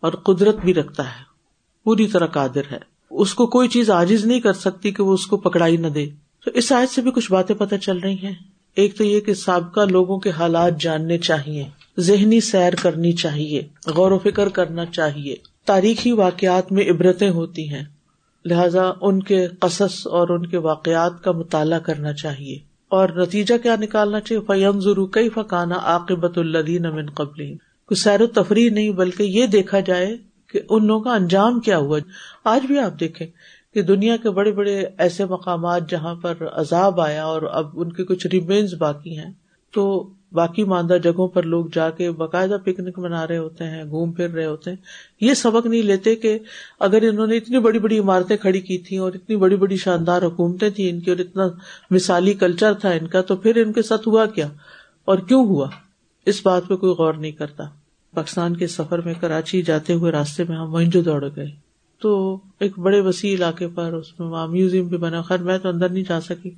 اور 0.00 0.12
قدرت 0.12 0.56
بھی 0.56 0.74
رکھتا 0.74 1.04
ہے۔ 1.04 1.24
پوری 1.84 2.06
طرح 2.06 2.26
قادر 2.26 2.72
ہے۔ 2.72 2.78
اس 3.10 3.34
کو 3.34 3.46
کوئی 3.46 3.68
چیز 3.68 3.90
آجز 3.90 4.24
نہیں 4.24 4.40
کر 4.40 4.52
سکتی 4.52 4.90
کہ 4.90 5.02
وہ 5.02 5.12
اس 5.12 5.26
کو 5.26 5.36
پکڑائی 5.36 5.76
نہ 5.76 5.86
دے۔ 5.86 6.06
تو 6.44 6.50
اس 6.54 6.72
آیت 6.72 6.90
سے 6.90 7.02
بھی 7.02 7.10
کچھ 7.10 7.32
باتیں 7.32 7.56
پتہ 7.56 7.74
چل 7.74 7.98
رہی 7.98 8.16
ہیں۔ 8.22 8.34
ایک 8.76 8.96
تو 8.96 9.04
یہ 9.04 9.20
کہ 9.20 9.34
سابقہ 9.34 9.80
لوگوں 9.80 10.18
کے 10.18 10.30
حالات 10.30 10.80
جاننے 10.80 11.18
چاہیے، 11.18 11.64
ذہنی 11.98 12.40
سیر 12.40 12.72
کرنی 12.82 13.12
چاہیے، 13.12 13.62
غور 13.86 14.10
و 14.10 14.18
فکر 14.18 14.48
کرنا 14.48 14.86
چاہیے۔ 14.86 15.36
تاریخی 15.64 16.12
واقعات 16.12 16.72
میں 16.72 16.90
عبرتیں 16.90 17.30
ہوتی 17.30 17.68
ہیں، 17.68 17.84
لہذا 18.44 18.90
ان 19.00 19.22
کے 19.22 19.48
قصص 19.60 20.06
اور 20.06 20.28
ان 20.28 20.46
کے 20.46 20.56
واقعات 20.56 21.24
کا 21.24 21.32
مطالعہ 21.32 21.78
کرنا 21.78 22.12
چاہیے۔ 22.12 22.58
اور 22.88 23.08
نتیجہ 23.08 23.54
کیا 23.62 23.76
نکالنا 23.80 24.20
چاہیے؟ 24.20 24.42
فیم 24.46 24.80
ضرور 24.80 25.08
کئی 25.08 25.28
فکانا 25.28 25.74
عاقبت 25.74 26.38
الدین 26.38 26.86
امن 26.86 27.10
قبل 27.10 27.54
کچھ 27.86 27.98
سیر 27.98 28.20
و 28.20 28.26
تفریح 28.26 28.70
نہیں، 28.70 28.90
بلکہ 28.90 29.22
یہ 29.22 29.46
دیکھا 29.46 29.80
جائے 29.80 30.16
کہ 30.52 30.60
ان 30.70 30.86
لوگوں 30.86 31.04
کا 31.04 31.14
انجام 31.14 31.60
کیا 31.60 31.78
ہوا۔ 31.78 31.98
آج 32.44 32.66
بھی 32.66 32.78
آپ 32.78 33.00
دیکھیں 33.00 33.26
کہ 33.76 33.82
دنیا 33.82 34.16
کے 34.16 34.30
بڑے 34.30 34.52
بڑے 34.52 34.84
ایسے 34.98 35.24
مقامات 35.24 35.90
جہاں 35.90 36.14
پر 36.14 36.34
عذاب 36.52 37.00
آیا 37.00 37.24
اور 37.24 37.42
اب 37.42 37.66
ان 37.74 37.92
کے 37.92 38.04
کچھ 38.04 38.26
ریمینز 38.26 38.74
باقی 38.74 39.18
ہیں، 39.18 39.32
تو 39.72 40.10
باقی 40.32 40.64
ماندہ 40.64 40.96
جگہوں 41.02 41.28
پر 41.28 41.42
لوگ 41.42 41.66
جا 41.72 41.90
کے 41.90 42.10
باقاعدہ 42.10 42.56
پکنک 42.64 42.98
منا 42.98 43.26
رہے 43.26 43.38
ہوتے 43.38 43.64
ہیں، 43.64 43.84
گھوم 43.84 44.12
پھر 44.12 44.30
رہے 44.30 44.46
ہوتے 44.46 44.70
ہیں۔ 44.70 44.76
یہ 45.20 45.34
سبق 45.34 45.66
نہیں 45.66 45.82
لیتے 45.82 46.14
کہ 46.14 46.38
اگر 46.80 47.02
انہوں 47.02 47.26
نے 47.26 47.36
اتنی 47.36 47.58
بڑی 47.58 47.78
بڑی 47.78 47.98
عمارتیں 47.98 48.36
کھڑی 48.36 48.60
کی 48.60 48.78
تھی 48.78 48.96
اور 48.96 49.12
اتنی 49.12 49.36
بڑی 49.36 49.56
بڑی 49.56 49.76
شاندار 49.76 50.22
حکومتیں 50.22 50.70
تھیں 50.70 50.90
ان 50.90 51.00
کی 51.00 51.10
اور 51.10 51.18
اتنا 51.18 51.48
مثالی 51.90 52.34
کلچر 52.34 52.74
تھا 52.74 52.90
ان 52.90 53.06
کا، 53.06 53.20
تو 53.20 53.36
پھر 53.36 53.56
ان 53.56 53.72
کے 53.72 53.82
ساتھ 53.82 54.08
ہوا 54.08 54.26
کیا؟ 54.26 54.48
اور 55.04 55.18
کیوں 55.18 55.46
ہوا؟ 55.46 55.68
اس 56.26 56.40
بات 56.44 56.62
پہ 56.68 56.76
کوئی 56.76 56.92
غور 56.92 57.14
نہیں 57.14 57.32
کرتا۔ 57.32 57.64
پاکستان 58.14 58.56
کے 58.56 58.66
سفر 58.66 58.98
میں 58.98 59.14
کراچی 59.20 59.62
جاتے 59.62 59.92
ہوئے 59.92 60.12
راستے 60.12 60.44
میں 60.48 60.56
ہم 60.56 60.74
وہیں 60.74 60.90
جو 60.90 61.02
دوڑ 61.02 61.28
گئے۔ 61.36 61.65
تو 61.98 62.38
ایک 62.60 62.78
بڑے 62.78 63.00
وسیع 63.00 63.34
علاقے 63.34 63.68
پر 63.68 63.92
اس 63.92 64.20
میں 64.20 64.28
وہاں 64.28 64.48
میوزیم 64.48 64.86
بھی 64.86 64.96
بنا۔ 64.96 65.22
خیر، 65.22 65.38
میں 65.38 65.58
تو 65.58 65.68
اندر 65.68 65.88
نہیں 65.88 66.04
جا 66.08 66.20
سکی۔ 66.20 66.50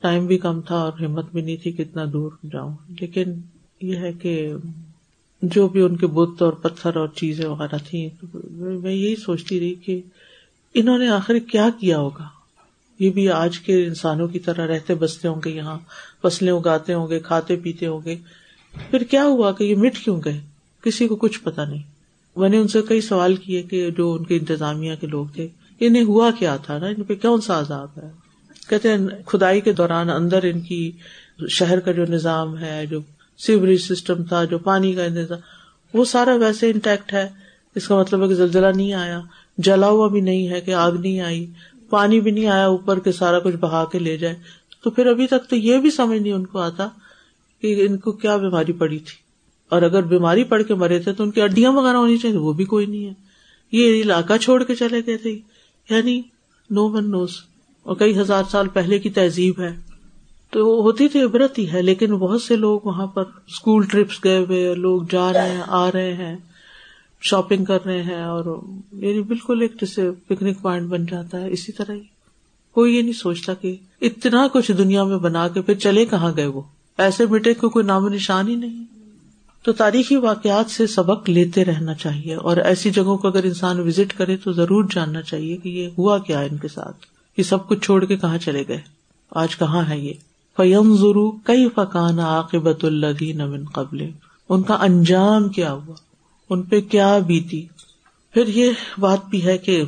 ٹائم 0.00 0.26
بھی 0.26 0.38
کم 0.38 0.60
تھا 0.60 0.74
اور 0.74 0.92
ہمت 1.00 1.24
بھی 1.32 1.40
نہیں 1.40 1.56
تھی 1.56 1.72
کتنا 1.72 2.04
دور 2.12 2.30
جاؤں۔ 2.52 2.74
لیکن 3.00 3.32
یہ 3.80 3.96
ہے 3.96 4.12
کہ 4.12 4.52
جو 5.42 5.68
بھی 5.68 5.80
ان 5.80 5.96
کے 5.96 6.06
بت 6.06 6.42
اور 6.42 6.52
پتھر 6.52 6.96
اور 6.96 7.08
چیزیں 7.08 7.48
وغیرہ 7.48 7.76
تھیں 7.88 8.08
میں 8.60 8.92
یہی 8.92 9.16
سوچتی 9.16 9.60
رہی 9.60 9.74
کہ 9.74 10.00
انہوں 10.74 10.98
نے 10.98 11.08
آخر 11.08 11.38
کیا 11.38 11.68
کیا 11.80 11.98
ہوگا؟ 11.98 12.28
یہ 12.98 13.10
بھی 13.10 13.28
آج 13.28 13.58
کے 13.58 13.86
انسانوں 13.86 14.28
کی 14.28 14.38
طرح 14.38 14.66
رہتے 14.66 14.94
بستے 14.94 15.28
ہوں 15.28 15.40
گے، 15.44 15.50
یہاں 15.50 15.78
فصلیں 16.22 16.52
اگاتے 16.52 16.94
ہوں 16.94 17.08
گے، 17.10 17.20
کھاتے 17.20 17.56
پیتے 17.56 17.86
ہوں 17.86 18.00
گے۔ 18.04 18.16
پھر 18.90 19.02
کیا 19.02 19.24
ہوا 19.24 19.52
کہ 19.52 19.64
یہ 19.64 19.76
مٹ 19.76 19.98
کیوں 19.98 20.20
گئے؟ 20.24 20.40
کسی 20.82 21.08
کو 21.08 21.16
کچھ 21.16 21.40
پتا 21.42 21.64
نہیں۔ 21.64 21.93
میں 22.36 22.48
نے 22.48 22.58
ان 22.58 22.68
سے 22.68 22.82
کئی 22.82 23.00
سوال 23.00 23.36
کیے 23.36 23.62
کہ 23.62 23.90
جو 23.90 24.12
ان 24.12 24.24
کے 24.24 24.36
انتظامیہ 24.36 24.94
کے 25.00 25.06
لوگ 25.06 25.26
تھے، 25.26 25.48
انہیں 25.80 26.02
ہوا 26.02 26.30
کیا 26.38 26.56
تھا 26.56 26.78
نا؟ 26.78 26.86
ان 26.86 27.02
پہ 27.02 27.14
کون 27.14 27.40
سا 27.40 27.60
عذاب 27.60 27.88
ہے؟ 27.96 28.10
کہتے 28.68 28.88
ہیں 28.88 28.98
کھدائی 29.26 29.60
کے 29.60 29.72
دوران 29.72 30.10
اندر 30.10 30.42
ان 30.42 30.60
کی 30.60 30.92
شہر 31.48 31.80
کا 31.80 31.92
جو 31.92 32.04
نظام 32.08 32.58
ہے، 32.58 32.86
جو 32.86 33.00
سیوریج 33.38 33.80
سسٹم 33.80 34.24
تھا، 34.24 34.44
جو 34.44 34.58
پانی 34.58 34.92
کا 34.92 35.04
انتظام، 35.04 35.38
وہ 35.94 36.04
سارا 36.04 36.34
ویسے 36.34 36.70
انٹیکٹ 36.70 37.12
ہے۔ 37.12 37.28
اس 37.74 37.88
کا 37.88 38.00
مطلب 38.00 38.22
ہے 38.22 38.28
کہ 38.28 38.34
زلزلہ 38.34 38.66
نہیں 38.76 38.92
آیا۔ 38.92 39.20
جلا 39.58 39.88
ہوا 39.88 40.08
بھی 40.08 40.20
نہیں 40.20 40.48
ہے 40.48 40.60
کہ 40.60 40.74
آگ 40.74 40.92
نہیں 40.92 41.20
آئی۔ 41.20 41.46
پانی 41.90 42.20
بھی 42.20 42.30
نہیں 42.30 42.46
آیا 42.46 42.66
اوپر 42.66 42.98
کے 42.98 43.12
سارا 43.12 43.38
کچھ 43.38 43.56
بہا 43.56 43.84
کے 43.92 43.98
لے 43.98 44.16
جائے۔ 44.16 44.34
تو 44.84 44.90
پھر 44.90 45.06
ابھی 45.06 45.26
تک 45.26 45.50
تو 45.50 45.56
یہ 45.56 45.78
بھی 45.78 45.90
سمجھ 45.90 46.18
نہیں 46.18 46.32
ان 46.32 46.46
کو 46.46 46.58
آتا 46.58 46.88
کہ 47.62 47.86
ان 47.88 47.96
کو 47.96 48.12
کیا 48.12 48.36
بیماری 48.36 48.72
پڑی 48.72 48.98
تھی۔ 48.98 49.23
اور 49.68 49.82
اگر 49.82 50.02
بیماری 50.02 50.44
پڑ 50.44 50.62
کے 50.62 50.74
مرے 50.74 50.98
تھے 50.98 51.12
تو 51.12 51.24
ان 51.24 51.30
کی 51.30 51.40
اڈیاں 51.40 51.72
وغیرہ 51.72 51.96
ہونی 51.96 52.18
چاہیے، 52.18 52.36
وہ 52.36 52.52
بھی 52.52 52.64
کوئی 52.64 52.86
نہیں 52.86 53.06
ہے۔ 53.06 53.12
یہ 53.72 54.02
علاقہ 54.02 54.32
چھوڑ 54.40 54.64
کے 54.64 54.74
چلے 54.74 55.00
گئے 55.06 55.16
تھے۔ 55.16 55.38
یعنی 55.90 56.22
نو 56.70 56.88
من 56.88 57.10
نوز 57.10 57.30
اور 57.82 57.96
کئی 57.96 58.18
ہزار 58.18 58.42
سال 58.50 58.68
پہلے 58.68 58.98
کی 58.98 59.10
تہذیب 59.10 59.60
ہے۔ 59.60 59.76
تو 60.50 60.82
ہوتی 60.82 61.08
تو 61.08 61.26
عبرت 61.26 61.58
ہی 61.58 61.72
ہے، 61.72 61.82
لیکن 61.82 62.14
بہت 62.14 62.42
سے 62.42 62.56
لوگ 62.56 62.80
وہاں 62.84 63.06
پر 63.06 63.24
اسکول 63.46 63.86
ٹرپس 63.86 64.24
گئے 64.24 64.38
ہوئے 64.38 64.74
لوگ 64.74 65.02
جا 65.10 65.32
رہے 65.32 65.48
ہیں، 65.48 65.62
آ 65.66 65.92
رہے 65.92 66.14
ہیں 66.14 66.36
شاپنگ 67.22 67.64
کر 67.64 67.84
رہے 67.84 68.02
ہیں 68.02 68.22
اور 68.22 68.60
یعنی 68.92 69.22
بالکل 69.22 69.62
ایک 69.62 69.72
جیسے 69.80 70.10
پکنک 70.26 70.62
پوائنٹ 70.62 70.88
بن 70.88 71.06
جاتا 71.06 71.40
ہے۔ 71.40 71.50
اسی 71.50 71.72
طرح 71.72 71.92
ہی 71.92 72.00
کوئی 72.72 72.96
یہ 72.96 73.02
نہیں 73.02 73.12
سوچتا 73.12 73.54
کہ 73.54 73.76
اتنا 74.00 74.46
کچھ 74.52 74.72
دنیا 74.72 75.04
میں 75.04 75.18
بنا 75.18 75.48
کے 75.48 75.62
پھر 75.62 75.74
چلے 75.74 76.06
کہاں 76.06 76.32
گئے 76.36 76.46
وہ؟ 76.46 76.60
ایسے 76.98 77.26
بیٹے 77.26 77.54
کو 77.54 77.68
کوئی 77.68 77.84
نام 77.84 78.04
و 78.04 78.08
نشان 78.08 78.48
ہی 78.48 78.54
نہیں۔ 78.54 78.84
تو 79.64 79.72
تاریخی 79.72 80.16
واقعات 80.16 80.70
سے 80.70 80.86
سبق 80.86 81.30
لیتے 81.30 81.64
رہنا 81.64 81.94
چاہیے 81.94 82.34
اور 82.34 82.56
ایسی 82.56 82.90
جگہوں 82.90 83.18
کو 83.18 83.28
اگر 83.28 83.44
انسان 83.44 83.80
وزٹ 83.80 84.12
کرے 84.18 84.36
تو 84.36 84.52
ضرور 84.52 84.84
جاننا 84.94 85.22
چاہیے 85.22 85.56
کہ 85.56 85.68
یہ 85.68 85.88
ہوا 85.98 86.18
کیا 86.18 86.40
ان 86.40 86.56
کے 86.56 86.68
ساتھ، 86.68 87.06
یہ 87.38 87.42
سب 87.42 87.68
کچھ 87.68 87.78
چھوڑ 87.80 88.04
کے 88.04 88.16
کہاں 88.16 88.38
چلے 88.38 88.64
گئے؟ 88.68 88.80
آج 89.30 89.56
کہاں 89.56 89.82
ہے 89.88 89.98
یہ؟ 89.98 90.12
فیم 90.56 90.96
ضرو 90.96 91.30
کئی 91.30 91.68
فقان 91.74 92.18
عاقبت 92.18 92.84
اللہ 92.84 93.22
نمن 93.22 93.64
قبل 93.64 94.10
ان 94.48 94.62
کا 94.62 94.74
انجام 94.74 95.48
کیا 95.48 95.72
ہوا؟ 95.72 95.94
ان 96.50 96.62
پہ 96.62 96.80
کیا 96.80 97.18
بیتی؟ 97.18 97.66
پھر 98.34 98.48
یہ 98.48 98.70
بات 98.98 99.18
بھی 99.30 99.44
ہے 99.44 99.58
کہ 99.58 99.82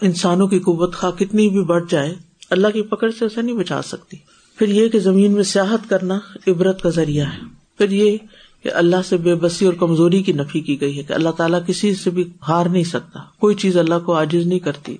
انسانوں 0.00 0.46
کی 0.46 0.58
قوت 0.58 0.94
خواہ 0.94 1.12
کتنی 1.12 1.48
بھی 1.48 1.62
بڑھ 1.62 1.84
جائے، 1.88 2.14
اللہ 2.50 2.68
کی 2.68 2.82
پکڑ 2.82 3.10
سے 3.18 3.24
اسے 3.24 3.42
نہیں 3.42 3.56
بچا 3.56 3.82
سکتی۔ 3.82 4.16
پھر 4.58 4.68
یہ 4.68 4.88
کہ 4.88 4.98
زمین 4.98 5.32
میں 5.32 5.42
سیاحت 5.42 5.88
کرنا 5.88 6.18
عبرت 6.46 6.82
کا 6.82 6.90
ذریعہ 6.90 7.26
ہے۔ 7.26 7.38
پھر 7.78 7.90
یہ 7.90 8.16
کہ 8.64 8.70
اللہ 8.74 8.96
سے 9.08 9.16
بے 9.16 9.34
بسی 9.34 9.66
اور 9.66 9.74
کمزوری 9.74 10.22
کی 10.22 10.32
نفی 10.32 10.60
کی 10.60 10.80
گئی 10.80 10.98
ہے 10.98 11.02
کہ 11.02 11.12
اللہ 11.12 11.30
تعالیٰ 11.30 11.60
کسی 11.66 11.94
سے 11.94 12.10
بھی 12.10 12.24
ہار 12.48 12.66
نہیں 12.66 12.84
سکتا۔ 12.84 13.20
کوئی 13.38 13.54
چیز 13.54 13.76
اللہ 13.76 13.94
کو 14.06 14.16
عاجز 14.16 14.46
نہیں 14.46 14.58
کرتی۔ 14.58 14.96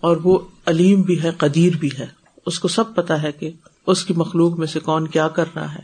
اور 0.00 0.16
وہ 0.24 0.38
علیم 0.66 1.02
بھی 1.02 1.22
ہے، 1.22 1.30
قدیر 1.38 1.76
بھی 1.76 1.88
ہے۔ 1.98 2.06
اس 2.46 2.60
کو 2.60 2.68
سب 2.68 2.94
پتا 2.94 3.22
ہے 3.22 3.32
کہ 3.32 3.50
اس 3.86 4.04
کی 4.04 4.14
مخلوق 4.16 4.58
میں 4.58 4.66
سے 4.66 4.80
کون 4.80 5.08
کیا 5.08 5.28
کر 5.28 5.44
رہا 5.56 5.74
ہے، 5.74 5.82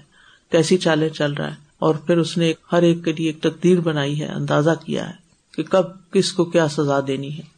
کیسی 0.50 0.76
چالیں 0.76 1.09
چل 1.09 1.33
رہا 1.33 1.46
ہے۔ 1.46 1.57
اور 1.78 1.94
پھر 1.94 2.18
اس 2.18 2.38
نے 2.38 2.52
ہر 2.72 2.83
ایک 2.83 3.04
کے 3.04 3.12
لیے 3.12 3.26
ایک 3.26 3.40
تقدیر 3.40 3.81
بنائی 3.81 4.20
ہے، 4.20 4.26
اندازہ 4.26 4.70
کیا 4.87 5.07
ہے 5.09 5.14
کہ 5.54 5.62
کب 5.62 6.12
کس 6.12 6.33
کو 6.33 6.44
کیا 6.44 6.68
سزا 6.68 7.00
دینی 7.07 7.37
ہے۔ 7.37 7.58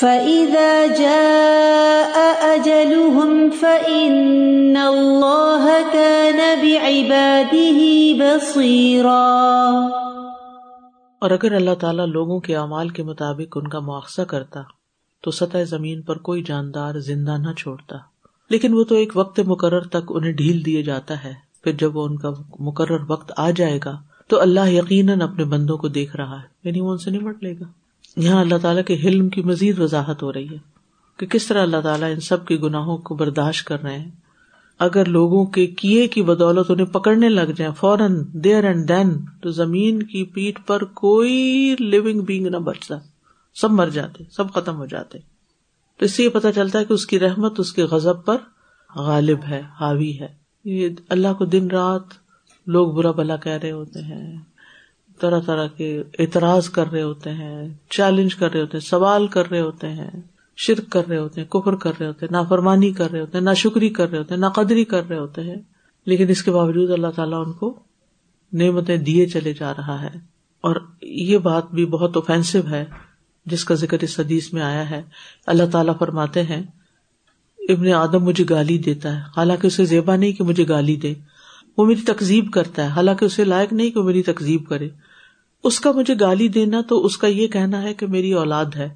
فَإِذَا 0.00 0.86
جَاءَ 0.98 2.18
أَجَلُهُمْ 2.54 3.60
فَإِنَّ 3.60 4.78
اللَّهَ 4.78 5.92
كَانَ 5.92 6.60
بِعِبَادِهِ 6.60 7.82
بَصِيرًا۔ 8.18 9.08
اور 11.18 11.30
اگر 11.30 11.52
اللہ 11.52 11.74
تعالیٰ 11.80 12.06
لوگوں 12.06 12.40
کے 12.40 12.56
اعمال 12.56 12.88
کے 12.88 13.02
مطابق 13.02 13.58
ان 13.62 13.68
کا 13.68 13.80
مواخذہ 13.80 14.22
کرتا، 14.22 14.60
تو 15.22 15.30
سطح 15.30 15.58
زمین 15.64 16.02
پر 16.02 16.18
کوئی 16.18 16.42
جاندار 16.42 16.94
زندہ 16.94 17.36
نہ 17.38 17.52
چھوڑتا۔ 17.52 17.96
لیکن 18.50 18.74
وہ 18.74 18.84
تو 18.84 18.94
ایک 18.94 19.12
وقت 19.16 19.40
مقرر 19.40 19.80
تک 19.80 20.10
انہیں 20.10 20.32
ڈھیل 20.32 20.66
دیے 20.66 20.82
جاتا 20.82 21.24
ہے۔ 21.24 21.32
پھر 21.64 21.72
جب 21.72 21.96
وہ 21.96 22.04
ان 22.04 22.18
کا 22.18 22.30
مقرر 22.58 22.98
وقت 23.08 23.32
آ 23.36 23.50
جائے 23.50 23.78
گا، 23.84 24.02
تو 24.28 24.40
اللہ 24.40 24.68
یقیناً 24.68 25.20
اپنے 25.20 25.44
بندوں 25.44 25.78
کو 25.78 25.88
دیکھ 25.88 26.16
رہا 26.16 26.36
ہے 26.36 26.68
یعنی 26.68 26.80
وہ 26.80 26.90
ان 26.90 26.98
سے 26.98 27.10
نمٹ 27.10 27.42
لے 27.42 27.52
گا۔ 27.52 27.87
یہاں 28.18 28.40
اللہ 28.40 28.54
تعالیٰ 28.62 28.84
کے 28.84 28.94
حلم 28.94 29.28
کی 29.28 29.42
مزید 29.42 29.78
وضاحت 29.78 30.22
ہو 30.22 30.32
رہی 30.32 30.48
ہے 30.48 30.56
کہ 31.16 31.26
کس 31.26 31.46
طرح 31.46 31.62
اللہ 31.62 31.76
تعالیٰ 31.82 32.12
ان 32.12 32.20
سب 32.20 32.46
کے 32.46 32.56
گناہوں 32.56 32.98
کو 32.98 33.14
برداشت 33.14 33.66
کر 33.66 33.82
رہے 33.82 33.98
ہیں۔ 33.98 34.10
اگر 34.78 35.04
لوگوں 35.04 35.46
کے 35.46 35.66
کیے 35.66 36.08
کی 36.08 36.22
بدولت 36.22 36.70
انہیں 36.70 36.86
پکڑنے 36.86 37.28
لگ 37.28 37.50
جائیں 37.56 37.74
فوراً 37.74 38.24
دیر 38.32 38.64
اینڈ 38.64 38.88
دین 38.88 39.24
تو 39.42 39.50
زمین 39.50 40.02
کی 40.02 40.24
پیٹ 40.24 40.58
پر 40.66 40.84
کوئی 40.84 41.74
لونگ 41.80 42.20
بینگ 42.20 42.46
نہ 42.46 42.56
بچتا 42.56 42.98
سب 43.54 43.70
مر 43.70 43.88
جاتے، 43.88 44.24
سب 44.30 44.52
ختم 44.52 44.76
ہو 44.76 44.86
جاتے۔ 44.86 45.18
تو 45.98 46.04
اس 46.04 46.12
سے 46.12 46.24
یہ 46.24 46.28
پتا 46.28 46.52
چلتا 46.52 46.78
ہے 46.78 46.84
کہ 46.84 46.92
اس 46.92 47.06
کی 47.06 47.18
رحمت، 47.18 47.60
اس 47.60 47.72
کے 47.72 47.82
غزب 47.84 48.24
پر 48.24 48.36
غالب 48.96 49.38
ہے، 49.48 49.62
حاوی 49.80 50.18
ہے۔ 50.20 50.28
یہ 50.64 50.88
اللہ 51.08 51.28
کو 51.38 51.44
دن 51.44 51.70
رات 51.70 52.02
لوگ 52.66 52.92
برا 52.92 53.10
بلا 53.10 53.36
کہہ 53.36 53.52
رہے 53.52 53.70
ہوتے 53.70 54.00
ہیں۔ 54.00 54.36
طرح 55.20 55.40
طرح 55.40 55.66
کے 55.66 56.02
اعتراض 56.18 56.70
کر 56.70 56.86
رہے 56.86 57.02
ہوتے 57.02 57.30
ہیں 57.30 57.68
چیلنج 57.90 58.34
کر 58.34 58.52
رہے 58.52 58.60
ہوتے 58.60 58.78
ہیں، 58.78 58.88
سوال 58.88 59.26
کر 59.26 59.50
رہے 59.50 59.60
ہوتے 59.60 59.88
ہیں، 59.88 60.10
شرک 60.56 60.92
کر 60.92 61.08
رہے 61.08 61.18
ہوتے 61.18 61.40
ہیں، 61.40 61.48
کفر 61.48 61.76
کر 61.76 61.92
رہے 62.00 62.06
ہوتے 62.06 62.26
ہیں، 62.26 62.32
نافرمانی 62.32 62.92
کر 62.92 63.10
رہے 63.10 63.20
ہوتے 63.20 63.38
ہیں 63.38 63.44
نہ 63.44 63.54
شکری 63.56 63.88
کر 63.88 64.10
رہے 64.10 64.18
ہوتے 64.18 64.34
ہیں 64.34 64.40
نہ 64.40 64.46
قدری 64.46 64.84
کر 64.84 65.08
رہے 65.08 65.18
ہوتے 65.18 65.42
ہیں۔ 65.42 65.56
لیکن 66.06 66.28
اس 66.28 66.42
کے 66.42 66.50
باوجود 66.50 66.90
اللہ 66.90 67.06
تعالیٰ 67.06 67.46
ان 67.46 67.52
کو 67.52 67.78
نعمتیں 68.52 68.96
دیے 68.96 69.26
چلے 69.26 69.52
جا 69.52 69.72
رہا 69.72 70.02
ہے۔ 70.02 70.18
اور 70.60 70.76
یہ 71.02 71.38
بات 71.38 71.70
بھی 71.70 71.86
بہت 71.86 72.16
اوفینسو 72.16 72.58
ہے، 72.70 72.84
جس 73.46 73.64
کا 73.64 73.74
ذکر 73.74 73.96
اس 74.00 74.20
حدیث 74.20 74.52
میں 74.52 74.62
آیا 74.62 74.90
ہے۔ 74.90 75.02
اللہ 75.46 75.62
تعالیٰ 75.72 75.98
فرماتے 75.98 76.42
ہیں، 76.42 76.62
ابن 77.68 77.92
آدم 77.92 78.24
مجھے 78.24 78.44
گالی 78.50 78.78
دیتا 78.78 79.16
ہے، 79.16 79.20
حالانکہ 79.36 79.66
اسے 79.66 79.84
زیبا 79.84 80.16
نہیں 80.16 80.32
کہ 80.32 80.44
مجھے 80.44 80.68
گالی 80.68 80.96
دے۔ 80.96 81.14
وہ 81.76 81.86
میری 81.86 82.00
تقزیب 82.00 82.52
کرتا 82.52 82.82
ہے، 82.82 82.88
حالانکہ 82.88 83.24
اسے 83.24 83.44
لائق 83.44 83.72
نہیں 83.72 83.90
کہ 83.90 84.00
وہ 84.00 84.04
میری 84.04 84.22
تقزیب 84.22 84.68
کرے۔ 84.68 84.88
اس 85.64 85.80
کا 85.80 85.92
مجھے 85.92 86.14
گالی 86.20 86.48
دینا 86.48 86.80
تو 86.88 87.04
اس 87.04 87.16
کا 87.16 87.26
یہ 87.26 87.48
کہنا 87.48 87.82
ہے 87.82 87.94
کہ 87.94 88.06
میری 88.06 88.32
اولاد 88.32 88.64
ہے 88.76 88.88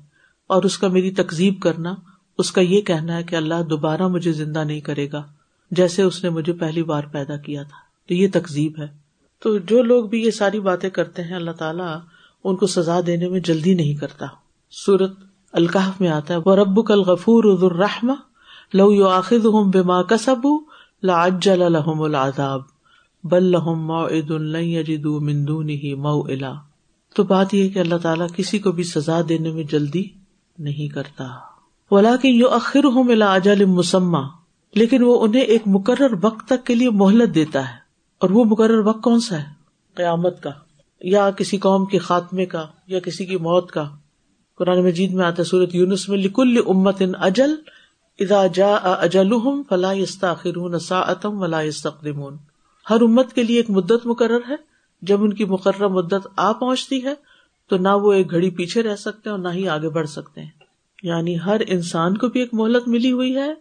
اور 0.46 0.62
اس 0.62 0.78
کا 0.78 0.88
میری 0.88 1.10
تکزیب 1.10 1.60
کرنا، 1.60 1.94
اس 2.38 2.52
کا 2.52 2.60
یہ 2.60 2.80
کہنا 2.80 3.16
ہے 3.16 3.22
کہ 3.22 3.36
اللہ 3.36 3.62
دوبارہ 3.70 4.08
مجھے 4.08 4.32
زندہ 4.32 4.64
نہیں 4.64 4.80
کرے 4.80 5.08
گا، 5.12 5.22
جیسے 5.70 6.02
اس 6.02 6.24
نے 6.24 6.30
مجھے 6.30 6.52
پہلی 6.52 6.82
بار 6.82 7.04
پیدا 7.12 7.36
کیا 7.36 7.62
تھا۔ 7.62 7.76
تو 8.08 8.14
یہ 8.14 8.28
تکزیب 8.32 8.72
ہے۔ 8.78 8.86
تو 9.42 9.58
جو 9.58 9.82
لوگ 9.82 10.04
بھی 10.04 10.24
یہ 10.24 10.30
ساری 10.30 10.60
باتیں 10.60 10.90
کرتے 10.90 11.22
ہیں، 11.22 11.34
اللہ 11.34 11.50
تعالیٰ 11.50 11.98
ان 12.44 12.56
کو 12.56 12.66
سزا 12.66 13.00
دینے 13.06 13.28
میں 13.28 13.40
جلدی 13.40 13.74
نہیں 13.74 13.94
کرتا۔ 13.94 14.26
سورت 14.70 15.12
الکحف 15.52 16.00
میں 16.00 16.08
آتا 16.08 16.34
ہے 16.34 16.38
وہ 16.44 16.54
رب 16.54 16.86
کل 16.86 17.00
غفور 17.00 17.44
الرحم 17.44 18.12
لو 18.74 18.92
یو 18.92 19.06
آخر 19.06 19.36
ہوں 19.36 19.72
بے 19.72 19.78
کسب 20.08 20.46
لاجل 21.02 21.62
العذاب۔ 21.62 22.71
بل 23.24 23.44
لہم 23.44 23.86
مو 23.86 24.08
عید 24.08 24.30
الجد 24.30 25.04
مندون 25.04 25.68
ہی 25.68 25.94
مئو 25.94 26.20
الا 26.20 26.52
تو 27.16 27.22
بات 27.22 27.54
یہ 27.54 27.68
کہ 27.68 27.78
اللہ 27.78 27.94
تعالیٰ 27.94 28.26
کسی 28.36 28.58
کو 28.58 28.72
بھی 28.72 28.82
سزا 28.82 29.20
دینے 29.28 29.50
میں 29.50 29.64
جلدی 29.64 30.04
نہیں 30.58 30.88
کرتا۔ 30.88 31.24
ولا 31.90 32.16
کہ 32.16 32.28
یو 32.28 32.48
اخر 32.48 32.84
ہوں 32.84 33.04
ملا 33.04 33.34
اجل 33.34 33.64
مسمہ۔ 33.64 34.18
لیکن 34.74 35.02
وہ 35.02 35.22
انہیں 35.22 35.42
ایک 35.42 35.62
مقرر 35.66 36.14
وقت 36.22 36.46
تک 36.46 36.66
کے 36.66 36.74
لیے 36.74 36.90
مہلت 36.90 37.34
دیتا 37.34 37.68
ہے۔ 37.68 37.74
اور 38.18 38.30
وہ 38.30 38.44
مقرر 38.44 38.78
وقت 38.78 39.02
کون 39.02 39.20
سا 39.20 39.38
ہے؟ 39.38 39.44
قیامت 39.94 40.42
کا۔ 40.42 40.50
یا 41.00 41.30
کسی 41.30 41.56
قوم 41.56 41.86
کے 41.86 41.98
خاتمے 41.98 42.46
کا، 42.46 42.66
یا 42.86 43.00
کسی 43.00 43.26
کی 43.26 43.36
موت 43.36 43.70
کا۔ 43.70 43.90
قرآن 44.56 44.84
مجید 44.84 45.12
میں 45.12 45.24
آتا 45.24 45.44
سورت 45.44 45.74
یونس 45.74 46.08
میں، 46.08 46.18
لکل 46.18 46.58
امت 46.66 46.96
ان 47.00 47.12
اجل 47.20 47.54
ادا 48.18 48.46
جا 48.46 48.74
اجل 48.82 49.30
فلاح 49.68 49.94
استاخر 49.96 50.56
ولا 51.24 51.58
استقدمون 51.58 52.36
ہر 52.90 53.02
امت 53.02 53.32
کے 53.32 53.42
لیے 53.42 53.56
ایک 53.56 53.70
مدت 53.70 54.06
مقرر 54.06 54.40
ہے۔ 54.48 54.54
جب 55.02 55.22
ان 55.22 55.32
کی 55.32 55.44
مقررہ 55.44 55.88
مدت 55.88 56.26
آ 56.36 56.52
پہنچتی 56.52 57.04
ہے، 57.04 57.14
تو 57.68 57.76
نہ 57.76 57.88
وہ 57.88 58.12
ایک 58.12 58.30
گھڑی 58.30 58.50
پیچھے 58.50 58.82
رہ 58.82 58.96
سکتے 58.96 59.30
ہیں 59.30 59.36
اور 59.36 59.38
نہ 59.38 59.48
ہی 59.48 59.68
آگے 59.68 59.88
بڑھ 59.88 60.08
سکتے 60.08 60.40
ہیں۔ 60.40 60.50
یعنی 61.02 61.36
ہر 61.46 61.60
انسان 61.66 62.16
کو 62.16 62.28
بھی 62.28 62.40
ایک 62.40 62.54
مہلت 62.54 62.88
ملی 62.88 63.12
ہوئی 63.12 63.36
ہے 63.36 63.52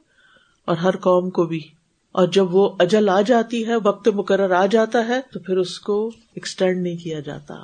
اور 0.66 0.78
ہر 0.78 0.96
قوم 0.98 1.30
کو 1.30 1.44
بھی۔ 1.44 1.62
اور 2.12 2.28
جب 2.28 2.56
وہ 2.56 2.76
اجل 2.80 3.10
آ 3.10 3.22
جاتی 3.22 3.68
ہے، 3.68 3.76
وقت 3.84 4.08
مقرر 4.08 4.52
آ 4.52 4.66
جاتا 4.66 5.08
ہے، 5.08 5.20
تو 5.34 5.40
پھر 5.40 5.58
اس 5.58 5.80
کو 5.80 6.08
ایکسٹینڈ 6.08 6.84
نہیں 6.84 6.98
کیا 6.98 7.20
جاتا۔ 7.20 7.56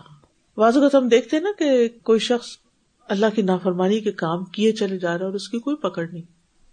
بعض 0.57 0.77
اوقات 0.77 0.95
ہم 0.95 1.07
دیکھتے 1.07 1.39
نا 1.39 1.49
کہ 1.59 1.89
کوئی 2.03 2.19
شخص 2.19 2.47
اللہ 3.09 3.25
کی 3.35 3.41
نافرمانی 3.41 3.99
کے 3.99 4.11
کام 4.11 4.45
کیے 4.45 4.71
چلے 4.71 4.97
جا 4.97 5.13
رہا 5.13 5.19
ہے 5.19 5.25
اور 5.25 5.33
اس 5.33 5.49
کی 5.49 5.59
کوئی 5.59 5.75
پکڑ 5.75 6.07
نہیں۔ 6.11 6.21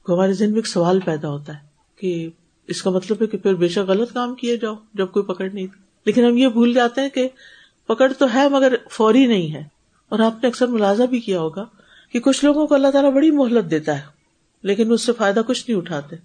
ہمارے 0.09 0.33
ذہن 0.33 0.49
میں 0.49 0.59
ایک 0.59 0.67
سوال 0.67 1.01
پیدا 1.01 1.29
ہوتا 1.29 1.55
ہے 1.55 1.67
کہ 1.97 2.31
اس 2.69 2.83
کا 2.83 2.91
مطلب 2.91 3.17
ہے 3.23 3.27
کہ 3.27 3.39
پھر 3.39 3.55
بے 3.55 3.69
شک 3.69 3.79
غلط 3.79 4.13
کام 4.13 4.35
کیے 4.35 4.57
جاؤ 4.57 4.75
جب 4.95 5.11
کوئی 5.11 5.25
پکڑ 5.25 5.51
نہیں 5.53 5.67
تھی 5.67 5.83
لیکن 6.05 6.25
ہم 6.25 6.37
یہ 6.37 6.49
بھول 6.49 6.73
جاتے 6.73 7.01
ہیں 7.01 7.09
کہ 7.09 7.29
پکڑ 7.87 8.13
تو 8.19 8.27
ہے 8.35 8.49
مگر 8.49 8.75
فوری 8.91 9.27
نہیں 9.27 9.55
ہے۔ 9.55 9.63
اور 10.09 10.19
آپ 10.19 10.35
نے 10.43 10.47
اکثر 10.47 10.67
ملازہ 10.67 11.03
بھی 11.03 11.21
کیا 11.21 11.41
ہوگا 11.41 11.65
کہ 12.13 12.21
کچھ 12.21 12.45
لوگوں 12.45 12.67
کو 12.67 12.75
اللہ 12.75 12.89
تعالیٰ 12.89 13.13
بڑی 13.13 13.31
مہلت 13.31 13.71
دیتا 13.71 13.97
ہے، 13.97 14.03
لیکن 14.63 14.93
اس 14.93 15.03
سے 15.03 15.13
فائدہ 15.13 15.41
کچھ 15.47 15.71
نہیں 15.71 15.79
اٹھاتے۔ 15.79 16.17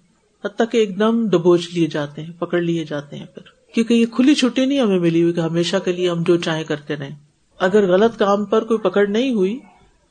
حتیٰ 0.44 0.66
کہ 0.72 0.76
ایک 0.78 0.98
دم 0.98 1.28
دبوچ 1.28 1.68
لیے 1.74 1.86
جاتے 1.86 2.22
ہیں، 2.22 2.32
پکڑ 2.38 2.60
لیے 2.60 2.84
جاتے 2.84 3.16
ہیں 3.16 3.26
پھر۔ 3.26 3.74
کیونکہ 3.74 3.94
یہ 3.94 4.06
کھلی 4.06 4.34
چھٹی 4.34 4.64
نہیں 4.64 4.80
ہمیں 4.80 4.98
ملی 4.98 5.22
ہوئی 5.22 5.32
کہ 5.32 5.40
ہمیشہ 5.40 5.76
کے 5.76 5.92
لیے 5.92 6.10
ہم 6.10 6.22
جو 6.22 6.36
چاہیں 6.36 6.64
کرتے 6.64 6.96
رہے 6.96 7.10
اگر 7.58 7.92
غلط 7.92 8.18
کام 8.18 8.44
پر 8.44 8.64
کوئی 8.64 8.78
پکڑ 8.78 9.06
نہیں 9.06 9.34
ہوئی 9.34 9.58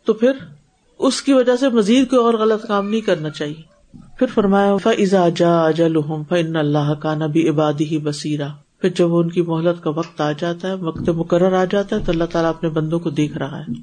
تو 0.05 0.13
پھر 0.13 0.31
اس 0.97 1.21
کی 1.21 1.33
وجہ 1.33 1.55
سے 1.55 1.69
مزید 1.69 2.09
کوئی 2.09 2.21
اور 2.21 2.33
غلط 2.33 2.67
کام 2.67 2.89
نہیں 2.89 3.01
کرنا 3.01 3.29
چاہیے۔ 3.29 3.68
پھر 4.19 4.27
فرمایا 4.33 4.77
فضا 4.77 5.29
جا 5.29 5.65
اجل 5.65 5.93
فن 6.29 6.55
اللہ 6.55 6.93
کا 6.93 7.15
نبی 7.15 7.49
عبادی 7.49 7.85
ہی 7.85 7.97
بصیرہ 7.97 8.47
پھر 8.81 8.89
جب 8.89 9.15
ان 9.15 9.29
کی 9.29 9.41
مہلت 9.41 9.83
کا 9.83 9.89
وقت 9.89 10.21
آ 10.21 10.31
جاتا 10.31 10.67
ہے، 10.67 10.73
وقت 10.73 11.09
مقرر 11.09 11.53
آ 11.53 11.65
جاتا 11.65 11.95
ہے، 11.95 12.01
تو 12.05 12.11
اللہ 12.11 12.23
تعالیٰ 12.23 12.49
اپنے 12.49 12.69
بندوں 12.69 12.99
کو 12.99 13.09
دیکھ 13.09 13.37
رہا 13.37 13.59
ہے۔ 13.59 13.73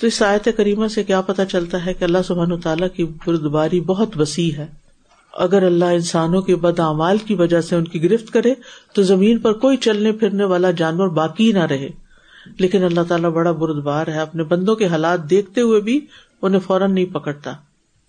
تو 0.00 0.06
اس 0.06 0.22
آیت 0.22 0.48
کریمہ 0.56 0.86
سے 0.86 1.04
کیا 1.04 1.20
پتا 1.20 1.44
چلتا 1.44 1.86
ہے 1.86 1.94
کہ 1.94 2.04
اللہ 2.04 2.18
سبحان 2.24 2.60
تعالیٰ 2.60 2.88
کی 2.96 3.04
بردباری 3.04 3.80
بہت 3.80 4.20
وسیع 4.20 4.50
ہے۔ 4.56 4.66
اگر 5.34 5.62
اللہ 5.62 5.84
انسانوں 5.84 6.42
کے 6.42 6.56
بد 6.56 6.80
اعمال 6.80 7.18
کی 7.18 7.34
وجہ 7.34 7.60
سے 7.60 7.76
ان 7.76 7.84
کی 7.84 8.02
گرفت 8.02 8.30
کرے، 8.30 8.54
تو 8.94 9.02
زمین 9.02 9.38
پر 9.38 9.52
کوئی 9.52 9.76
چلنے 9.76 10.12
پھرنے 10.12 10.44
والا 10.44 10.70
جانور 10.70 11.08
باقی 11.08 11.52
نہ 11.52 11.66
رہے۔ 11.66 11.88
لیکن 12.58 12.84
اللہ 12.84 13.00
تعالیٰ 13.08 13.30
بڑا 13.30 13.52
بردبار 13.52 14.06
ہے، 14.06 14.18
اپنے 14.18 14.42
بندوں 14.42 14.76
کے 14.76 14.86
حالات 14.86 15.30
دیکھتے 15.30 15.60
ہوئے 15.60 15.80
بھی 15.80 16.00
انہیں 16.42 16.60
فوراً 16.60 16.94
نہیں 16.94 17.14
پکڑتا۔ 17.14 17.52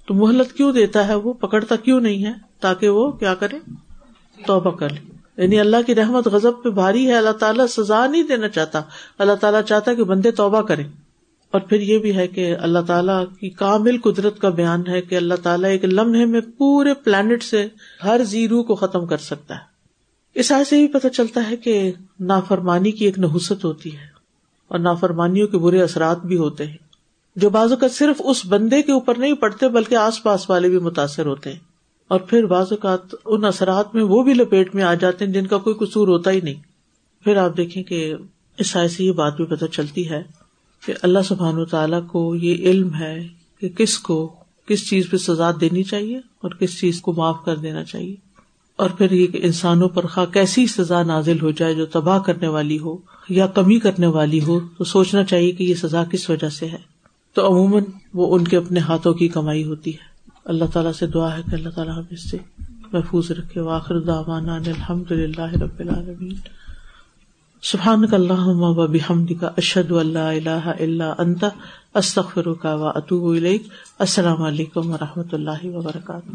تو 0.07 0.13
مہلت 0.13 0.53
کیوں 0.53 0.73
دیتا 0.73 1.07
ہے 1.07 1.15
وہ؟ 1.15 1.33
پکڑتا 1.33 1.75
کیوں 1.75 2.01
نہیں 2.01 2.25
ہے؟ 2.25 2.31
تاکہ 2.59 2.89
وہ 2.89 3.11
کیا 3.11 3.35
کرے؟ 3.35 3.59
توبہ 4.47 4.71
کر 4.71 4.89
لے۔ 4.89 5.17
یعنی 5.43 5.59
اللہ 5.59 5.77
کی 5.85 5.95
رحمت 5.95 6.27
غزب 6.27 6.51
پہ 6.63 6.69
بھاری 6.69 7.07
ہے، 7.07 7.13
اللہ 7.13 7.31
تعالیٰ 7.31 7.67
سزا 7.67 8.07
نہیں 8.07 8.23
دینا 8.23 8.49
چاہتا۔ 8.49 8.81
اللہ 9.17 9.33
تعالیٰ 9.33 9.61
چاہتا 9.61 9.93
کہ 9.93 10.03
بندے 10.03 10.31
توبہ 10.31 10.61
کرے۔ 10.61 10.83
اور 11.51 11.61
پھر 11.61 11.79
یہ 11.79 11.97
بھی 11.97 12.15
ہے 12.15 12.27
کہ 12.27 12.55
اللہ 12.55 12.79
تعالیٰ 12.87 13.23
کی 13.39 13.49
کامل 13.49 13.97
قدرت 13.97 14.39
کا 14.39 14.49
بیان 14.49 14.87
ہے 14.87 15.01
کہ 15.01 15.15
اللہ 15.15 15.33
تعالیٰ 15.43 15.69
ایک 15.69 15.85
لمحے 15.85 16.25
میں 16.25 16.41
پورے 16.57 16.93
پلانٹ 16.93 17.43
سے 17.43 17.67
ہر 18.03 18.23
زیرو 18.23 18.63
کو 18.63 18.75
ختم 18.75 19.05
کر 19.05 19.17
سکتا 19.17 19.55
ہے۔ 19.55 19.59
اس 20.35 20.51
آئے 20.51 20.63
سے 20.63 20.77
بھی 20.77 20.87
پتہ 20.87 21.07
چلتا 21.07 21.49
ہے 21.49 21.55
کہ 21.55 21.91
نافرمانی 22.19 22.91
کی 22.91 23.05
ایک 23.05 23.19
نحوست 23.19 23.65
ہوتی 23.65 23.97
ہے۔ 23.97 24.05
اور 24.67 24.79
نافرمانیوں 24.79 25.47
کے 25.47 25.57
برے 25.57 25.81
اثرات 25.81 26.25
بھی 26.25 26.37
ہوتے 26.37 26.65
ہیں۔ 26.65 26.86
جو 27.37 27.49
بازو 27.49 27.75
کا 27.75 27.87
صرف 27.87 28.21
اس 28.25 28.45
بندے 28.45 28.81
کے 28.81 28.91
اوپر 28.91 29.17
نہیں 29.17 29.33
پڑتے 29.33 29.67
بلکہ 29.67 29.95
آس 29.95 30.23
پاس 30.23 30.49
والے 30.49 30.69
بھی 30.69 30.79
متاثر 30.79 31.25
ہوتے 31.25 31.51
ہیں۔ 31.51 31.59
اور 32.07 32.19
پھر 32.19 32.45
بعض 32.45 32.67
اوقات 32.71 33.15
ان 33.25 33.45
اثرات 33.45 33.95
میں 33.95 34.03
وہ 34.03 34.23
بھی 34.23 34.33
لپیٹ 34.33 34.75
میں 34.75 34.83
آ 34.83 34.93
جاتے 34.93 35.25
ہیں 35.25 35.31
جن 35.31 35.47
کا 35.47 35.57
کوئی 35.57 35.75
قصور 35.75 36.07
ہوتا 36.07 36.31
ہی 36.31 36.41
نہیں۔ 36.41 36.53
پھر 37.23 37.37
آپ 37.37 37.57
دیکھیں 37.57 37.83
کہ 37.83 38.15
اس 38.57 38.67
سائے 38.67 38.87
سے 38.87 39.03
یہ 39.03 39.11
بات 39.11 39.35
بھی 39.35 39.45
پتہ 39.45 39.65
چلتی 39.65 40.09
ہے 40.09 40.23
کہ 40.85 40.93
اللہ 41.01 41.19
سبحان 41.25 41.57
و 41.57 41.65
تعالیٰ 41.65 42.07
کو 42.07 42.35
یہ 42.35 42.55
علم 42.55 42.95
ہے 42.95 43.27
کہ 43.61 43.69
کس 43.69 43.99
کو 43.99 44.35
کس 44.67 44.89
چیز 44.89 45.09
پہ 45.09 45.17
سزا 45.17 45.51
دینی 45.61 45.83
چاہیے 45.83 46.17
اور 46.17 46.51
کس 46.51 46.79
چیز 46.79 47.01
کو 47.01 47.13
معاف 47.13 47.35
کر 47.45 47.55
دینا 47.55 47.83
چاہیے۔ 47.83 48.15
اور 48.75 48.89
پھر 48.89 49.11
یہ 49.11 49.27
کہ 49.27 49.39
انسانوں 49.43 49.89
پر 49.89 50.07
خواہ 50.07 50.25
کیسی 50.25 50.67
سزا 50.67 51.03
نازل 51.03 51.41
ہو 51.41 51.51
جائے، 51.51 51.73
جو 51.73 51.85
تباہ 51.85 52.19
کرنے 52.19 52.47
والی 52.47 52.79
ہو 52.79 52.97
یا 53.29 53.47
کمی 53.47 53.79
کرنے 53.79 54.07
والی 54.07 54.41
ہو، 54.41 54.59
تو 54.77 54.83
سوچنا 54.83 55.23
چاہیے 55.23 55.51
کہ 55.51 55.63
یہ 55.63 55.75
سزا 55.75 56.03
کس 56.03 56.29
وجہ 56.29 56.49
سے 56.49 56.65
ہے۔ 56.67 56.96
تو 57.37 57.47
عموماً 57.47 57.83
وہ 58.13 58.35
ان 58.35 58.43
کے 58.43 58.57
اپنے 58.57 58.79
ہاتھوں 58.79 59.13
کی 59.13 59.27
کمائی 59.27 59.63
ہوتی 59.63 59.93
ہے۔ 59.93 59.97
اللہ 60.45 60.65
تعالیٰ 60.73 60.91
سے 60.91 61.07
دعا 61.07 61.37
ہے 61.37 61.41
کہ 61.49 61.55
اللہ 61.55 61.69
تعالیٰ 61.69 61.97
ہم 61.97 62.03
اس 62.09 62.31
سے 62.31 62.37
محفوظ 62.93 63.31
رکھے۔ 63.31 63.61
واخر 63.61 63.99
داوانا 63.99 64.55
الحمد 64.55 65.11
للہ 65.11 65.53
رب 65.53 65.79
العالمین۔ 65.79 66.33
سبحان 67.61 68.07
کا 68.07 68.17
اللہ 68.17 68.47
و 68.47 68.87
بحمد 68.87 69.31
کا 69.39 69.47
اشد 69.47 69.91
اللہ 69.91 70.19
اللہ 70.19 70.71
اللہ 70.79 71.13
انت 71.17 71.45
استخر 71.93 72.53
کا 72.53 72.75
و 72.75 72.87
اطوب 72.87 73.37
السلام 73.99 74.41
علیکم 74.41 74.91
و 74.91 74.95
رحمۃ 75.01 75.29
اللہ 75.31 75.65
وبرکاتہ۔ 75.65 76.31